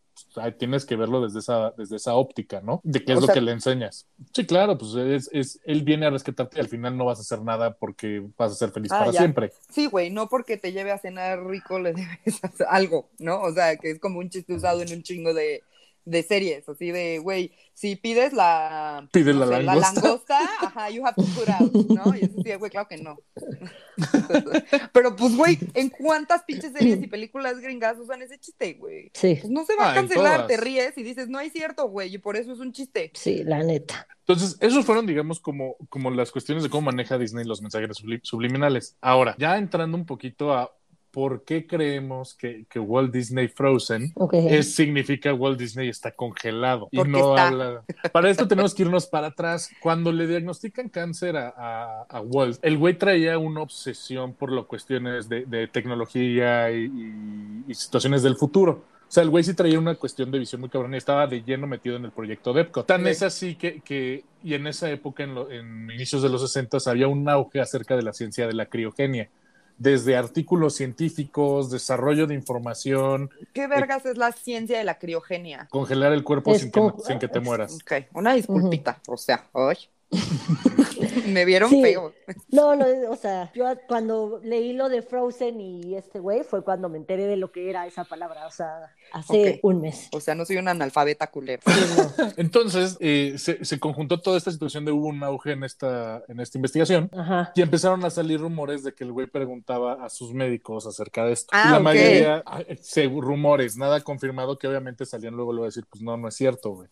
tienes 0.60 0.86
que 0.86 0.96
verlo 0.96 1.22
desde 1.22 1.40
esa, 1.40 1.72
desde 1.72 1.96
esa 1.96 2.14
óptica, 2.16 2.62
¿no? 2.62 2.82
De 2.84 3.04
qué 3.04 3.14
es 3.14 3.18
O 3.18 3.22
lo 3.22 3.26
sea- 3.28 3.34
que 3.36 3.42
le 3.42 3.52
enseñas. 3.52 4.08
Sí, 4.32 4.46
claro, 4.46 4.78
pues 4.78 4.94
es, 4.96 5.30
es, 5.34 5.60
él 5.66 5.84
viene 5.84 6.06
a 6.06 6.10
rescatarte 6.12 6.58
y 6.58 6.62
al 6.62 6.68
final 6.68 6.96
no 6.98 7.06
vas 7.06 7.18
a 7.20 7.22
hacer 7.22 7.42
nada 7.42 7.74
porque 7.76 8.24
vas 8.38 8.52
a 8.52 8.56
ser 8.56 8.72
feliz 8.72 8.92
Ah, 8.92 9.00
para 9.00 9.12
ya. 9.12 9.20
siempre. 9.20 9.52
Sí, 9.70 9.88
güey, 9.88 10.10
no 10.12 10.30
porque 10.30 10.58
te 10.58 10.72
lleve 10.72 10.92
a 10.92 10.98
cenar 11.00 11.44
rico 11.46 11.80
le 11.80 11.94
debes 11.94 12.40
algo, 12.70 13.10
¿no? 13.20 13.42
O 13.42 13.52
sea, 13.54 13.76
que 13.78 13.92
es 13.92 14.00
como 14.00 14.20
un 14.20 14.30
chiste 14.30 14.54
usado 14.54 14.82
en 14.82 14.94
un 14.94 15.02
chingo 15.04 15.34
de, 15.34 15.64
de 16.06 16.24
series, 16.24 16.68
así 16.68 16.92
de, 16.92 17.20
güey, 17.20 17.52
si 17.74 17.96
pides 17.96 18.34
la... 18.34 19.08
Pide 19.12 19.34
no 19.34 19.46
la 19.46 19.58
sé, 19.58 19.64
langosta. 19.64 20.02
langosta, 20.02 20.40
ajá, 20.62 20.90
you 20.90 21.06
have 21.06 21.16
to 21.16 21.24
put 21.28 21.48
out, 21.50 21.74
¿no? 21.90 22.16
Y 22.16 22.22
eso 22.22 22.38
sí, 22.44 22.54
güey, 22.56 22.70
claro 22.72 22.88
que 22.88 22.98
no. 22.98 23.18
Pero 24.94 25.16
pues, 25.16 25.36
güey, 25.36 25.60
¿en 25.74 25.90
cuántas 25.90 26.44
pinches 26.44 26.74
series 26.74 27.02
y 27.02 27.08
películas 27.08 27.60
gringas 27.60 27.98
usan 28.00 28.22
ese 28.22 28.40
chiste, 28.40 28.74
güey? 28.74 29.12
Sí, 29.14 29.38
Pues 29.42 29.52
no 29.52 29.66
se 29.66 29.76
va 29.76 29.86
Ah, 29.86 29.88
a 29.94 29.96
en 30.00 30.08
cancelar, 30.08 30.48
te 30.48 30.58
ríes 30.58 30.98
y 30.98 31.04
dices, 31.04 31.28
no 31.28 31.40
es 31.40 31.52
cierto, 31.54 31.88
güey, 31.90 32.14
y 32.14 32.18
por 32.18 32.36
eso 32.38 32.52
es 32.54 32.60
un 32.60 32.72
chiste. 32.72 33.12
sí, 33.14 33.44
la 33.44 33.64
neta. 33.64 34.08
Entonces, 34.20 34.58
esos 34.62 34.86
fueron, 34.86 35.06
digamos, 35.06 35.40
como, 35.42 35.76
como 35.90 36.10
las 36.10 36.32
cuestiones 36.32 36.64
de 36.64 36.70
cómo 36.70 36.84
maneja 36.92 37.18
Disney 37.18 37.44
los 37.46 37.62
mensajes 37.62 37.90
subli- 37.90 38.22
subliminales. 38.24 38.96
Ahora, 39.02 39.36
ya 39.38 39.58
entrando 39.58 39.98
un 39.98 40.06
poquito 40.06 40.54
a 40.54 40.72
por 41.14 41.44
qué 41.44 41.68
creemos 41.68 42.34
que, 42.34 42.66
que 42.68 42.80
Walt 42.80 43.14
Disney 43.14 43.48
Frozen 43.48 44.12
Ok. 44.16 44.34
es, 44.34 44.74
significa 44.74 45.32
Walt 45.32 45.60
Disney 45.60 45.88
está 45.88 46.10
congelado. 46.12 46.88
Y 46.92 46.98
no 47.04 47.30
está. 47.36 47.48
habla. 47.50 47.84
Para 48.12 48.32
esto 48.32 48.48
tenemos 48.48 48.74
que 48.74 48.82
irnos 48.82 49.06
para 49.06 49.28
atrás. 49.28 49.70
Cuando 49.80 50.12
le 50.12 50.26
diagnostican 50.26 50.90
cáncer 50.90 51.38
a, 51.38 51.54
a- 51.56 52.06
a 52.10 52.20
Walt, 52.22 52.58
el 52.64 52.80
güey 52.80 52.98
traía 52.98 53.38
una 53.38 53.62
obsesión 53.62 54.34
por 54.34 54.52
las 54.52 54.66
cuestiones 54.66 55.30
de, 55.30 55.46
de 55.46 55.68
tecnología 55.68 56.72
y, 56.72 56.86
y- 56.86 57.64
y 57.68 57.74
situaciones 57.76 58.24
del 58.24 58.36
futuro. 58.36 58.84
O 59.08 59.12
sea, 59.14 59.22
el 59.22 59.30
güey 59.30 59.44
sí 59.44 59.54
traía 59.54 59.78
una 59.78 59.94
cuestión 59.94 60.32
de 60.32 60.40
visión 60.40 60.60
muy 60.62 60.72
cabrona 60.72 60.96
y 60.96 60.98
estaba 60.98 61.28
de 61.28 61.44
lleno 61.44 61.68
metido 61.68 61.96
en 61.98 62.06
el 62.06 62.12
proyecto 62.12 62.52
Depco. 62.54 62.84
Tan 62.86 63.04
Sí. 63.04 63.10
es 63.10 63.22
así 63.22 63.54
que, 63.56 63.82
que- 63.82 64.24
y 64.44 64.56
en 64.56 64.66
esa 64.66 64.90
época, 64.90 65.24
en, 65.24 65.36
lo- 65.36 65.52
en 65.52 65.92
inicios 65.92 66.24
de 66.24 66.30
los 66.30 66.42
60, 66.42 66.80
había 66.88 67.08
un 67.08 67.30
auge 67.30 67.62
acerca 67.62 67.96
de 67.96 68.02
la 68.02 68.14
ciencia 68.14 68.48
de 68.48 68.54
la 68.54 68.66
criogenia. 68.66 69.30
Desde 69.78 70.16
artículos 70.16 70.76
científicos, 70.76 71.72
desarrollo 71.72 72.28
de 72.28 72.36
información, 72.36 73.30
¿Qué 73.54 73.68
vergas 73.68 74.06
es 74.06 74.18
la 74.18 74.32
ciencia 74.32 74.78
de 74.78 74.84
la 74.84 75.00
criogenia? 75.00 75.68
congelar 75.70 76.14
el 76.14 76.24
cuerpo 76.24 76.54
sin 76.56 76.72
que, 76.72 76.82
sin 77.06 77.20
que 77.20 77.28
te 77.28 77.40
mueras. 77.40 77.76
Ok, 77.76 78.08
una 78.14 78.34
disculpita, 78.34 79.02
o 79.08 79.18
sea, 79.18 79.46
ay. 79.54 79.78
Me 81.28 81.46
vieron 81.46 81.70
Sí. 81.70 81.82
feo. 81.82 82.14
No, 82.50 82.76
no, 82.76 82.86
o 83.10 83.16
sea, 83.16 83.52
yo 83.54 83.66
cuando 83.88 84.40
leí 84.44 84.74
lo 84.74 84.90
de 84.90 85.02
Frozen 85.02 85.60
y 85.62 85.96
este 85.96 86.20
güey 86.20 86.44
fue 86.44 86.64
cuando 86.64 86.90
me 86.90 86.98
enteré 86.98 87.26
de 87.28 87.38
lo 87.38 87.52
que 87.52 87.70
era 87.70 87.86
esa 87.88 88.04
palabra, 88.04 88.46
o 88.48 88.52
sea, 88.52 88.92
hace 89.12 89.60
un 89.64 89.82
mes. 89.82 90.10
O 90.12 90.20
sea, 90.20 90.36
no 90.36 90.46
soy 90.46 90.58
una 90.58 90.72
analfabeta 90.72 91.28
culera. 91.28 91.62
Sí, 91.66 91.82
no. 92.18 92.26
Entonces, 92.38 92.98
eh, 93.00 93.36
se, 93.38 93.64
se 93.66 93.80
conjuntó 93.80 94.22
toda 94.22 94.38
esta 94.38 94.52
situación 94.52 94.86
de 94.86 94.92
hubo 94.92 95.08
un 95.08 95.24
auge 95.24 95.52
en 95.54 95.64
esta, 95.64 96.24
en 96.28 96.40
esta 96.40 96.58
investigación 96.58 97.10
Ajá. 97.14 97.52
y 97.56 97.62
empezaron 97.62 98.04
a 98.06 98.10
salir 98.10 98.40
rumores 98.40 98.84
de 98.84 98.94
que 98.94 99.04
el 99.04 99.12
güey 99.12 99.28
preguntaba 99.28 100.04
a 100.06 100.10
sus 100.10 100.34
médicos 100.34 100.86
acerca 100.88 101.26
de 101.26 101.34
esto. 101.34 101.50
Ah, 101.52 101.66
y 101.68 101.72
la 101.72 101.80
mayoría, 101.80 102.44
ah, 102.46 102.62
se- 102.82 103.08
rumores, 103.08 103.78
nada 103.78 104.02
confirmado, 104.02 104.58
que 104.58 104.68
obviamente 104.68 105.06
salían 105.06 105.36
luego, 105.36 105.52
luego 105.54 105.66
a 105.66 105.68
decir, 105.68 105.86
pues 105.90 106.02
no, 106.02 106.18
no 106.18 106.28
es 106.28 106.36
cierto, 106.36 106.72
güey. 106.72 106.90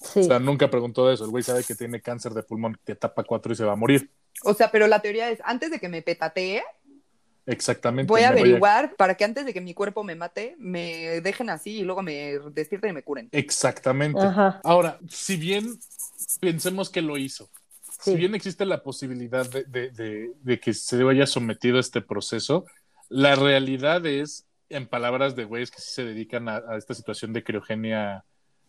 Sí. 0.00 0.20
O 0.20 0.24
sea, 0.24 0.38
nunca 0.38 0.70
preguntó 0.70 1.10
eso. 1.10 1.24
El 1.24 1.30
güey 1.30 1.42
sabe 1.42 1.64
que 1.64 1.74
tiene 1.74 2.00
cáncer 2.00 2.32
de 2.32 2.42
pulmón, 2.42 2.78
que 2.84 2.92
etapa 2.92 3.24
4 3.24 3.52
y 3.52 3.56
se 3.56 3.64
va 3.64 3.72
a 3.72 3.76
morir. 3.76 4.10
O 4.44 4.54
sea, 4.54 4.70
pero 4.70 4.86
la 4.86 5.00
teoría 5.02 5.28
es, 5.30 5.40
antes 5.44 5.70
de 5.70 5.80
que 5.80 5.88
me 5.88 6.02
petatee, 6.02 6.62
Exactamente. 7.46 8.08
voy 8.10 8.22
a 8.22 8.30
me 8.30 8.40
averiguar 8.40 8.94
para 8.96 9.14
que 9.16 9.24
antes 9.24 9.46
de 9.46 9.54
que 9.54 9.60
mi 9.60 9.72
cuerpo 9.74 10.04
me 10.04 10.14
mate, 10.14 10.54
me 10.58 11.20
dejen 11.22 11.48
así 11.50 11.78
y 11.78 11.82
luego 11.82 12.02
me 12.02 12.38
despierten 12.52 12.90
y 12.90 12.92
me 12.92 13.02
curen. 13.02 13.28
Exactamente. 13.32 14.20
Ajá. 14.20 14.60
Ahora, 14.64 14.98
si 15.08 15.36
bien 15.36 15.78
pensemos 16.40 16.90
que 16.90 17.00
lo 17.02 17.16
hizo, 17.16 17.48
Sí. 18.00 18.12
si 18.12 18.16
bien 18.16 18.34
existe 18.36 18.64
la 18.66 18.82
posibilidad 18.84 19.48
de, 19.50 19.64
de- 19.64 19.90
de- 19.90 20.30
de 20.40 20.60
que 20.60 20.72
se 20.74 21.02
haya 21.08 21.26
sometido 21.26 21.78
a 21.78 21.80
este 21.80 22.00
proceso, 22.02 22.64
la 23.08 23.34
realidad 23.34 24.04
es, 24.06 24.44
en 24.68 24.86
palabras 24.86 25.34
de 25.34 25.44
güeyes 25.44 25.70
que 25.70 25.80
sí 25.80 25.90
se 25.90 26.04
dedican 26.04 26.48
a, 26.48 26.58
a 26.68 26.76
esta 26.76 26.92
situación 26.94 27.32
de 27.32 27.42
criogenia 27.42 28.24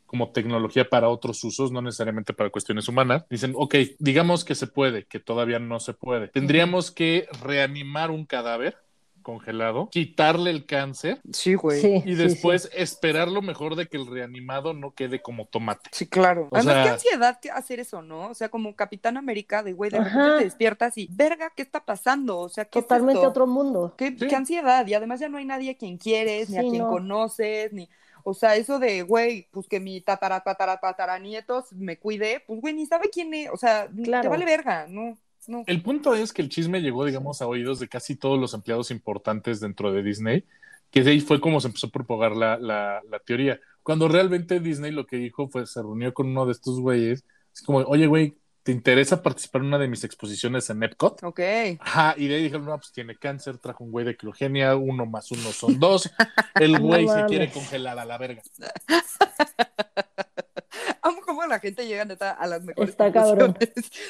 como 0.10 0.32
tecnología 0.32 0.90
para 0.90 1.08
otros 1.08 1.44
usos, 1.44 1.72
no 1.72 1.84
necesariamente 1.84 2.34
para 2.34 2.50
cuestiones 2.50 2.88
humanas, 2.88 3.26
dicen, 3.30 3.54
ok, 3.56 3.76
digamos 4.00 4.44
que 4.44 4.56
se 4.56 4.66
puede, 4.66 5.06
que 5.06 5.20
todavía 5.20 5.60
no 5.60 5.80
se 5.80 5.94
puede. 5.94 6.30
Tendríamos 6.30 6.90
que 6.90 7.28
reanimar 7.44 8.10
un 8.10 8.26
cadáver 8.26 8.76
congelado, 9.22 9.90
quitarle 9.92 10.50
el 10.50 10.66
cáncer 10.66 11.20
Sí, 11.32 11.54
güey. 11.54 11.80
Sí, 11.82 11.96
y 11.98 12.02
sí, 12.02 12.16
después 12.16 12.72
esperar 12.74 13.28
lo 13.28 13.44
mejor 13.44 13.76
de 13.76 13.86
que 13.88 13.98
el 13.98 14.08
reanimado 14.08 14.74
no 14.74 14.96
quede 14.96 15.22
como 15.22 15.46
tomate. 15.46 15.90
Sí, 15.94 16.08
claro. 16.08 16.48
O 16.50 16.56
Además, 16.56 16.74
sea- 16.74 16.84
qué 16.84 16.90
ansiedad 16.90 17.40
hacer 17.54 17.80
eso, 17.80 18.02
¿no? 18.02 18.30
O 18.30 18.34
sea, 18.34 18.50
como 18.50 18.76
Capitán 18.76 19.18
América, 19.18 19.62
de 19.62 19.74
güey, 19.74 19.92
de 19.92 20.00
repente 20.00 20.38
te 20.40 20.44
despiertas 20.46 20.98
y, 20.98 21.08
verga, 21.12 21.52
¿qué 21.56 21.62
está 21.62 21.86
pasando? 21.86 22.40
O 22.40 22.50
sea, 22.50 22.66
¿qué 22.66 22.80
es 22.80 22.86
Totalmente 22.86 23.20
esto? 23.20 23.30
otro 23.30 23.46
mundo. 23.46 23.94
¿Qué, 23.98 24.16
Sí. 24.18 24.28
qué 24.28 24.36
ansiedad. 24.36 24.88
Y 24.88 24.96
además 24.96 25.20
ya 25.20 25.30
no 25.30 25.38
hay 25.38 25.46
nadie 25.46 25.72
a 25.72 25.78
quien 25.78 25.98
quieres, 25.98 26.50
ni 26.50 26.58
a 26.58 26.62
quien 26.62 26.80
no. 26.80 26.90
conoces, 26.90 27.72
ni. 27.74 27.88
O 28.24 28.34
sea, 28.34 28.56
eso 28.56 28.80
de, 28.80 29.02
güey, 29.04 29.48
pues 29.52 29.68
que 29.68 29.80
mi 29.80 30.02
tatara, 30.02 30.42
tatara, 30.42 30.80
tatara 30.80 31.20
nietos 31.20 31.72
me 31.74 31.98
cuide, 32.00 32.44
pues, 32.48 32.62
güey, 32.62 32.74
ni 32.74 32.86
sabe 32.86 33.10
quién 33.12 33.34
es. 33.34 33.50
O 33.52 33.58
sea, 33.58 33.90
te 33.90 34.02
Claro. 34.04 34.30
vale 34.30 34.46
verga, 34.46 34.88
no, 34.88 35.18
no. 35.48 35.64
El 35.66 35.84
punto 35.84 36.16
es 36.16 36.34
que 36.34 36.42
el 36.42 36.50
chisme 36.50 36.82
llegó, 36.82 37.06
digamos, 37.06 37.42
a 37.42 37.48
oídos 37.48 37.80
de 37.80 37.88
casi 37.90 38.16
todos 38.16 38.40
los 38.40 38.54
empleados 38.54 38.92
importantes 38.92 39.60
dentro 39.60 39.92
de 39.92 40.04
Disney, 40.04 40.46
que 40.92 41.04
de 41.04 41.12
ahí 41.12 41.22
fue 41.22 41.40
como 41.42 41.62
se 41.62 41.68
empezó 41.68 41.88
a 41.88 41.92
propagar 41.92 42.36
la, 42.36 42.58
la, 42.58 43.02
la 43.10 43.20
teoría. 43.20 43.60
Cuando 43.84 44.08
realmente 44.08 44.60
Disney 44.60 44.92
lo 44.92 45.06
que 45.06 45.18
dijo 45.18 45.48
fue, 45.50 45.68
se 45.68 45.82
reunió 45.82 46.14
con 46.14 46.28
uno 46.28 46.46
de 46.46 46.54
estos 46.54 46.80
güeyes, 46.82 47.26
es 47.54 47.62
como, 47.64 47.80
oye, 47.80 48.08
güey, 48.08 48.39
¿te 48.70 48.74
interesa 48.74 49.24
participar 49.24 49.64
en 49.64 49.70
una 49.70 49.80
de 49.80 49.88
mis 49.88 50.04
exposiciones 50.04 50.70
en 50.70 50.84
Epcot? 50.84 51.24
Ok. 51.24 51.40
Ajá, 51.80 52.14
y 52.16 52.28
de 52.28 52.36
ahí 52.36 52.44
dijeron, 52.44 52.68
no, 52.68 52.78
pues 52.78 52.92
tiene 52.92 53.18
cáncer, 53.18 53.58
trajo 53.58 53.84
un 53.84 53.90
güey 53.90 54.06
de 54.06 54.16
criogenia, 54.16 54.76
uno 54.76 55.08
más 55.08 55.32
uno 55.32 55.52
son 55.52 55.80
dos, 55.80 56.08
el 56.54 56.74
No 56.74 56.80
güey 56.82 57.08
se 57.08 57.26
quiere 57.26 57.50
congelar 57.52 57.98
a 57.98 58.06
la 58.06 58.20
verga. 58.20 58.44
Amo 61.02 61.22
cómo 61.26 61.44
la 61.48 61.60
gente 61.60 61.88
llega 61.88 62.06
neta 62.06 62.30
a 62.30 62.46
las 62.46 62.64
mejores 62.64 62.92
Está 62.92 63.12
cabrón. 63.12 63.58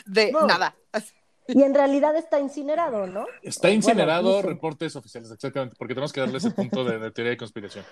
de 0.06 0.32
No. 0.34 0.46
nada. 0.46 0.76
Y 1.48 1.64
en 1.64 1.74
realidad 1.74 2.16
está 2.16 2.40
incinerado, 2.40 3.08
¿no? 3.08 3.26
Está 3.42 3.72
incinerado, 3.72 4.44
reportes 4.44 4.96
oficiales, 4.96 5.32
exactamente, 5.32 5.76
porque 5.80 5.96
tenemos 5.96 6.14
que 6.14 6.20
darle 6.20 6.38
ese 6.38 6.52
punto 6.52 6.84
de, 6.84 7.00
de 7.00 7.10
teoría 7.10 7.32
de 7.32 7.38
conspiración. 7.38 7.84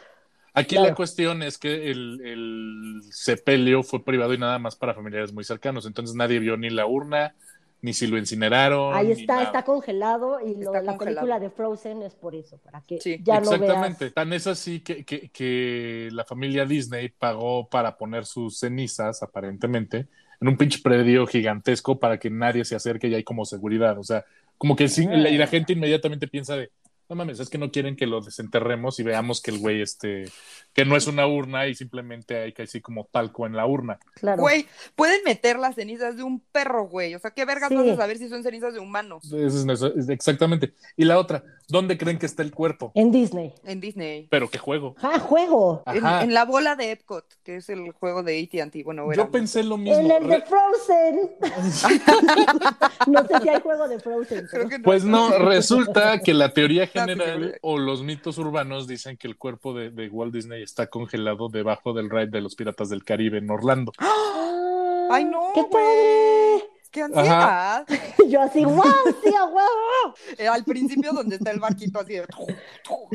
Aquí 0.57 0.75
Claro. 0.75 0.89
la 0.89 0.95
cuestión 0.95 1.43
es 1.43 1.57
que 1.57 1.91
el, 1.91 2.19
el 2.23 3.01
sepelio 3.11 3.83
fue 3.83 4.03
privado 4.03 4.33
y 4.33 4.37
nada 4.37 4.57
más 4.59 4.75
para 4.75 4.93
familiares 4.93 5.31
muy 5.33 5.43
cercanos, 5.43 5.85
entonces 5.85 6.15
nadie 6.15 6.39
vio 6.39 6.57
ni 6.57 6.69
la 6.69 6.85
urna, 6.87 7.35
ni 7.81 7.93
si 7.93 8.07
lo 8.07 8.17
incineraron. 8.17 8.95
Ahí 8.95 9.11
está, 9.11 9.43
está 9.43 9.63
congelado 9.63 10.39
y 10.41 10.55
lo 10.55 10.61
Está 10.73 10.81
la 10.81 10.91
congelado. 10.97 10.97
película 11.05 11.39
de 11.39 11.49
Frozen 11.51 12.01
es 12.01 12.15
por 12.15 12.33
eso, 12.33 12.57
para 12.57 12.81
que 12.81 12.99
Sí, 12.99 13.19
ya 13.23 13.35
no 13.39 13.51
Exactamente, 13.53 14.05
veas. 14.05 14.13
tan 14.15 14.33
es 14.33 14.47
así 14.47 14.79
que, 14.79 15.05
que, 15.05 15.29
que 15.29 16.09
la 16.11 16.25
familia 16.25 16.65
Disney 16.65 17.09
pagó 17.09 17.69
para 17.69 17.95
poner 17.97 18.25
sus 18.25 18.57
cenizas, 18.59 19.21
aparentemente, 19.21 20.07
en 20.41 20.47
un 20.47 20.57
pinche 20.57 20.79
predio 20.81 21.27
gigantesco 21.27 21.99
para 21.99 22.17
que 22.19 22.29
nadie 22.31 22.65
se 22.65 22.75
acerque 22.75 23.07
y 23.09 23.15
hay 23.15 23.23
como 23.23 23.45
seguridad, 23.45 23.97
o 23.99 24.03
sea, 24.03 24.25
como 24.57 24.75
que 24.75 24.87
sí, 24.87 25.07
Ah. 25.07 25.29
y 25.29 25.37
la 25.37 25.45
gente 25.47 25.73
inmediatamente 25.73 26.27
piensa 26.27 26.55
de, 26.55 26.71
no 27.09 27.15
mames, 27.15 27.39
es 27.39 27.49
que 27.49 27.57
no 27.57 27.71
quieren 27.71 27.95
que 27.95 28.05
lo 28.05 28.21
desenterremos 28.21 28.99
y 28.99 29.03
veamos 29.03 29.41
que 29.41 29.51
el 29.51 29.59
güey, 29.59 29.81
este, 29.81 30.25
que 30.73 30.83
no 30.85 30.95
es 30.97 31.07
una 31.07 31.25
urna 31.25 31.67
y 31.67 31.73
simplemente 31.75 32.37
hay 32.37 32.53
que 32.53 32.63
así 32.63 32.81
como 32.81 33.05
talco 33.11 33.45
en 33.45 33.53
la 33.55 33.65
urna. 33.65 33.97
Claro. 34.15 34.41
Güey, 34.41 34.65
pueden 34.95 35.21
meter 35.23 35.57
las 35.57 35.75
cenizas 35.75 36.17
de 36.17 36.23
un 36.23 36.39
perro, 36.39 36.83
güey. 36.87 37.15
O 37.15 37.19
sea, 37.19 37.31
¿qué 37.31 37.45
vergas 37.45 37.69
Sí. 37.69 37.75
vas 37.75 37.87
a 37.87 37.95
saber 37.95 38.17
si 38.17 38.27
son 38.29 38.43
cenizas 38.43 38.73
de 38.73 38.79
humanos? 38.79 39.23
Eso 39.25 39.37
es- 39.37 39.55
eso 39.67 39.93
es- 39.95 40.09
exactamente. 40.09 40.73
Y 40.97 41.05
la 41.05 41.17
otra, 41.17 41.43
¿dónde 41.67 41.97
creen 41.97 42.17
que 42.19 42.25
está 42.25 42.43
el 42.43 42.53
cuerpo? 42.53 42.91
En 42.95 43.11
Disney. 43.11 43.53
En 43.63 43.79
Disney. 43.81 44.27
Pero 44.29 44.49
qué 44.49 44.57
juego. 44.57 44.95
¡Ah, 45.01 45.19
juego! 45.19 45.83
En, 45.87 46.05
Ajá. 46.05 46.23
en 46.23 46.33
la 46.33 46.45
bola 46.45 46.75
de 46.75 46.91
Epcot, 46.91 47.25
que 47.43 47.57
es 47.57 47.69
el 47.69 47.91
juego 47.91 48.23
de 48.23 48.39
AT&T. 48.41 48.83
Bueno, 48.83 49.11
era- 49.11 49.23
Yo 49.25 49.31
pensé 49.31 49.63
lo 49.63 49.77
mismo. 49.77 49.99
En 49.99 50.11
el 50.11 50.27
de 50.27 50.41
Frozen. 50.41 51.31
no 53.07 53.25
sé 53.27 53.39
si 53.41 53.49
hay 53.49 53.61
juego 53.61 53.87
de 53.87 53.99
Frozen. 53.99 54.47
Pero- 54.51 54.63
no. 54.69 54.83
Pues 54.83 55.03
no, 55.03 55.29
resulta 55.39 56.19
que 56.19 56.33
la 56.33 56.53
teoría 56.53 56.87
general 56.87 57.57
o 57.61 57.77
los 57.77 58.03
mitos 58.03 58.37
urbanos 58.37 58.87
dicen 58.87 59.17
que 59.17 59.27
el 59.27 59.37
cuerpo 59.37 59.73
de, 59.73 59.89
de 59.89 60.09
Walt 60.09 60.33
Disney 60.33 60.63
está 60.63 60.87
congelado 60.87 61.49
debajo 61.49 61.93
del 61.93 62.09
ride 62.09 62.27
de 62.27 62.41
los 62.41 62.55
Piratas 62.55 62.89
del 62.89 63.03
Caribe 63.03 63.37
en 63.39 63.49
Orlando. 63.49 63.91
Ah, 63.99 65.07
Ay, 65.09 65.23
no, 65.25 65.51
¡Qué 65.55 65.63
padre! 65.71 66.63
¡Qué 66.91 67.01
ansiedad! 67.01 67.85
Yo 68.29 68.41
así, 68.41 68.63
¡wow! 68.65 68.83
¡Sí, 69.23 69.33
a 69.35 69.45
huevo! 69.45 70.15
Eh, 70.37 70.47
al 70.47 70.63
principio 70.63 71.13
donde 71.13 71.37
está 71.37 71.51
el 71.51 71.59
barquito 71.59 71.99
así 71.99 72.13
de... 72.13 72.25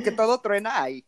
Que 0.02 0.10
todo 0.10 0.40
truena 0.40 0.82
ahí. 0.82 1.04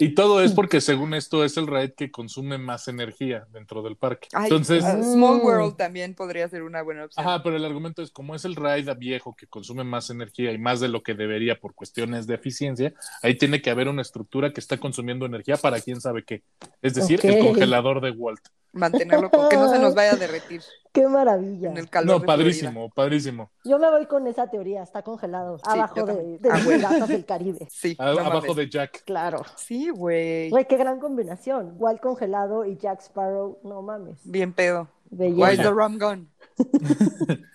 Y 0.00 0.14
todo 0.14 0.42
es 0.42 0.52
porque 0.52 0.80
según 0.80 1.14
esto 1.14 1.44
es 1.44 1.56
el 1.56 1.66
ride 1.66 1.94
que 1.94 2.10
consume 2.10 2.58
más 2.58 2.88
energía 2.88 3.46
dentro 3.52 3.82
del 3.82 3.96
parque. 3.96 4.28
Ay, 4.32 4.44
Entonces, 4.44 4.84
ah, 4.84 5.00
Small 5.02 5.40
World 5.40 5.76
también 5.76 6.14
podría 6.14 6.48
ser 6.48 6.62
una 6.62 6.82
buena 6.82 7.04
opción. 7.04 7.26
ajá, 7.26 7.42
pero 7.42 7.56
el 7.56 7.64
argumento 7.64 8.02
es 8.02 8.10
como 8.10 8.34
es 8.34 8.44
el 8.44 8.56
ride 8.56 8.92
viejo 8.94 9.34
que 9.36 9.46
consume 9.46 9.84
más 9.84 10.10
energía 10.10 10.52
y 10.52 10.58
más 10.58 10.80
de 10.80 10.88
lo 10.88 11.02
que 11.02 11.14
debería 11.14 11.58
por 11.58 11.74
cuestiones 11.74 12.26
de 12.26 12.34
eficiencia, 12.34 12.92
ahí 13.22 13.36
tiene 13.36 13.62
que 13.62 13.70
haber 13.70 13.88
una 13.88 14.02
estructura 14.02 14.52
que 14.52 14.60
está 14.60 14.78
consumiendo 14.78 15.26
energía 15.26 15.56
para 15.56 15.80
quién 15.80 16.00
sabe 16.00 16.24
qué. 16.24 16.42
Es 16.82 16.94
decir, 16.94 17.20
el 17.22 17.38
congelador 17.38 18.00
de 18.00 18.10
Walt. 18.10 18.42
Mantenerlo, 18.72 19.30
con- 19.30 19.48
que 19.48 19.56
no 19.56 19.68
se 19.70 19.78
nos 19.78 19.94
vaya 19.94 20.12
a 20.12 20.16
derretir 20.16 20.62
¡Qué 20.92 21.06
maravilla! 21.06 21.70
en 21.70 21.76
el 21.78 21.88
calor. 21.90 22.20
No, 22.20 22.26
padrísimo, 22.26 22.90
padrísimo. 22.90 23.50
Yo 23.64 23.78
me 23.78 23.90
voy 23.90 24.06
con 24.06 24.26
esa 24.26 24.48
teoría, 24.48 24.82
está 24.82 25.02
congelado. 25.02 25.58
abajo 25.64 26.04
de, 26.04 26.38
de 26.38 26.48
Ah, 26.50 26.56
los 26.56 26.64
bueno. 26.64 26.88
piratas 26.88 27.08
del 27.08 27.24
Caribe. 27.24 27.68
Sí, 27.70 27.94
A- 27.98 28.06
no 28.12 28.20
abajo 28.20 28.40
mames. 28.48 28.56
de 28.56 28.70
Jack. 28.70 29.04
Claro. 29.04 29.42
Sí, 29.56 29.90
güey. 29.90 30.50
Güey, 30.50 30.66
qué 30.66 30.76
gran 30.76 30.98
combinación. 31.00 31.74
Walt 31.78 32.00
congelado 32.00 32.64
y 32.64 32.76
Jack 32.76 33.00
Sparrow, 33.00 33.58
no 33.64 33.82
mames. 33.82 34.18
Bien 34.24 34.52
pedo. 34.52 34.88
Belleza. 35.10 35.40
Where's 35.40 35.58
the 35.62 35.70
rum 35.70 35.98
gun? 35.98 36.30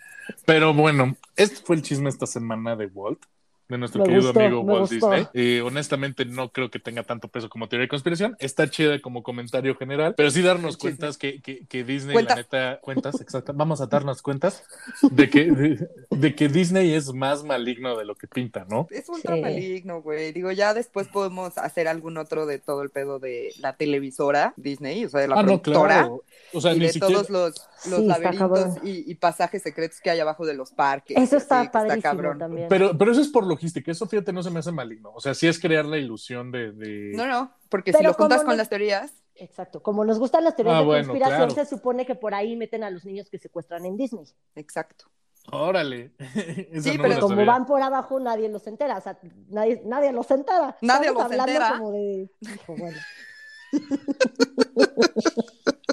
Pero 0.45 0.73
bueno, 0.73 1.15
este 1.35 1.57
fue 1.57 1.75
el 1.75 1.81
chisme 1.81 2.09
esta 2.09 2.25
semana 2.25 2.75
de 2.75 2.87
Walt, 2.87 3.19
de 3.69 3.77
nuestro 3.77 4.01
Me 4.01 4.07
querido 4.09 4.27
gustó, 4.27 4.39
amigo 4.39 4.61
Walt 4.61 4.91
gustó. 4.91 5.09
Disney. 5.11 5.27
Eh, 5.33 5.61
honestamente, 5.61 6.25
no 6.25 6.51
creo 6.51 6.69
que 6.69 6.79
tenga 6.79 7.03
tanto 7.03 7.27
peso 7.29 7.49
como 7.49 7.67
teoría 7.69 7.83
de 7.85 7.89
conspiración. 7.89 8.35
Está 8.39 8.69
chida 8.69 8.99
como 9.01 9.23
comentario 9.23 9.75
general, 9.75 10.13
pero 10.15 10.29
sí 10.31 10.41
darnos 10.41 10.77
cuentas 10.77 11.17
que, 11.17 11.41
que, 11.41 11.65
que 11.67 11.83
Disney, 11.83 12.13
Cuentas. 12.13 12.35
la 12.37 12.41
neta, 12.43 12.79
cuentas, 12.81 13.21
exacto. 13.21 13.53
Vamos 13.55 13.81
a 13.81 13.87
darnos 13.87 14.21
cuentas 14.21 14.63
de 15.01 15.29
que, 15.29 15.45
de, 15.51 15.87
de 16.09 16.35
que 16.35 16.47
Disney 16.49 16.93
es 16.93 17.13
más 17.13 17.43
maligno 17.43 17.97
de 17.97 18.05
lo 18.05 18.15
que 18.15 18.27
pinta, 18.27 18.65
¿no? 18.69 18.87
Es 18.91 19.07
ultra 19.09 19.35
Sí. 19.35 19.41
maligno, 19.41 20.01
güey. 20.01 20.31
Digo, 20.33 20.51
ya 20.51 20.73
después 20.73 21.07
podemos 21.07 21.57
hacer 21.57 21.87
algún 21.87 22.17
otro 22.17 22.45
de 22.45 22.59
todo 22.59 22.81
el 22.83 22.89
pedo 22.89 23.19
de 23.19 23.53
la 23.59 23.75
televisora 23.77 24.53
Disney, 24.57 25.05
o 25.05 25.09
sea, 25.09 25.21
de 25.21 25.27
la 25.29 25.35
ah, 25.35 25.41
no, 25.43 25.61
productora. 25.61 25.87
claro. 26.01 26.23
O 26.53 26.61
sea, 26.61 26.73
y 26.73 26.79
ni 26.79 26.85
de 26.87 26.93
siquiera. 26.93 27.13
todos 27.23 27.29
los, 27.29 27.55
los 27.85 27.99
Sí, 27.99 28.07
está 28.09 28.19
laberintos 28.19 28.83
y, 28.83 29.09
y 29.11 29.15
pasajes 29.15 29.63
secretos 29.63 29.99
que 30.01 30.09
hay 30.09 30.19
abajo 30.19 30.45
de 30.45 30.53
los 30.53 30.71
parques. 30.71 31.17
Eso 31.17 31.37
está 31.37 31.61
así, 31.61 31.69
padrísimo 31.69 32.01
cabrón. 32.03 32.37
también. 32.39 32.67
Pero, 32.69 32.97
pero 32.97 33.11
eso 33.11 33.21
es 33.21 33.29
por 33.29 33.45
logística. 33.53 33.91
Eso, 33.91 34.05
fíjate, 34.07 34.33
no 34.33 34.43
se 34.43 34.49
me 34.51 34.59
hace 34.59 34.71
maligno. 34.71 35.11
O 35.13 35.19
sea, 35.21 35.33
sí 35.33 35.47
es 35.47 35.59
crear 35.59 35.85
la 35.85 35.97
ilusión 35.97 36.51
de. 36.51 36.71
de- 36.71 37.11
No, 37.15 37.25
no, 37.27 37.51
porque 37.69 37.91
Pero 37.91 37.99
si 37.99 38.05
lo 38.05 38.13
juntas 38.13 38.43
con 38.43 38.57
las 38.57 38.69
teorías, 38.69 39.13
Exacto. 39.35 39.81
Como 39.81 40.05
nos 40.05 40.19
gustan 40.19 40.43
las 40.43 40.55
teorías 40.55 40.75
Ah, 40.75 40.79
de 40.81 40.85
bueno, 40.85 41.07
conspiración, 41.07 41.49
claro. 41.49 41.65
se 41.65 41.65
supone 41.75 42.05
que 42.05 42.13
por 42.13 42.35
ahí 42.35 42.55
meten 42.55 42.83
a 42.83 42.91
los 42.91 43.03
niños 43.03 43.29
que 43.31 43.39
secuestran 43.39 43.83
en 43.85 43.97
Disney. 43.97 44.25
exacto. 44.55 45.05
Órale. 45.51 46.11
Esa 46.71 46.91
Sí, 46.91 46.97
no 46.97 47.03
pero 47.03 47.15
Como 47.19 47.35
sabía. 47.35 47.45
van 47.45 47.65
por 47.65 47.81
abajo, 47.81 48.19
nadie 48.19 48.47
los 48.47 48.65
entera. 48.67 48.97
O 48.97 49.01
sea, 49.01 49.17
nadie, 49.49 49.81
nadie 49.85 50.11
los 50.13 50.29
entera. 50.31 50.77
Nadie 50.81 51.07
Estamos 51.09 51.13
los 51.13 51.31
hablando 51.31 51.51
entera. 51.51 51.77
como 51.77 51.91
de. 51.91 52.29
Hijo, 52.41 52.75
bueno. 52.77 52.97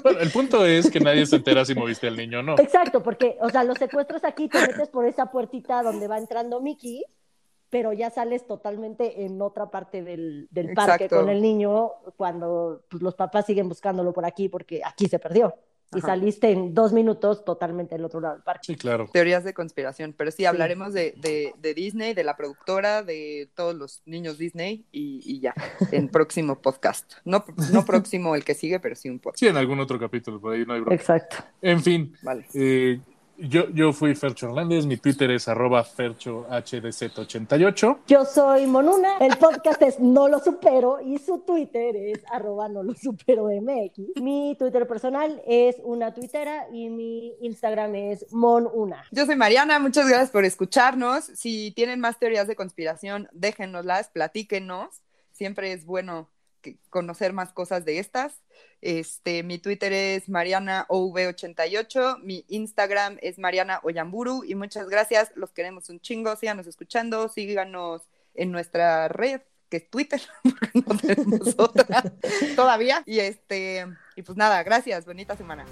Bueno, 0.03 0.19
el 0.19 0.31
punto 0.31 0.65
es 0.65 0.89
que 0.89 0.99
nadie 0.99 1.25
se 1.27 1.35
entera 1.35 1.63
si 1.63 1.75
moviste 1.75 2.07
al 2.07 2.17
niño 2.17 2.39
o 2.39 2.43
no. 2.43 2.57
Exacto, 2.57 3.03
porque, 3.03 3.37
o 3.39 3.49
sea, 3.49 3.63
los 3.63 3.77
secuestros 3.77 4.23
aquí 4.23 4.47
te 4.49 4.59
metes 4.59 4.89
por 4.89 5.05
esa 5.05 5.27
puertita 5.27 5.83
donde 5.83 6.07
va 6.07 6.17
entrando 6.17 6.59
Mickey, 6.59 7.03
pero 7.71 7.91
ya 7.93 8.11
sales 8.11 8.45
totalmente 8.45 9.23
en 9.25 9.41
otra 9.41 9.71
parte 9.71 10.03
del, 10.03 10.47
del 10.51 10.73
parque 10.75 11.09
con 11.09 11.27
el 11.29 11.41
niño 11.41 11.89
cuando 12.17 12.83
pues, 12.89 13.01
los 13.01 13.15
papás 13.15 13.47
siguen 13.47 13.67
buscándolo 13.67 14.13
por 14.13 14.25
aquí 14.25 14.47
porque 14.49 14.81
aquí 14.85 15.07
se 15.07 15.17
perdió. 15.17 15.55
y 15.93 15.97
Ajá. 15.97 16.07
saliste 16.07 16.51
en 16.51 16.73
dos 16.73 16.93
minutos 16.93 17.43
totalmente 17.43 17.95
del 17.95 18.05
otro 18.05 18.21
lado 18.21 18.35
del 18.35 18.43
parque. 18.43 18.61
Sí, 18.65 18.75
claro. 18.77 19.09
Teorías 19.11 19.43
de 19.43 19.53
conspiración, 19.53 20.13
pero 20.17 20.31
sí, 20.31 20.45
hablaremos 20.45 20.93
de, 20.93 21.13
de- 21.17 21.53
de 21.59 21.73
Disney, 21.73 22.13
de 22.13 22.23
la 22.23 22.37
productora, 22.37 23.03
de 23.03 23.49
todos 23.55 23.75
los 23.75 24.01
niños 24.05 24.37
Disney 24.37 24.85
y, 24.93 25.19
y 25.25 25.39
ya, 25.41 25.53
en 25.91 26.07
próximo 26.07 26.61
podcast. 26.61 27.13
No, 27.25 27.43
no 27.73 27.83
próximo 27.85 28.35
el 28.35 28.45
que 28.45 28.53
sigue, 28.53 28.79
pero 28.79 28.95
sí 28.95 29.09
un 29.09 29.19
podcast. 29.19 29.39
Sí, 29.39 29.47
en 29.47 29.57
algún 29.57 29.79
otro 29.81 29.99
capítulo, 29.99 30.39
por 30.39 30.53
ahí 30.53 30.65
no 30.65 30.73
hay 30.75 30.79
broma. 30.81 30.95
Exacto. 30.95 31.37
En 31.61 31.81
fin, 31.81 32.13
Vale. 32.21 32.45
eh, 32.53 32.99
yo, 33.41 33.69
yo 33.71 33.91
fui 33.91 34.15
Fercho 34.15 34.47
Hernández, 34.47 34.85
mi 34.85 34.95
Twitter 34.97 35.31
es 35.31 35.47
arroba 35.47 35.83
ferchohdz88. 35.83 38.01
Yo 38.07 38.25
soy 38.25 38.67
Monuna, 38.67 39.17
el 39.19 39.35
podcast 39.37 39.81
es 39.81 39.99
No 39.99 40.27
Lo 40.27 40.37
Supero 40.39 40.99
y 41.01 41.17
su 41.17 41.39
Twitter 41.39 41.95
es 41.95 42.23
arroba 42.31 42.69
No 42.69 42.83
Lo 42.83 42.93
Supero 42.93 43.45
MX. 43.45 44.21
Mi 44.21 44.55
Twitter 44.59 44.87
personal 44.87 45.41
es 45.47 45.77
una 45.83 46.13
tuitera 46.13 46.67
y 46.71 46.89
mi 46.89 47.33
Instagram 47.41 47.95
es 47.95 48.31
Monuna. 48.31 49.03
Yo 49.11 49.25
soy 49.25 49.35
Mariana, 49.35 49.79
muchas 49.79 50.07
gracias 50.07 50.29
por 50.29 50.45
escucharnos. 50.45 51.25
Si 51.25 51.71
tienen 51.71 51.99
más 51.99 52.19
teorías 52.19 52.47
de 52.47 52.55
conspiración, 52.55 53.27
déjennoslas, 53.31 54.09
platíquenos. 54.09 55.01
Siempre 55.31 55.73
es 55.73 55.85
bueno 55.85 56.29
conocer 56.89 57.33
más 57.33 57.51
cosas 57.51 57.85
de 57.85 57.99
estas. 57.99 58.41
Este, 58.81 59.43
mi 59.43 59.59
Twitter 59.59 59.93
es 59.93 60.27
MarianaOV88, 60.27 62.19
mi 62.21 62.45
Instagram 62.47 63.17
es 63.21 63.37
Mariana 63.37 63.79
Oyamburu 63.83 64.43
y 64.43 64.55
muchas 64.55 64.89
gracias, 64.89 65.31
los 65.35 65.51
queremos 65.51 65.89
un 65.89 65.99
chingo, 65.99 66.35
síganos 66.35 66.67
escuchando, 66.67 67.29
síganos 67.29 68.01
en 68.33 68.51
nuestra 68.51 69.07
red 69.07 69.41
que 69.69 69.77
es 69.77 69.89
Twitter, 69.89 70.21
porque 70.43 70.69
no 70.85 70.97
tenemos 70.97 71.55
otra 71.57 72.03
todavía. 72.55 73.03
Y 73.05 73.19
este, 73.19 73.87
y 74.15 74.21
pues 74.21 74.37
nada, 74.37 74.61
gracias, 74.63 75.05
bonita 75.05 75.37
semana. 75.37 75.65